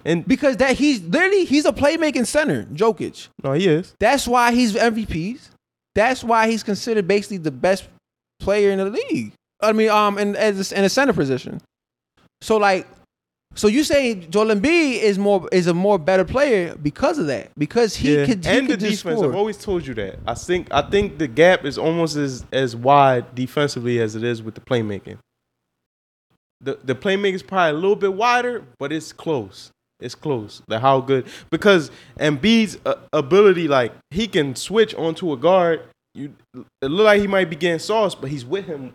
[0.06, 3.30] and Because that he's literally he's a playmaking center, Jokic.
[3.44, 3.96] no, he is.
[4.00, 5.50] That's why he's MVPs.
[5.96, 7.88] That's why he's considered basically the best
[8.40, 9.32] player in the league.
[9.66, 11.62] I mean, um, in as in a center position.
[12.42, 12.88] So like,
[13.56, 17.52] so you say Joel Embiid is more is a more better player because of that
[17.58, 18.26] because he yeah.
[18.26, 19.20] could he and the could just defense.
[19.20, 19.30] score.
[19.32, 20.20] I've always told you that.
[20.28, 24.44] I think I think the gap is almost as as wide defensively as it is
[24.44, 25.18] with the playmaking.
[26.62, 29.72] The the playmaking is probably a little bit wider, but it's close.
[30.02, 30.62] It's close.
[30.68, 35.82] Like how good because Embiid's uh, ability, like he can switch onto a guard.
[36.14, 36.34] You
[36.82, 38.94] it look like he might be getting sauce, but he's with him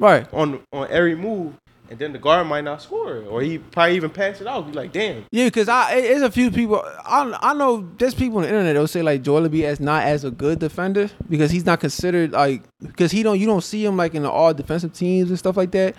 [0.00, 0.26] right.
[0.32, 1.54] on on every move,
[1.88, 4.66] and then the guard might not score or he probably even pass it out.
[4.66, 5.24] Be like, damn.
[5.30, 6.82] Yeah, because I it- it's a few people.
[7.04, 10.04] I I know there's people on the internet that'll say like Joel Embiid is not
[10.04, 13.84] as a good defender because he's not considered like because he don't you don't see
[13.84, 15.94] him like in the all defensive teams and stuff like that.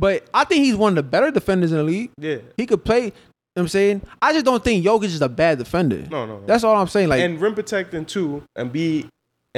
[0.00, 2.10] But I think he's one of the better defenders in the league.
[2.18, 2.38] Yeah.
[2.56, 3.12] He could play.
[3.56, 6.04] You know what I'm saying I just don't think Jokic is a bad defender.
[6.08, 6.38] No, no.
[6.38, 6.46] no.
[6.46, 7.08] That's all I'm saying.
[7.08, 9.06] Like and rim protecting too, and be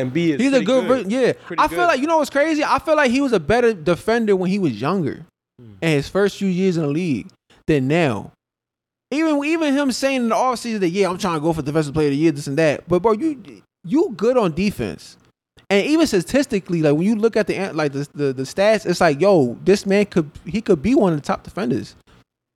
[0.00, 1.32] and be is he's a pretty good, yeah.
[1.32, 1.86] Pretty I feel good.
[1.86, 2.64] like you know what's crazy.
[2.64, 5.24] I feel like he was a better defender when he was younger,
[5.60, 5.72] Hmm.
[5.82, 7.28] in his first few years in the league
[7.66, 8.32] than now.
[9.12, 11.94] Even even him saying in the offseason that yeah, I'm trying to go for defensive
[11.94, 12.88] player of the year, this and that.
[12.88, 15.16] But bro, you you good on defense.
[15.68, 19.00] And even statistically, like when you look at the like the, the the stats, it's
[19.00, 21.94] like, yo, this man could he could be one of the top defenders,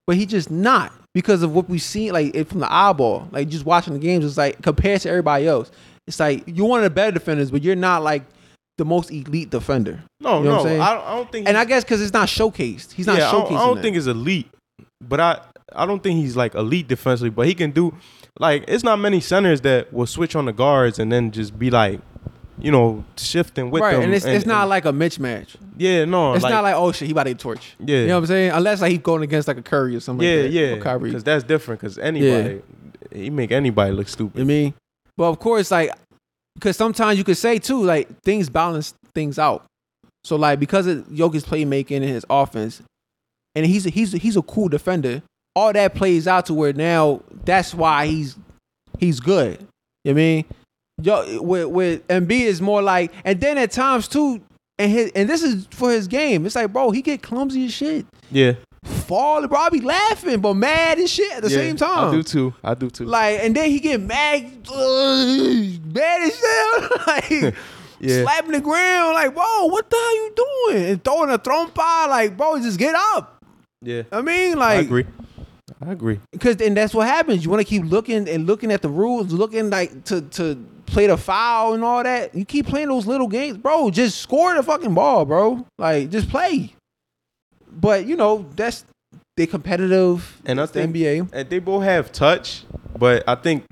[0.07, 3.49] but he just not because of what we seen like it from the eyeball, like
[3.49, 4.25] just watching the games.
[4.25, 5.71] It's like compared to everybody else,
[6.07, 8.23] it's like you're one of the better defenders, but you're not like
[8.79, 10.03] the most elite defender.
[10.21, 10.81] No, You know no.
[10.83, 11.49] I, don't- I don't think.
[11.49, 13.49] And I guess because it's not showcased, he's not yeah, I showcasing.
[13.51, 14.49] don't, I don't think it's elite,
[15.01, 15.41] but I
[15.75, 17.31] I don't think he's like elite defensively.
[17.31, 17.95] But he can do
[18.39, 21.71] like it's not many centers that will switch on the guards and then just be
[21.71, 22.01] like,
[22.59, 23.87] you know, shifting with them.
[23.87, 24.03] right, them.
[24.05, 25.55] and it's it's not like a mismatch.
[25.77, 27.77] yeah, no, It's like, not like oh shit, he about to torch.
[27.81, 28.51] yeah, You know what I'm saying?
[28.51, 30.27] Unless like he's going against like a Curry or something.
[30.27, 31.81] yeah, like that, yeah, because that's different.
[31.81, 32.61] Because anybody,
[33.13, 34.39] he make anybody look stupid.
[34.39, 34.75] You mean?
[35.17, 35.93] But of course, like,
[36.55, 39.65] because sometimes you could say too, like things balance things out.
[40.25, 42.83] So like because of Jokic's playmaking and his offense,
[43.55, 45.23] and he's a, he's a, he's a cool defender.
[45.57, 48.37] All that plays out to where now that's why he's
[48.99, 49.61] he's good.
[50.05, 50.45] You know I mean?
[51.03, 54.41] Yo, with with Embiid is more like, and then at times too,
[54.79, 56.47] and his and this is for his game.
[56.47, 58.55] It's like, bro, he get clumsy as shit, Yeah,
[58.85, 59.59] fall, bro.
[59.59, 62.09] I be laughing, but mad and shit at the yeah, same time.
[62.09, 62.55] I do too.
[62.63, 63.05] I do too.
[63.05, 67.31] Like, and then he get mad, mad as hell, like
[68.01, 70.85] yeah, slapping the ground, like, bro, what the hell you doing?
[70.85, 73.45] And throwing a trompa, like, bro, just get up.
[73.83, 74.03] yeah.
[74.13, 75.07] I mean, like, I agree.
[75.87, 76.21] I agree.
[76.31, 77.45] because then that's what happens.
[77.45, 80.57] You want to keep looking and looking at the rules, looking like to to
[80.87, 82.35] play the foul and all that.
[82.35, 83.91] You keep playing those little games, bro.
[83.91, 85.67] Just score the fucking ball, bro.
[85.79, 86.75] Like, just play.
[87.75, 88.85] But you know, that's
[89.37, 90.41] they competitive.
[90.47, 91.31] And I It's the think NBA.
[91.33, 92.65] and they both have touch,
[92.99, 93.65] but I think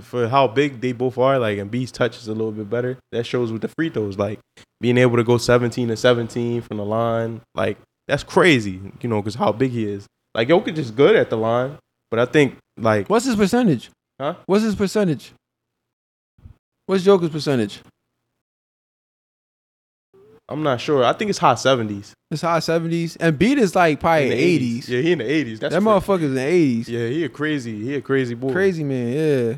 [0.00, 2.98] for how big they both are, like and Embiid's touch is a little bit better.
[3.12, 4.38] That shows with the free throws, like
[4.80, 9.20] being able to go 17 to 17 from the line, like that's crazy, you know,
[9.20, 10.06] because how big he is.
[10.34, 11.78] Like Jokic is good at the line,
[12.10, 13.90] but I think like What's his percentage?
[14.20, 14.34] Huh?
[14.46, 15.32] What's his percentage?
[16.86, 17.80] What's Joker's percentage?
[20.48, 21.04] I'm not sure.
[21.04, 24.88] I think it's high 70s, It's high seventies, Embiid is like probably in the eighties.
[24.88, 25.58] Yeah, he in the 80s.
[25.60, 26.88] That's that motherfucker's in the eighties.
[26.88, 27.80] Yeah, he a crazy.
[27.82, 28.52] He a crazy boy.
[28.52, 29.56] Crazy man, yeah.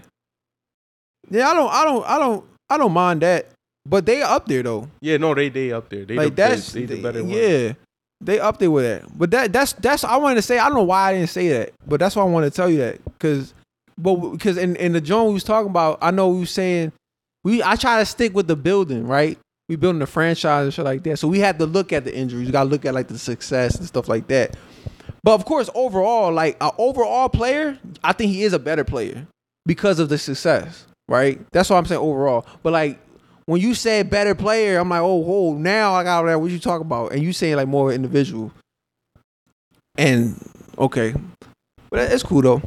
[1.31, 3.49] Yeah, I don't, I don't, I don't, I don't mind that.
[3.87, 4.89] But they up there though.
[5.01, 6.05] Yeah, no, they they up there.
[6.05, 7.33] They like the, that's they, they the better one.
[7.33, 7.73] yeah.
[8.21, 9.19] They up there with that.
[9.19, 10.59] But that that's that's I wanted to say.
[10.59, 12.71] I don't know why I didn't say that, but that's why I wanted to tell
[12.71, 13.53] you that because,
[13.99, 16.93] but because in in the joint we was talking about, I know we was saying
[17.43, 19.39] we I try to stick with the building right.
[19.69, 22.15] We building a franchise and shit like that, so we had to look at the
[22.15, 22.47] injuries.
[22.47, 24.57] We got to look at like the success and stuff like that.
[25.23, 29.27] But of course, overall, like an overall player, I think he is a better player
[29.65, 31.41] because of the success, right?
[31.53, 32.47] That's what I'm saying overall.
[32.63, 33.01] But like
[33.47, 36.41] when you say better player, I'm like, oh, whoa, now I got that.
[36.41, 37.13] What you talk about?
[37.13, 38.53] And you saying like more individual.
[39.97, 40.37] And
[40.77, 41.15] okay,
[41.91, 42.63] but it's cool though.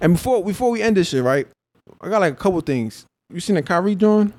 [0.00, 1.46] And before before we end this shit, right?
[2.00, 3.04] I got like a couple things.
[3.30, 4.32] You seen that Kyrie doing?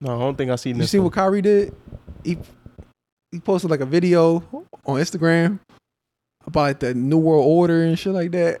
[0.00, 0.90] No, I don't think I seen You this.
[0.90, 1.04] see one.
[1.06, 1.74] what Kyrie did?
[2.24, 2.38] He
[3.32, 4.36] he posted like a video
[4.86, 5.58] on Instagram
[6.46, 8.60] about the New World Order and shit like that.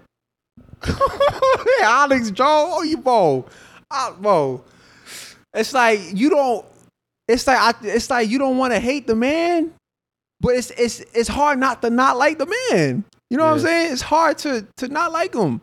[1.82, 3.46] Alex Jones, oh you bro,
[3.90, 4.62] Ah, bro.
[5.54, 6.64] It's like you don't.
[7.26, 9.72] It's like I, it's like you don't want to hate the man,
[10.40, 13.04] but it's it's it's hard not to not like the man.
[13.30, 13.64] You know what I'm Yeah.
[13.64, 13.92] saying?
[13.92, 15.60] It's hard to to not like him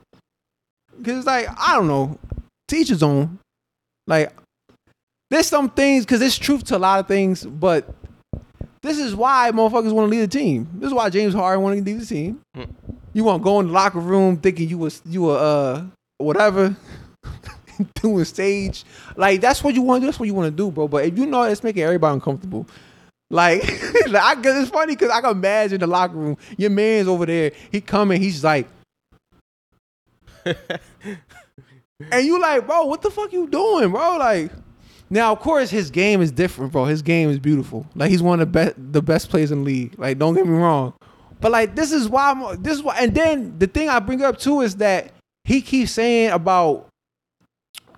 [0.98, 2.18] because like I don't know.
[2.68, 3.40] Teachers on
[4.08, 4.34] like
[5.30, 7.94] there's some things because there's truth to a lot of things, but
[8.82, 10.70] this is why motherfuckers want to leave the team.
[10.76, 12.42] This is why James Harden want to leave the team.
[12.56, 12.74] Mm.
[13.14, 15.84] You want to go in the locker room thinking you was you were uh
[16.18, 16.76] whatever
[18.02, 18.86] doing stage
[19.16, 20.06] like that's what you want to do.
[20.08, 20.88] That's what you want to do, bro.
[20.88, 22.68] But if you know it's making everybody uncomfortable.
[23.30, 26.38] Like, I it's funny because I can imagine the locker room.
[26.58, 27.52] Your man's over there.
[27.72, 28.22] He coming.
[28.22, 28.68] He's like,
[30.46, 34.18] and you like, bro, what the fuck you doing, bro?
[34.18, 34.52] Like,
[35.10, 36.86] now of course his game is different, bro.
[36.86, 37.86] His game is beautiful.
[37.96, 39.98] Like he's one of the best, the best players in the league.
[39.98, 40.94] Like, don't get me wrong,
[41.40, 42.98] but like this is why I'm, this is why.
[43.00, 45.12] And then the thing I bring up too is that
[45.44, 46.88] he keeps saying about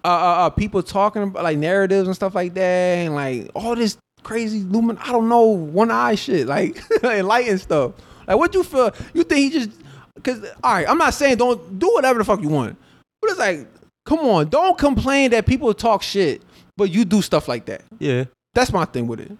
[0.03, 3.75] uh, uh, uh people talking about like narratives and stuff like that, and like all
[3.75, 4.97] this crazy lumin.
[4.97, 7.93] I don't know one eye shit, like enlightened stuff.
[8.27, 8.93] Like, what you feel?
[9.13, 9.71] You think he just?
[10.15, 12.77] Because all right, I'm not saying don't do whatever the fuck you want,
[13.21, 13.67] but it's like,
[14.05, 16.43] come on, don't complain that people talk shit,
[16.79, 17.83] but you do stuff like that.
[17.99, 18.23] Yeah.
[18.55, 19.31] That's my thing with it.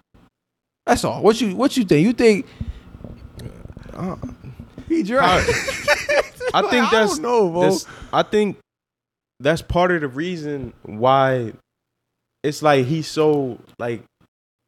[0.85, 1.23] That's all.
[1.23, 2.05] What you what you think?
[2.05, 2.45] You think?
[3.93, 4.15] Uh,
[4.87, 5.37] He dry.
[6.53, 7.61] I think I that's don't know, bro.
[7.61, 8.57] that's- I think
[9.39, 11.53] that's part of the reason why
[12.43, 14.03] it's like he's so like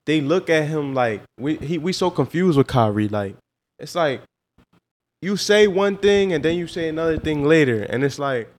[0.06, 3.08] they look at him like we he we so confused with Kyrie.
[3.08, 3.36] Like
[3.80, 4.22] it's like
[5.22, 8.52] you say one thing and then you say another thing later, and it's like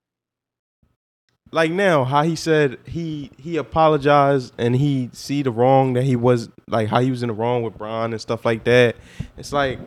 [1.52, 6.16] like now how he said he he apologized and he see the wrong that he
[6.16, 8.96] was like how he was in the wrong with Bron and stuff like that.
[9.36, 9.78] It's like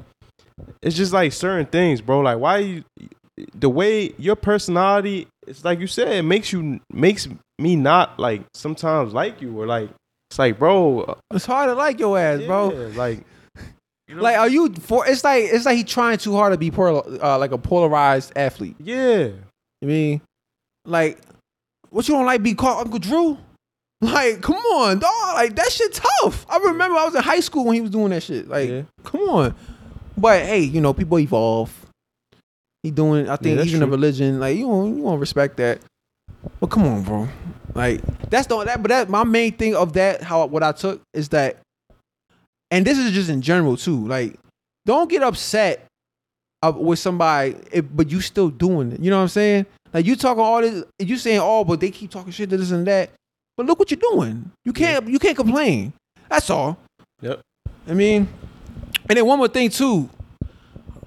[0.82, 2.20] it's just like certain things, bro.
[2.20, 2.84] Like why you
[3.54, 7.28] the way your personality it's like you said it makes you makes
[7.60, 9.90] me not like sometimes like you or like
[10.30, 12.68] it's like bro uh, It's hard to like your ass, bro.
[12.96, 13.26] like
[14.08, 15.08] you know, Like, are you for?
[15.08, 18.34] It's like it's like he trying too hard to be polar, uh, like a polarized
[18.36, 18.76] athlete.
[18.80, 19.30] yeah
[19.82, 20.22] You mean,
[20.86, 21.18] like,
[21.96, 22.44] what you don't like?
[22.44, 23.38] Be called Uncle Drew?
[24.02, 25.12] Like, come on, dog.
[25.36, 26.46] Like that shit tough.
[26.50, 28.50] I remember I was in high school when he was doing that shit.
[28.50, 28.82] Like, Yeah.
[29.06, 29.56] come on.
[30.18, 31.74] But hey, you know, people evolve.
[32.84, 33.30] He doing.
[33.30, 33.92] I think that's even a true.
[33.96, 35.80] religion, like you, want you want to respect that.
[36.60, 37.28] But come on, bro.
[37.74, 38.82] Like that's the that.
[38.82, 40.22] But that my main thing of that.
[40.22, 41.58] How what I took is that,
[42.72, 44.06] and this is just in general too.
[44.06, 44.38] Like,
[44.86, 45.86] don't get upset
[46.76, 49.00] with somebody, if, but you still doing it.
[49.00, 49.66] You know what I'm saying?
[49.96, 52.72] Like you talking all this, you saying all, but they keep talking shit to this
[52.72, 53.12] and that.
[53.56, 54.52] But look what you're doing.
[54.66, 55.94] You can't you can't complain.
[56.30, 56.78] That's all.
[57.22, 57.40] Yep.
[57.88, 58.28] I mean,
[59.10, 60.10] and then one more thing too.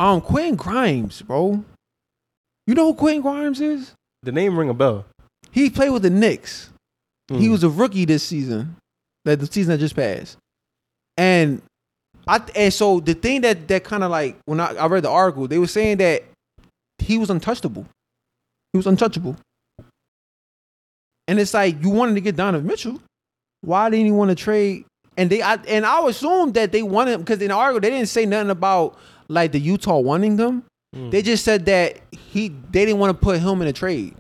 [0.01, 1.63] Um, Quentin Grimes, bro.
[2.67, 3.93] You know who Quentin Grimes is?
[4.23, 5.05] the name ring a bell.
[5.53, 6.71] He played with the Knicks.
[7.29, 7.51] He Mm.
[7.51, 8.77] was a rookie this season,
[9.27, 10.39] that the season that just passed.
[11.19, 11.61] And
[12.27, 15.11] I and so the thing that that kind of like when I, I read the
[15.11, 16.25] article, they were saying that
[16.99, 17.87] he was untouchable.
[18.73, 19.37] He was untouchable.
[21.27, 23.01] And it's like you wanted to get Donovan Mitchell.
[23.61, 24.85] Why didn't you want to trade?
[25.17, 27.91] And they I, and I assumed that they wanted him, because in the article they
[27.91, 28.97] didn't say nothing about
[29.29, 30.65] like the Utah wanting them.
[30.97, 31.11] Mm.
[31.11, 34.15] They just said that he they didn't want to put him in a trade.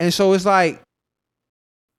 [0.00, 0.80] And so it's like,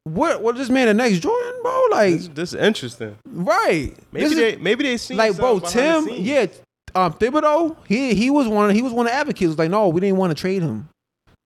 [0.03, 1.85] what what this man the next Jordan, bro?
[1.91, 3.15] Like, this, this is interesting.
[3.27, 3.93] right.
[4.11, 6.47] Maybe This is- they maybe they seen like bro, Tim, yeah,
[6.95, 9.47] um Thibodeau, he he was one he was one of the advocates.
[9.49, 10.89] Was like, no, we didn't want to trade him.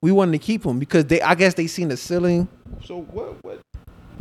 [0.01, 2.47] We wanted to keep him because they I guess they seen the ceiling.
[2.83, 3.61] So what what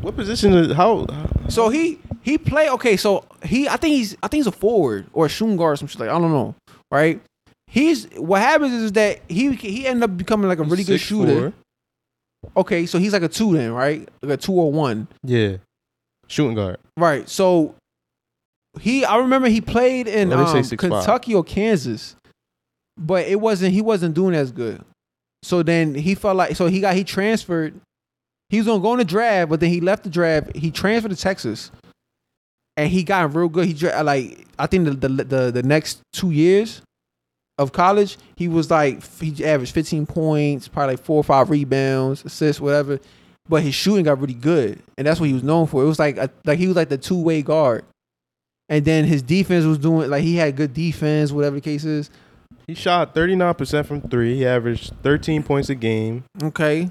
[0.00, 1.06] what position is how?
[1.48, 2.96] So he he play okay.
[2.96, 5.76] So he I think he's I think he's a forward or a shooting guard or
[5.76, 6.54] some shit like I don't know.
[6.90, 7.20] Right.
[7.66, 11.02] He's what happens is that he he ended up becoming like a really good 6'4".
[11.02, 11.52] shooter.
[12.56, 14.08] Okay, so he's like a two then, right?
[14.22, 15.08] Like a two or one.
[15.22, 15.56] Yeah,
[16.28, 16.78] shooting guard.
[16.96, 17.28] Right.
[17.28, 17.74] So
[18.80, 20.78] he I remember he played in Well, they say um, 6'5".
[20.78, 22.16] Kentucky or Kansas.
[22.96, 24.82] But it wasn't he wasn't doing as good.
[25.42, 27.74] So then he felt like so he got he transferred.
[28.48, 30.54] He was gonna go in the draft, but then he left the draft.
[30.56, 31.70] He transferred to Texas.
[32.76, 33.66] And he got real good.
[33.66, 36.82] He dra- like I think the the the, the next two years
[37.58, 42.24] of college, he was like he averaged 15 points, probably like four or five rebounds,
[42.24, 42.98] assists, whatever.
[43.48, 45.82] But his shooting got really good, and that's what he was known for.
[45.82, 47.84] It was like a, like he was like the two way guard,
[48.68, 52.10] and then his defense was doing like he had good defense, whatever the case is.
[52.66, 54.36] He shot thirty nine percent from three.
[54.36, 56.24] He averaged thirteen points a game.
[56.42, 56.90] Okay,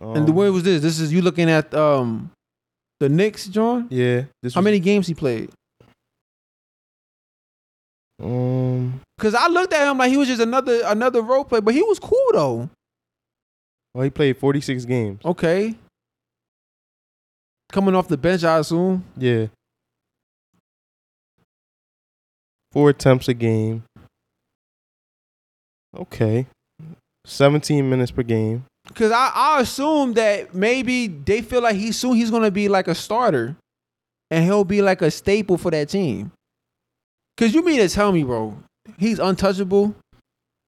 [0.00, 0.82] Um, and the where was this?
[0.82, 2.30] This is you looking at um
[3.00, 3.86] the Knicks, John.
[3.90, 4.24] Yeah.
[4.42, 5.50] This How was, many games he played?
[8.20, 9.00] Um.
[9.18, 11.82] Cause I looked at him like he was just another another role player, but he
[11.82, 12.70] was cool though.
[13.94, 15.20] Well, he played forty six games.
[15.24, 15.74] Okay,
[17.72, 19.04] coming off the bench, I assume.
[19.16, 19.46] Yeah.
[22.78, 23.82] Four attempts a game.
[25.96, 26.46] Okay.
[27.24, 28.66] Seventeen minutes per game.
[28.94, 32.86] Cause I, I assume that maybe they feel like he soon he's gonna be like
[32.86, 33.56] a starter,
[34.30, 36.30] and he'll be like a staple for that team.
[37.36, 38.56] Cause you mean to tell me, bro,
[38.96, 39.96] he's untouchable?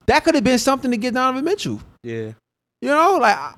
[0.07, 1.79] That could have been something to get Donovan Mitchell.
[2.03, 2.33] Yeah.
[2.81, 3.53] You know, like I,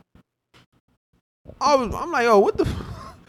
[1.60, 2.66] I was, I'm like, oh, what the?
[2.66, 2.86] f-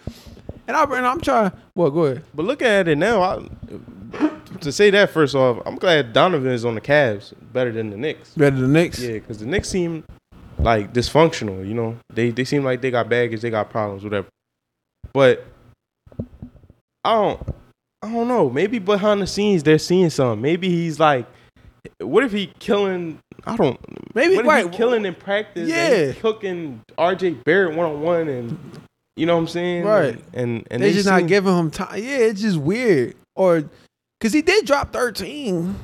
[0.69, 1.53] And I and I'm trying.
[1.75, 2.25] Well, go ahead.
[2.35, 3.23] But look at it now.
[3.23, 3.43] I,
[4.65, 7.97] to say that first off, I'm glad Donovan is on the Cavs better than the
[7.97, 8.35] Knicks.
[8.35, 8.99] Better than the Knicks.
[8.99, 10.05] Yeah, because the Knicks seem
[10.59, 11.67] like dysfunctional.
[11.67, 14.29] You know, they they seem like they got baggage, they got problems, whatever.
[15.13, 15.47] But
[17.05, 17.49] I don't,
[18.03, 18.51] I don't know.
[18.51, 20.41] Maybe behind the scenes they're seeing something.
[20.41, 21.27] Maybe he's like,
[22.01, 23.19] what if he killing?
[23.47, 23.79] I don't.
[24.15, 24.71] Maybe what if right.
[24.71, 25.69] he killing in practice?
[25.69, 25.89] Yeah.
[25.89, 27.31] and cooking R.J.
[27.45, 28.59] Barrett one on one, and
[29.17, 29.85] you know what I'm saying?
[29.85, 30.15] Right.
[30.33, 32.03] And and, and they, just not giving him time.
[32.03, 33.15] Yeah, it's just weird.
[33.37, 33.65] Or
[34.25, 35.77] because he did drop 13.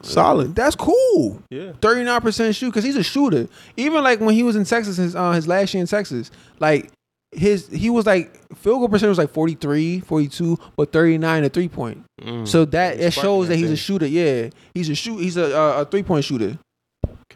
[0.00, 0.54] solid.
[0.54, 1.42] That's cool.
[1.50, 1.72] Yeah.
[1.72, 3.46] 39% shoot because he's a shooter.
[3.76, 6.30] Even like when he was in Texas, his uh, his last year in Texas,
[6.60, 6.90] like
[7.32, 11.68] his he was like field goal percentage was like 43, 42, but 39 at three
[11.68, 12.02] point.
[12.22, 12.48] Mm.
[12.48, 14.06] So that it shows that he's a shooter.
[14.06, 15.18] Yeah, he's a shoot.
[15.18, 16.58] He's a a, a three point shooter,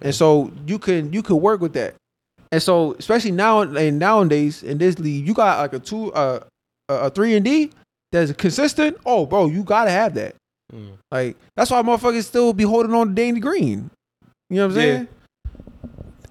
[0.00, 1.94] and so you can you can work with that.
[2.50, 6.40] And so especially now and nowadays in this league, you got like a two uh
[6.88, 7.70] a, a three and D
[8.14, 8.96] that's consistent.
[9.04, 10.34] Oh, bro, you gotta have that.
[10.72, 10.92] Mm.
[11.10, 13.90] Like that's why motherfuckers still be holding on to Danny Green.
[14.50, 14.84] You know what I'm Yeah.
[14.96, 15.08] saying?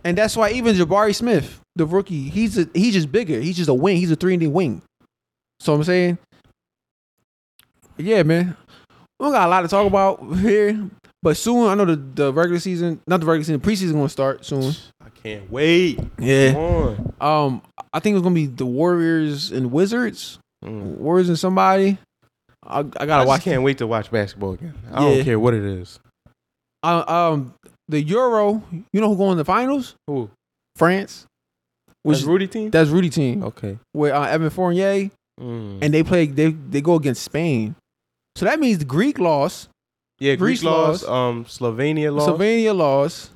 [0.06, 3.40] And that's why even Jabari Smith, the rookie, he's a, he's just bigger.
[3.40, 3.98] He's just a wing.
[3.98, 4.82] He's a three and D wing.
[5.60, 6.18] So I'm saying,
[7.98, 8.56] yeah, man.
[9.20, 10.90] We don't got a lot to talk about here,
[11.22, 14.44] but soon I know the, the regular season, not the regular season, preseason gonna start
[14.46, 14.74] soon.
[15.02, 15.98] I can't wait.
[15.98, 16.54] Come Yeah.
[16.58, 17.14] on.
[17.22, 17.62] Um,
[17.94, 20.40] I think it's gonna be the Warriors and Wizards.
[20.64, 21.28] Mm.
[21.30, 21.98] And somebody.
[22.66, 23.42] I, I I gotta just watch.
[23.44, 24.74] can't wait to watch basketball again.
[24.92, 25.16] I Yeah.
[25.16, 26.00] don't care what it is.
[26.82, 27.54] Uh, um,
[27.88, 28.64] the Euro.
[28.92, 29.96] You know who going to the finals?
[30.08, 30.30] Who?
[30.76, 31.26] France.
[32.04, 32.70] Which Which Rudy team?
[32.70, 33.78] that's Rudy team Okay.
[33.94, 35.10] with uh, Evan Fournier,
[35.40, 35.80] Mm.
[35.82, 36.26] and they play.
[36.28, 37.76] They they go against Spain.
[38.36, 39.70] So that means the Greek lost,
[40.20, 41.04] yeah, Greece Greece lost.
[41.04, 41.10] lost.
[41.12, 42.30] Um, Slovenia lost.
[42.30, 43.32] Slovenia lost,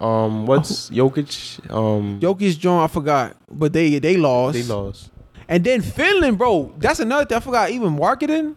[0.00, 1.58] Um, what's Jokic?
[1.70, 4.54] Um, Jokic, John, I forgot, but they they lost.
[4.54, 5.10] they lost.
[5.50, 6.72] And then Finland, bro.
[6.78, 7.36] That's another thing.
[7.36, 7.70] I forgot.
[7.70, 8.54] Even Markkanen,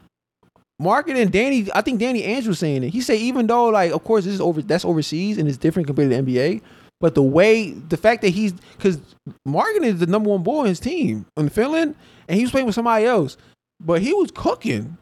[0.82, 1.32] Markkanen.
[1.32, 2.91] Danny, I think Danny Andrews saying it.
[2.91, 4.61] He said even though like, of course, this is over.
[4.61, 6.61] That's overseas and it's different compared to the NBA.
[7.02, 8.99] But the way, the fact that he's because
[9.45, 11.95] Markkanen is the number one boy in his team in Finland,
[12.28, 13.38] and he was playing with somebody else,
[13.84, 14.95] but he was cooking.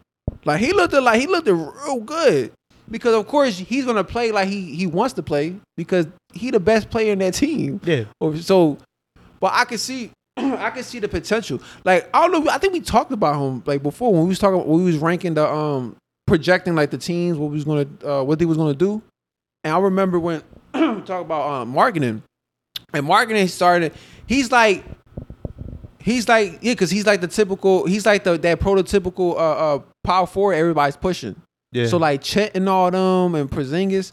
[0.46, 2.54] Like he looked like he looked real good.
[2.90, 6.60] Because of course he's gonna play like he he wants to play because he the
[6.60, 7.80] best player in that team.
[7.84, 8.06] Yeah.
[8.40, 8.78] So,
[9.40, 10.12] but I can see,
[10.60, 11.62] I can see the potential.
[11.84, 12.52] Like I don't know.
[12.52, 14.60] I think we talked about him like before when we was talking.
[14.68, 15.96] When we was ranking the um
[16.28, 19.02] projecting like the teams what we was gonna uh, what they was gonna do.
[19.64, 20.42] And I remember when
[20.74, 22.22] we talk about um, Markkanen,
[22.94, 23.94] and Markkanen started.
[24.26, 24.84] He's like.
[26.04, 27.86] He's like yeah, cause he's like the typical.
[27.86, 31.40] He's like the that prototypical uh, uh power forward everybody's pushing.
[31.72, 31.86] Yeah.
[31.86, 34.12] So like Chet and all them and Porzingis.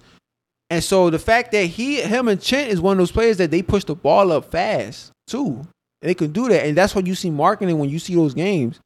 [0.71, 3.51] And so the fact that he him and Chet is one of those players that
[3.51, 5.67] they push the ball up fast too.
[6.03, 6.65] And they can do that.
[6.67, 8.79] And that's what you see Markkanen when you see those games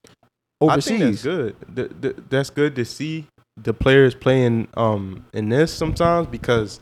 [0.61, 0.87] overseas.
[0.87, 1.57] I think that's good.
[1.77, 3.27] Th- th- that's good to see
[3.59, 6.81] the players playing um in this sometimes because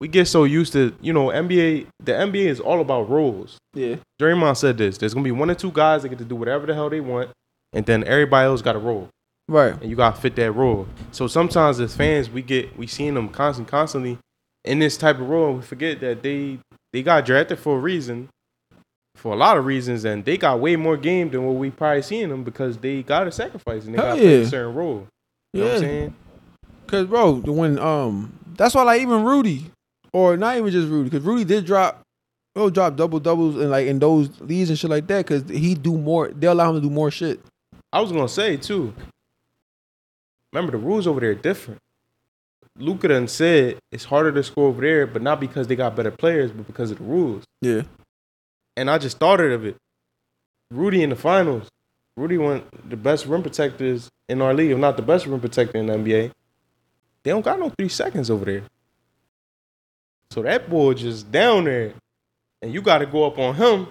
[0.00, 1.86] we get so used to you know NBA.
[2.00, 3.56] The NBA is all about roles.
[3.72, 3.96] Yeah.
[4.20, 4.98] Draymond said this.
[4.98, 7.00] There's gonna be one or two guys that get to do whatever the hell they
[7.00, 7.30] want,
[7.72, 9.08] and then everybody else got a role,
[9.48, 9.72] Right.
[9.80, 10.86] and you gotta fit that role.
[11.12, 14.18] So sometimes as fans, we get we seeing them constant, constantly
[14.64, 16.58] in this type of role, and we forget that they
[16.92, 18.28] they got drafted for a reason,
[19.14, 22.02] for a lot of reasons, and they got way more game than what we probably
[22.02, 24.44] seeing them because they got to sacrifice and they got to play yeah.
[24.44, 25.06] a certain role.
[25.52, 25.88] You know what I'm Yeah.
[25.88, 26.14] saying?
[26.86, 29.70] Cause bro, when um that's why like even Rudy,
[30.12, 32.02] or not even just Rudy, because Rudy did drop
[32.54, 35.74] he'll drop double doubles and like in those leads and shit like that, cause he
[35.74, 37.40] do more they allow him to do more shit.
[37.92, 38.92] I was gonna say too.
[40.52, 41.80] Remember the rules over there are different.
[42.78, 46.10] Luka done said it's harder to score over there, but not because they got better
[46.10, 47.44] players, but because of the rules.
[47.62, 47.82] Yeah.
[48.76, 49.76] And I just thought of it.
[50.70, 51.68] Rudy in the finals.
[52.16, 55.78] Rudy won the best rim protectors in our league, if not the best rim protector
[55.78, 56.30] in the NBA.
[57.22, 58.62] They don't got no three seconds over there.
[60.30, 61.92] So that boy just down there,
[62.62, 63.88] and you got to go up on him.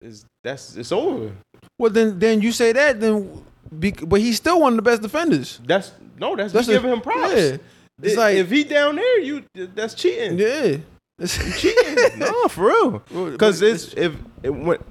[0.00, 1.32] Is that's it's over.
[1.78, 3.44] Well then then you say that then
[3.78, 5.60] be, but he's still one of the best defenders.
[5.66, 7.32] That's no, that's, That's a- giving him props.
[7.34, 7.56] Yeah.
[8.00, 10.38] It's If- like if he down there, you that's cheating.
[10.38, 10.76] Yeah.
[12.16, 13.30] No, for real.
[13.30, 14.82] Because it's if it went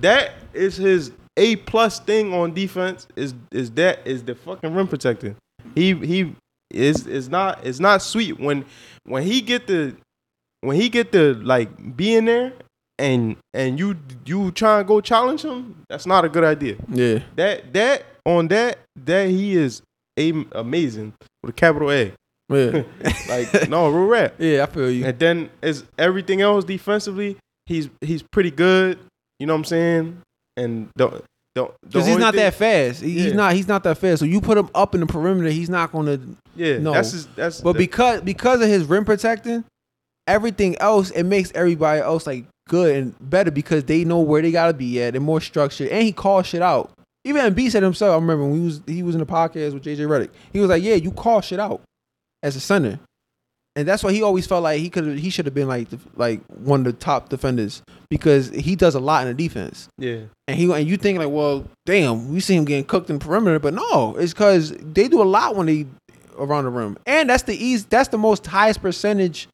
[0.00, 4.88] that is his a plus thing on defense is is that is the fucking rim
[4.88, 5.36] protector.
[5.74, 6.34] He he
[6.70, 8.64] is is not it's not sweet when
[9.04, 9.96] when he get the
[10.60, 12.52] when he get the like be in there
[12.98, 15.84] and and you you try and go challenge him.
[15.88, 16.76] That's not a good idea.
[16.88, 17.20] Yeah.
[17.36, 19.82] That that on that that he is
[20.18, 22.12] a, amazing with a capital A.
[22.48, 22.82] Yeah.
[23.28, 24.34] Like no real rap.
[24.38, 25.04] yeah, I feel you.
[25.06, 27.36] And then is everything else defensively,
[27.66, 28.98] he's he's pretty good.
[29.40, 30.22] You know what I'm saying?
[30.56, 31.24] And don't
[31.54, 33.02] don't Because he's not that fast.
[33.02, 33.54] He- He's not.
[33.54, 34.20] He's not that fast.
[34.20, 36.36] So you put him up in the perimeter, he's not going to.
[36.54, 36.92] Yeah, No.
[36.92, 39.64] that's his, that's But the- because because of his rim protecting,
[40.26, 44.50] everything else it makes everybody else like good and better because they know where they
[44.52, 45.12] gotta be at.
[45.12, 46.90] They're more structured, and he calls shit out.
[47.24, 48.12] Even B said himself.
[48.12, 50.30] I remember when he was he was in the podcast with JJ Redick.
[50.52, 51.80] He was like, "Yeah, you call shit out
[52.46, 52.98] as a center."
[53.76, 55.98] And that's why he always felt like he could he should have been like the,
[56.14, 59.88] like one of the top defenders because he does a lot in the defense.
[59.98, 63.18] yeah And he and you think like, well, damn, we see him getting cooked in
[63.18, 65.86] perimeter, but no, it's because they do a lot when they
[66.38, 69.48] around the rim, and that's the easy, that's the most highest percentage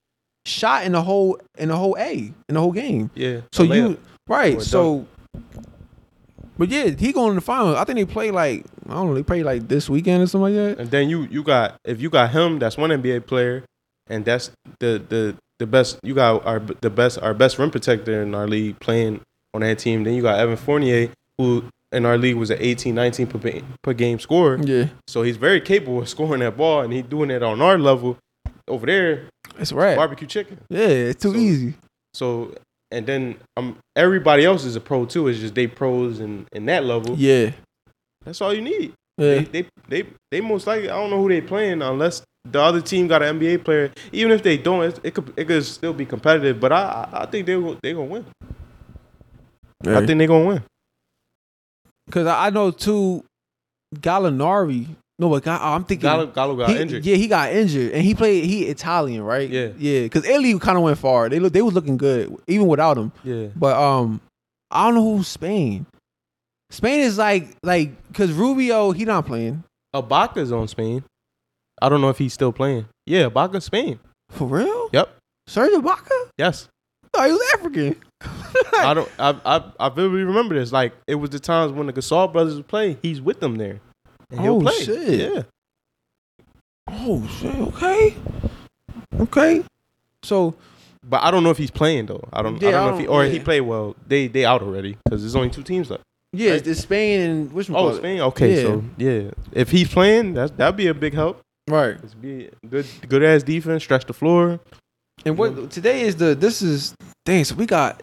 [0.47, 3.10] shot in the whole in the whole A in the whole game.
[3.14, 3.40] yeah.
[3.52, 3.98] So you
[4.28, 5.06] right, so.
[6.59, 7.77] But yeah, he going to the final.
[7.77, 9.15] I think they play like I don't know.
[9.15, 10.81] They play like this weekend or something like that.
[10.81, 13.65] and then you you got if you got him, that's one NBA player,
[14.09, 14.51] and that's
[14.81, 15.99] the the the best.
[16.03, 19.20] You got our the best our best rim protector in our league playing
[19.55, 20.05] on that team.
[20.05, 23.93] Then you got Evan Fournier, who in our league was an 18, 19 per, per
[23.93, 24.59] game scorer.
[24.62, 27.79] Yeah, So he's very capable of scoring that ball, and he's doing it on our
[27.79, 28.16] level.
[28.66, 29.24] Over there,
[29.59, 29.95] It's right.
[29.97, 30.59] barbecue chicken.
[30.70, 31.74] Yeah, it's too So- easy.
[32.15, 32.55] So
[32.93, 35.28] and then um everybody else is a pro too.
[35.28, 37.16] It's just they pros in in that level.
[37.16, 37.52] Yeah.
[38.24, 38.93] That's all you need.
[39.19, 39.35] Yeah.
[39.35, 42.81] They, they they they most likely I don't know who they playing unless the other
[42.81, 43.93] team got an NBA player.
[44.12, 46.60] Even if they don't, it, it could it could still be competitive.
[46.60, 48.27] But I I, I think they they gonna win.
[49.85, 50.62] I think they gonna win.
[52.10, 53.24] Cause I I know too,
[53.97, 54.86] Gallinari.
[55.18, 57.05] No, but Ga- I'm thinking Gallo, Gallo got he- injured.
[57.05, 58.44] Yeah, he got injured, and he played.
[58.44, 59.48] He Italian, right?
[59.48, 59.68] Yeah.
[59.78, 60.09] yeah.
[60.09, 61.28] Cause Italy kind of went far.
[61.28, 63.12] They look, they was looking good even without him.
[63.22, 63.48] Yeah.
[63.55, 64.20] But um,
[64.70, 65.86] I don't know who's Spain.
[66.70, 69.62] Spain is like like cause Rubio he not playing
[69.94, 71.05] Ibaka's on Spain.
[71.80, 72.86] I don't know if he's still playing.
[73.06, 73.98] Yeah, Ibaka Spain.
[74.30, 74.89] for real.
[74.93, 75.14] Yep.
[75.47, 76.28] Serge Ibaka?
[76.39, 76.68] Yes.
[77.14, 77.97] No, he was African.
[78.78, 79.10] I don't.
[79.18, 80.72] I I I vividly remember this.
[80.72, 82.97] Like it was the times when the Gasol brothers would play.
[83.02, 83.80] He's with them there.
[84.33, 84.73] And he'll Oh, play.
[84.85, 85.21] shit.
[85.21, 85.43] Yeah.
[86.91, 87.55] oh shit.
[87.55, 88.15] Okay.
[89.21, 89.63] Okay.
[90.25, 90.55] So
[91.05, 92.27] But I don't know if he's playing though.
[92.33, 92.61] I don't.
[92.61, 93.31] Yeah, I don't I know if he or yeah.
[93.31, 93.95] he played well.
[94.07, 96.03] They they out already because there's only two teams left.
[96.33, 96.67] yeah, Right.
[96.67, 97.83] it's Spain and which one?
[97.83, 98.21] Oh, Spain.
[98.21, 98.63] Okay, Yeah.
[98.63, 101.41] so yeah, if he's playing, that that'd be a big help.
[101.69, 101.97] Right.
[102.03, 104.59] It's be good, good ass defense, stretch the floor.
[105.25, 106.95] And what today is the this is
[107.27, 107.45] dang.
[107.45, 108.03] So we got,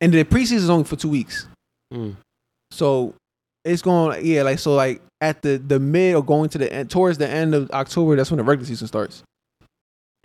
[0.00, 1.46] and the preseason is only for two weeks.
[1.92, 2.16] Mm.
[2.70, 3.14] So
[3.64, 6.90] it's going yeah like so like at the the mid or going to the end
[6.90, 8.16] towards the end of October.
[8.16, 9.22] That's when the regular season starts,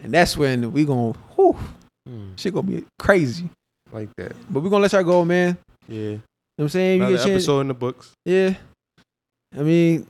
[0.03, 1.55] and that's when we gonna whew,
[2.09, 2.37] Mm.
[2.39, 3.49] shit gonna be crazy.
[3.91, 4.33] Like that.
[4.49, 5.57] But we gonna let y'all go, man.
[5.87, 5.95] Yeah.
[5.97, 6.21] You know
[6.57, 6.97] what I'm saying?
[6.99, 8.11] You Another get a chance- episode in the books.
[8.25, 8.55] Yeah.
[9.57, 10.07] I mean,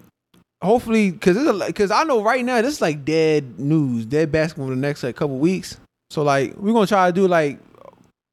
[0.63, 1.37] hopefully, because
[1.67, 5.03] because I know right now this is like dead news, dead basketball for the next
[5.03, 5.79] like couple weeks.
[6.11, 7.59] So like we're gonna try to do like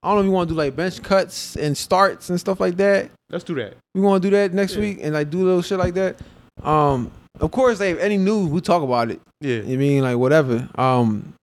[0.03, 2.61] I don't know if you want to do like bench cuts and starts and stuff
[2.61, 3.11] like that.
[3.35, 3.75] Let's do that.
[3.97, 4.81] We want to do that next Yeah.
[4.83, 6.17] week and like do little shit like that.
[6.63, 9.21] Um, of course, like any news we talk about it.
[9.41, 9.57] Yeah.
[9.63, 10.69] You mean like whatever.
[10.77, 11.35] Um,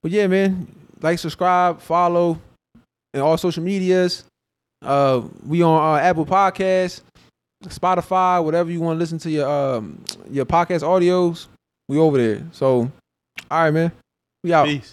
[0.00, 0.68] but yeah, man,
[1.00, 2.38] like, subscribe, follow,
[3.12, 4.22] and all social medias.
[4.80, 7.00] Uh, we on uh, Apple Podcasts,
[7.64, 11.46] Spotify, whatever you want to listen to your um your podcast audios.
[11.88, 12.42] We over there.
[12.52, 12.90] So,
[13.50, 13.90] all right, man.
[14.44, 14.66] We out.
[14.66, 14.90] Peace.